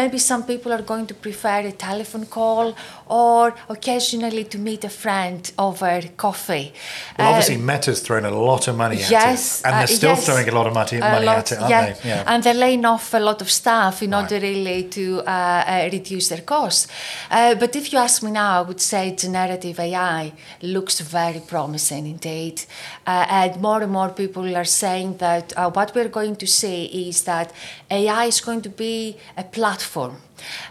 Maybe 0.00 0.18
some 0.18 0.42
people 0.52 0.70
are 0.76 0.82
going 0.92 1.06
to 1.12 1.14
prefer 1.26 1.58
a 1.72 1.72
telephone 1.72 2.26
call 2.26 2.66
or 3.08 3.44
occasionally 3.68 4.44
to 4.52 4.58
meet 4.68 4.84
a 4.84 4.92
friend 5.04 5.40
over 5.66 6.00
coffee. 6.24 6.66
Well, 7.18 7.26
Uh, 7.26 7.30
obviously, 7.30 7.56
Meta's 7.70 8.00
thrown 8.06 8.24
a 8.24 8.30
lot 8.50 8.68
of 8.68 8.74
money 8.84 8.98
at 9.02 9.10
yes, 9.10 9.40
it, 9.60 9.66
and 9.66 9.72
they're 9.78 9.94
uh, 9.94 10.00
still 10.00 10.16
yes. 10.16 10.26
throwing 10.26 10.48
a 10.48 10.54
lot 10.58 10.66
of 10.70 10.74
money, 10.74 10.98
money 11.00 11.26
lot, 11.26 11.38
at 11.38 11.52
it, 11.52 11.58
aren't 11.58 11.70
yeah. 11.70 11.92
they? 11.92 12.08
Yeah. 12.08 12.30
And 12.30 12.38
they're 12.44 12.62
laying 12.66 12.84
off 12.84 13.06
a 13.14 13.22
lot 13.30 13.38
of 13.44 13.48
staff 13.50 13.94
in 14.02 14.10
Right. 14.10 14.22
order 14.22 14.38
really 14.50 14.82
to 14.98 15.04
uh, 15.26 15.30
uh, 15.30 15.88
reduce 15.96 16.26
their 16.32 16.44
costs. 16.54 16.86
Uh, 17.30 17.54
but 17.62 17.70
if 17.80 17.84
you 17.92 17.98
ask 17.98 18.22
me 18.22 18.30
now, 18.30 18.52
I 18.60 18.62
would 18.68 18.80
say 18.92 19.02
generative 19.24 19.76
AI 19.88 20.32
looks 20.74 21.00
very 21.00 21.40
promising 21.54 22.06
indeed. 22.06 22.56
Uh, 23.06 23.40
and 23.40 23.60
more 23.66 23.80
and 23.82 23.92
more 23.98 24.10
people 24.22 24.46
are 24.56 24.70
saying 24.82 25.16
that 25.18 25.47
uh, 25.56 25.70
what 25.70 25.94
we're 25.94 26.08
going 26.08 26.36
to 26.36 26.46
see 26.46 27.08
is 27.08 27.24
that 27.24 27.52
AI 27.90 28.26
is 28.26 28.40
going 28.40 28.62
to 28.62 28.68
be 28.68 29.16
a 29.36 29.44
platform. 29.44 30.16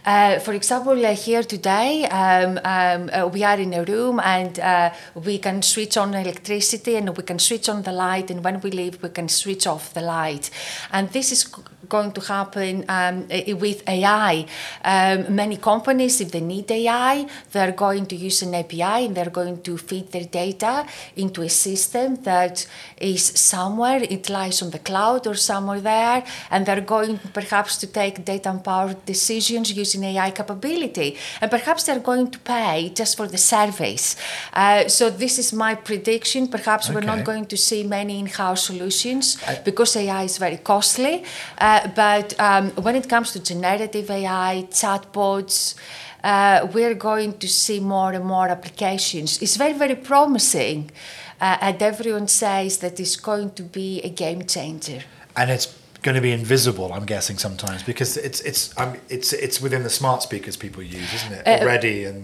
Uh, 0.06 0.40
for 0.40 0.54
example, 0.54 1.06
uh, 1.06 1.14
here 1.14 1.44
today, 1.44 2.06
um, 2.06 2.60
um, 2.64 3.10
uh, 3.12 3.28
we 3.28 3.44
are 3.44 3.60
in 3.60 3.74
a 3.74 3.84
room 3.84 4.20
and 4.24 4.60
uh, 4.60 4.90
we 5.16 5.38
can 5.38 5.62
switch 5.62 5.98
on 5.98 6.14
electricity 6.14 6.96
and 6.96 7.16
we 7.18 7.24
can 7.24 7.40
switch 7.40 7.70
on 7.70 7.84
the 7.84 7.92
light, 7.92 8.32
and 8.32 8.44
when 8.44 8.60
we 8.62 8.72
leave, 8.72 9.02
we 9.02 9.10
can 9.10 9.28
switch 9.28 9.68
off 9.68 9.94
the 9.94 10.02
light. 10.02 10.50
And 10.92 11.10
this 11.10 11.32
is 11.32 11.44
going 11.90 12.12
to 12.12 12.22
happen 12.22 12.84
um, 12.90 13.28
with 13.60 13.88
AI. 13.88 14.46
Um, 14.84 15.36
many 15.36 15.58
companies, 15.58 16.20
if 16.20 16.32
they 16.32 16.42
need 16.42 16.70
AI, 16.70 17.28
they're 17.52 17.72
going 17.72 18.06
to 18.08 18.16
use 18.16 18.42
an 18.42 18.56
API 18.56 19.06
and 19.06 19.16
they're 19.16 19.30
going 19.30 19.62
to 19.62 19.78
feed 19.78 20.12
their 20.12 20.26
data 20.26 20.86
into 21.16 21.42
a 21.42 21.50
system 21.50 22.16
that 22.24 22.68
is 22.98 23.24
somewhere, 23.24 24.02
it 24.04 24.30
lies 24.30 24.62
on 24.62 24.72
the 24.72 24.80
cloud 24.80 25.28
or 25.28 25.36
somewhere 25.36 25.80
there, 25.80 26.24
and 26.52 26.66
they're 26.66 26.82
going 26.82 27.20
perhaps 27.34 27.78
to 27.78 27.88
take 27.88 28.26
data 28.26 28.50
empowered 28.50 29.06
decisions 29.06 29.57
using 29.66 30.04
AI 30.04 30.32
capability. 30.32 31.18
And 31.42 31.50
perhaps 31.50 31.84
they're 31.84 32.00
going 32.00 32.32
to 32.32 32.40
pay 32.40 32.92
just 32.94 33.18
for 33.18 33.28
the 33.28 33.38
service. 33.38 34.16
Uh, 34.54 34.88
so, 34.88 35.10
this 35.10 35.40
is 35.40 35.54
my 35.54 35.76
prediction. 35.76 36.48
Perhaps 36.48 36.90
we're 36.90 37.02
not 37.02 37.24
going 37.24 37.46
to 37.46 37.58
see 37.58 37.84
many 37.84 38.20
in 38.20 38.28
house 38.28 38.64
solutions 38.66 39.38
because 39.64 39.96
AI 39.96 40.24
is 40.24 40.38
very 40.38 40.58
costly. 40.58 41.24
Uh, 41.58 41.88
but 41.96 42.40
um, 42.40 42.72
when 42.72 42.96
it 42.96 43.08
comes 43.10 43.32
to 43.32 43.40
generative 43.40 44.10
AI, 44.10 44.68
chatbots, 44.70 45.76
uh, 46.24 46.68
we're 46.74 46.96
going 46.96 47.34
to 47.40 47.48
see 47.48 47.80
more 47.80 48.14
and 48.14 48.26
more 48.26 48.48
applications. 48.48 49.42
It's 49.42 49.56
very, 49.56 49.74
very 49.74 49.96
promising. 49.96 50.92
Uh, 51.40 51.58
and 51.62 51.82
everyone 51.84 52.28
says 52.28 52.80
that 52.80 53.00
it's 53.00 53.16
going 53.16 53.52
to 53.52 53.64
be 53.64 54.02
a 54.02 54.10
game 54.10 54.44
changer. 54.46 55.04
and 55.38 55.52
it's 55.52 55.68
going 56.08 56.16
to 56.24 56.28
be 56.32 56.32
invisible. 56.32 56.90
I'm 56.98 57.08
guessing 57.16 57.38
sometimes 57.48 57.84
because 57.84 58.12
it's 58.28 58.40
it's 58.50 58.62
um, 58.82 58.92
it's 59.16 59.30
it's 59.46 59.58
within 59.66 59.84
the 59.88 59.94
smart 60.00 60.20
speakers 60.28 60.56
people 60.66 60.82
use, 60.82 61.10
isn't 61.18 61.34
it? 61.38 61.44
Uh, 61.46 61.64
Already 61.64 61.96
and 62.08 62.16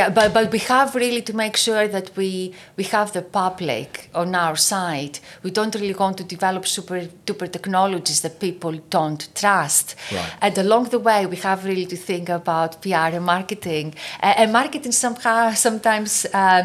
Yeah, 0.00 0.10
but, 0.18 0.28
but 0.34 0.46
we 0.56 0.60
have 0.74 0.88
really 1.02 1.22
to 1.22 1.34
make 1.44 1.56
sure 1.66 1.86
that 1.96 2.06
we 2.16 2.30
we 2.78 2.84
have 2.96 3.08
the 3.18 3.22
public 3.22 3.90
on 4.22 4.34
our 4.34 4.56
side. 4.56 5.14
We 5.44 5.50
don't 5.58 5.74
really 5.80 5.98
want 6.04 6.16
to 6.20 6.24
develop 6.36 6.62
super 6.66 7.00
duper 7.26 7.48
technologies 7.56 8.20
that 8.24 8.34
people 8.46 8.74
don't 8.98 9.22
trust. 9.42 9.86
Right. 10.12 10.32
And 10.44 10.58
along 10.58 10.84
the 10.94 11.02
way, 11.08 11.20
we 11.26 11.36
have 11.48 11.58
really 11.64 11.86
to 11.94 11.96
think 11.96 12.28
about 12.28 12.82
PR 12.82 13.10
and 13.18 13.24
marketing. 13.24 13.94
And 14.20 14.52
marketing 14.52 14.92
somehow 14.92 15.54
sometimes. 15.54 16.26
Uh, 16.40 16.64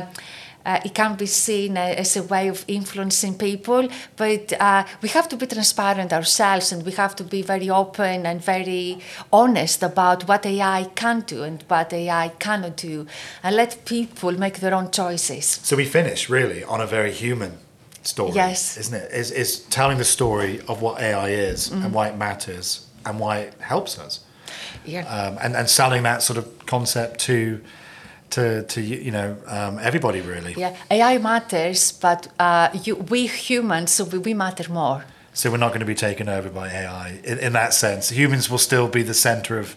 uh, 0.68 0.80
it 0.86 0.94
can 0.94 1.16
be 1.16 1.26
seen 1.26 1.78
as 1.78 2.18
a 2.18 2.24
way 2.24 2.50
of 2.50 2.64
influencing 2.68 3.38
people, 3.38 3.88
but 4.18 4.54
uh, 4.60 4.84
we 5.02 5.10
have 5.10 5.28
to 5.30 5.36
be 5.38 5.46
transparent 5.48 6.12
ourselves 6.14 6.72
and 6.74 6.86
we 6.86 6.92
have 6.92 7.16
to 7.16 7.24
be 7.24 7.42
very 7.42 7.70
open 7.70 8.26
and 8.26 8.42
very 8.46 8.98
honest 9.32 9.84
about 9.84 10.28
what 10.28 10.46
AI 10.46 10.84
can 10.96 11.22
do 11.22 11.44
and 11.44 11.64
what 11.70 11.94
AI 11.94 12.30
cannot 12.40 12.76
do, 12.78 13.06
and 13.44 13.56
let 13.56 13.86
people 13.86 14.32
make 14.38 14.60
their 14.60 14.74
own 14.74 14.92
choices. 14.92 15.46
So 15.64 15.76
we 15.76 15.86
finish 15.86 16.30
really 16.30 16.64
on 16.64 16.82
a 16.82 16.86
very 16.88 17.12
human 17.12 17.52
story, 18.04 18.34
Yes. 18.36 18.78
isn't 18.78 18.96
it? 19.04 19.12
Is 19.12 19.32
is 19.32 19.60
telling 19.70 19.98
the 19.98 20.06
story 20.06 20.60
of 20.68 20.82
what 20.82 21.00
AI 21.02 21.30
is 21.52 21.70
Mm-hmm. 21.70 21.84
and 21.86 21.94
why 21.94 22.08
it 22.10 22.18
matters 22.18 22.86
and 23.06 23.20
why 23.20 23.38
it 23.48 23.54
helps 23.60 23.98
us, 24.06 24.20
Yeah. 24.86 25.06
um, 25.08 25.38
and 25.42 25.56
and 25.56 25.70
selling 25.70 26.04
that 26.04 26.22
sort 26.22 26.38
of 26.38 26.46
concept 26.66 27.20
to 27.28 27.60
to 28.32 28.64
to 28.64 28.82
you 28.82 28.98
you 28.98 29.12
know 29.12 29.38
um, 29.48 29.80
everybody 29.80 30.22
really. 30.22 30.54
Yeah, 30.58 30.76
AI 30.92 31.18
matters, 31.18 31.92
but 31.92 32.28
uh, 32.40 32.70
you, 32.84 32.96
we 32.96 33.28
humans, 33.28 33.92
so 33.92 34.04
we, 34.04 34.18
we 34.20 34.34
matter 34.34 34.72
more. 34.72 35.06
So 35.34 35.52
we're 35.52 35.58
not 35.58 35.70
going 35.70 35.82
to 35.82 35.86
be 35.86 35.96
taken 35.96 36.30
over 36.30 36.50
by 36.50 36.68
AI 36.70 37.20
in, 37.24 37.38
in 37.40 37.54
that 37.54 37.74
sense. 37.74 38.10
Humans 38.10 38.50
will 38.50 38.58
still 38.58 38.88
be 38.88 39.04
the 39.04 39.14
center 39.14 39.60
of. 39.60 39.76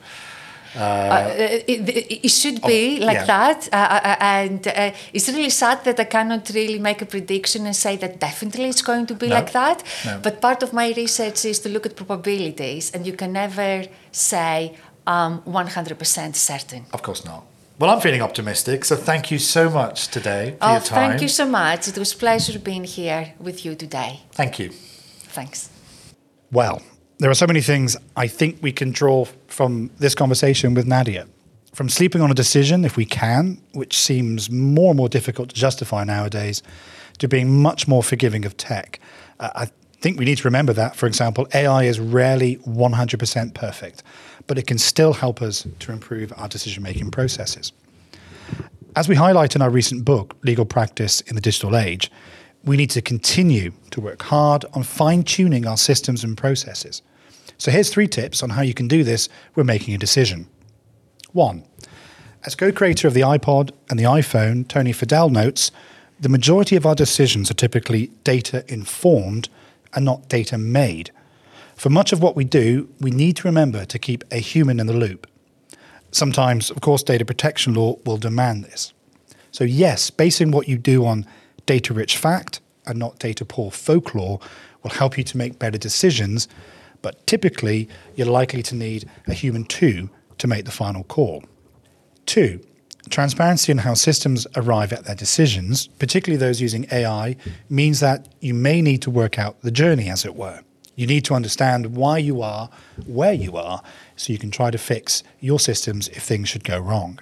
Uh, 0.76 1.34
it, 1.36 1.88
it, 1.88 2.24
it 2.24 2.28
should 2.28 2.62
be 2.62 3.00
like 3.00 3.16
yeah. 3.16 3.24
that, 3.24 3.68
uh, 3.72 3.76
uh, 3.76 4.16
and 4.20 4.68
uh, 4.68 4.92
it's 5.12 5.28
really 5.28 5.50
sad 5.50 5.82
that 5.82 5.98
I 5.98 6.04
cannot 6.04 6.48
really 6.54 6.78
make 6.78 7.02
a 7.02 7.06
prediction 7.06 7.66
and 7.66 7.74
say 7.74 7.96
that 7.96 8.20
definitely 8.20 8.66
it's 8.68 8.80
going 8.82 9.06
to 9.06 9.14
be 9.14 9.26
No. 9.26 9.34
like 9.34 9.50
that. 9.50 9.82
No. 10.04 10.20
But 10.22 10.40
part 10.40 10.62
of 10.62 10.72
my 10.72 10.92
research 10.96 11.44
is 11.44 11.58
to 11.60 11.68
look 11.68 11.86
at 11.86 11.96
probabilities, 11.96 12.92
and 12.94 13.04
you 13.04 13.14
can 13.14 13.32
never 13.32 13.86
say 14.12 14.76
um, 15.08 15.42
100% 15.42 16.36
certain. 16.36 16.86
Of 16.92 17.02
course 17.02 17.24
not. 17.24 17.42
Well, 17.80 17.88
I'm 17.88 18.00
feeling 18.02 18.20
optimistic. 18.20 18.84
So 18.84 18.94
thank 18.94 19.30
you 19.30 19.38
so 19.38 19.70
much 19.70 20.08
today 20.08 20.50
for 20.50 20.66
Oh, 20.66 20.72
your 20.72 20.80
time. 20.80 21.10
thank 21.10 21.22
you 21.22 21.28
so 21.28 21.46
much. 21.46 21.88
It 21.88 21.96
was 21.96 22.12
a 22.12 22.16
pleasure 22.16 22.58
being 22.58 22.84
here 22.84 23.32
with 23.40 23.64
you 23.64 23.74
today. 23.74 24.20
Thank 24.32 24.58
you. 24.58 24.68
Thanks. 25.32 25.70
Well, 26.52 26.82
there 27.20 27.30
are 27.30 27.34
so 27.34 27.46
many 27.46 27.62
things 27.62 27.96
I 28.16 28.26
think 28.28 28.58
we 28.60 28.70
can 28.70 28.92
draw 28.92 29.24
from 29.46 29.90
this 29.98 30.14
conversation 30.14 30.74
with 30.74 30.86
Nadia. 30.86 31.26
From 31.72 31.88
sleeping 31.88 32.20
on 32.20 32.30
a 32.30 32.34
decision, 32.34 32.84
if 32.84 32.98
we 32.98 33.06
can, 33.06 33.62
which 33.72 33.96
seems 33.96 34.50
more 34.50 34.90
and 34.90 34.98
more 34.98 35.08
difficult 35.08 35.48
to 35.48 35.54
justify 35.54 36.04
nowadays, 36.04 36.62
to 37.16 37.28
being 37.28 37.62
much 37.62 37.88
more 37.88 38.02
forgiving 38.02 38.44
of 38.44 38.58
tech. 38.58 39.00
Uh, 39.38 39.48
I 39.54 39.70
think 40.00 40.18
we 40.18 40.24
need 40.24 40.38
to 40.38 40.44
remember 40.44 40.72
that, 40.72 40.96
for 40.96 41.06
example, 41.06 41.46
AI 41.54 41.84
is 41.84 42.00
rarely 42.00 42.56
100% 42.56 43.54
perfect, 43.54 44.02
but 44.46 44.58
it 44.58 44.66
can 44.66 44.78
still 44.78 45.12
help 45.12 45.42
us 45.42 45.66
to 45.78 45.92
improve 45.92 46.32
our 46.36 46.48
decision 46.48 46.82
making 46.82 47.10
processes. 47.10 47.72
As 48.96 49.08
we 49.08 49.14
highlight 49.14 49.54
in 49.54 49.62
our 49.62 49.70
recent 49.70 50.04
book, 50.04 50.36
Legal 50.42 50.64
Practice 50.64 51.20
in 51.22 51.34
the 51.34 51.40
Digital 51.40 51.76
Age, 51.76 52.10
we 52.64 52.76
need 52.76 52.90
to 52.90 53.02
continue 53.02 53.72
to 53.90 54.00
work 54.00 54.22
hard 54.22 54.64
on 54.74 54.82
fine 54.82 55.22
tuning 55.22 55.66
our 55.66 55.76
systems 55.76 56.24
and 56.24 56.36
processes. 56.36 57.02
So 57.58 57.70
here's 57.70 57.90
three 57.90 58.08
tips 58.08 58.42
on 58.42 58.50
how 58.50 58.62
you 58.62 58.74
can 58.74 58.88
do 58.88 59.04
this 59.04 59.28
when 59.54 59.66
making 59.66 59.94
a 59.94 59.98
decision. 59.98 60.48
One, 61.32 61.64
as 62.44 62.54
co 62.54 62.72
creator 62.72 63.06
of 63.06 63.14
the 63.14 63.20
iPod 63.20 63.70
and 63.90 63.98
the 63.98 64.04
iPhone, 64.04 64.66
Tony 64.66 64.92
Fadell 64.92 65.30
notes, 65.30 65.70
the 66.18 66.28
majority 66.28 66.74
of 66.74 66.86
our 66.86 66.94
decisions 66.94 67.50
are 67.50 67.54
typically 67.54 68.08
data 68.24 68.64
informed 68.66 69.48
and 69.94 70.04
not 70.04 70.28
data 70.28 70.58
made. 70.58 71.10
For 71.76 71.88
much 71.88 72.12
of 72.12 72.22
what 72.22 72.36
we 72.36 72.44
do, 72.44 72.88
we 73.00 73.10
need 73.10 73.36
to 73.36 73.48
remember 73.48 73.84
to 73.86 73.98
keep 73.98 74.24
a 74.30 74.38
human 74.38 74.80
in 74.80 74.86
the 74.86 74.92
loop. 74.92 75.26
Sometimes, 76.12 76.70
of 76.70 76.80
course, 76.80 77.02
data 77.02 77.24
protection 77.24 77.74
law 77.74 77.96
will 78.04 78.18
demand 78.18 78.64
this. 78.64 78.92
So, 79.52 79.64
yes, 79.64 80.10
basing 80.10 80.50
what 80.50 80.68
you 80.68 80.76
do 80.76 81.06
on 81.06 81.26
data 81.66 81.94
rich 81.94 82.16
fact 82.16 82.60
and 82.86 82.98
not 82.98 83.18
data 83.18 83.44
poor 83.44 83.70
folklore 83.70 84.40
will 84.82 84.90
help 84.90 85.16
you 85.16 85.24
to 85.24 85.36
make 85.36 85.58
better 85.58 85.78
decisions, 85.78 86.48
but 87.02 87.26
typically 87.26 87.88
you're 88.14 88.26
likely 88.26 88.62
to 88.64 88.74
need 88.74 89.08
a 89.26 89.34
human 89.34 89.64
too 89.64 90.10
to 90.38 90.46
make 90.46 90.64
the 90.64 90.70
final 90.70 91.04
call. 91.04 91.44
Two, 92.26 92.60
transparency 93.08 93.72
in 93.72 93.78
how 93.78 93.94
systems 93.94 94.46
arrive 94.56 94.92
at 94.92 95.04
their 95.04 95.14
decisions, 95.14 95.86
particularly 95.98 96.38
those 96.38 96.60
using 96.60 96.86
AI, 96.92 97.36
means 97.68 98.00
that 98.00 98.28
you 98.40 98.52
may 98.52 98.82
need 98.82 99.02
to 99.02 99.10
work 99.10 99.38
out 99.38 99.60
the 99.62 99.70
journey, 99.70 100.10
as 100.10 100.24
it 100.24 100.36
were. 100.36 100.60
You 100.96 101.06
need 101.06 101.24
to 101.24 101.34
understand 101.34 101.96
why 101.96 102.18
you 102.18 102.42
are 102.42 102.68
where 103.06 103.32
you 103.32 103.56
are 103.56 103.82
so 104.16 104.34
you 104.34 104.38
can 104.38 104.50
try 104.50 104.70
to 104.70 104.76
fix 104.76 105.22
your 105.40 105.58
systems 105.58 106.08
if 106.08 106.22
things 106.22 106.48
should 106.50 106.64
go 106.64 106.78
wrong. 106.78 107.18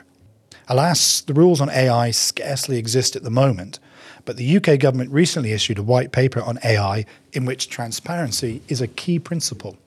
Alas, 0.66 1.20
the 1.20 1.32
rules 1.32 1.60
on 1.60 1.70
AI 1.70 2.10
scarcely 2.10 2.76
exist 2.76 3.14
at 3.14 3.22
the 3.22 3.30
moment, 3.30 3.78
but 4.24 4.36
the 4.36 4.56
UK 4.56 4.80
government 4.80 5.12
recently 5.12 5.52
issued 5.52 5.78
a 5.78 5.82
white 5.82 6.12
paper 6.12 6.42
on 6.42 6.58
AI 6.64 7.06
in 7.32 7.46
which 7.46 7.70
transparency 7.70 8.60
is 8.68 8.80
a 8.80 8.88
key 8.88 9.18
principle. 9.18 9.78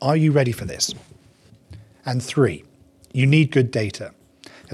Are 0.00 0.16
you 0.16 0.32
ready 0.32 0.50
for 0.50 0.64
this? 0.64 0.94
And 2.06 2.22
three, 2.22 2.64
you 3.12 3.26
need 3.26 3.52
good 3.52 3.70
data. 3.70 4.12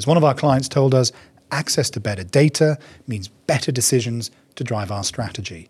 As 0.01 0.07
one 0.07 0.17
of 0.17 0.25
our 0.25 0.33
clients 0.33 0.67
told 0.67 0.95
us, 0.95 1.13
access 1.53 1.91
to 1.91 2.01
better 2.01 2.25
data 2.25 2.79
means 3.07 3.29
better 3.29 3.71
decisions 3.71 4.31
to 4.55 4.65
drive 4.65 4.91
our 4.91 5.05
strategy. 5.05 5.69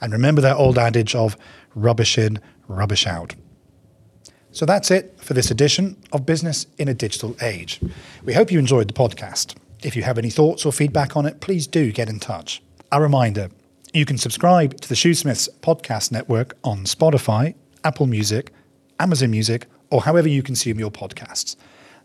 And 0.00 0.14
remember 0.14 0.40
that 0.40 0.56
old 0.56 0.78
adage 0.78 1.14
of 1.14 1.36
rubbish 1.74 2.16
in, 2.16 2.38
rubbish 2.68 3.06
out. 3.06 3.34
So 4.50 4.64
that's 4.64 4.90
it 4.90 5.14
for 5.20 5.34
this 5.34 5.50
edition 5.50 6.02
of 6.10 6.24
Business 6.24 6.66
in 6.78 6.88
a 6.88 6.94
Digital 6.94 7.36
Age. 7.42 7.78
We 8.24 8.32
hope 8.32 8.50
you 8.50 8.58
enjoyed 8.58 8.88
the 8.88 8.94
podcast. 8.94 9.54
If 9.82 9.94
you 9.94 10.04
have 10.04 10.16
any 10.16 10.30
thoughts 10.30 10.64
or 10.64 10.72
feedback 10.72 11.14
on 11.14 11.26
it, 11.26 11.42
please 11.42 11.66
do 11.66 11.92
get 11.92 12.08
in 12.08 12.18
touch. 12.18 12.62
A 12.92 13.02
reminder 13.02 13.50
you 13.92 14.06
can 14.06 14.16
subscribe 14.16 14.80
to 14.80 14.88
the 14.88 14.94
Shoosmiths 14.94 15.50
podcast 15.60 16.10
network 16.10 16.56
on 16.64 16.84
Spotify, 16.84 17.54
Apple 17.84 18.06
Music, 18.06 18.54
Amazon 18.98 19.32
Music, 19.32 19.66
or 19.90 20.00
however 20.00 20.30
you 20.30 20.42
consume 20.42 20.78
your 20.78 20.90
podcasts. 20.90 21.56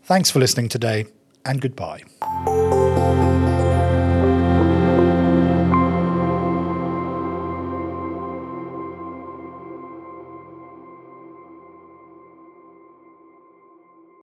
Thanks 0.02 0.30
for 0.30 0.38
listening 0.38 0.68
today, 0.68 1.06
and 1.44 1.60
goodbye. 1.60 2.02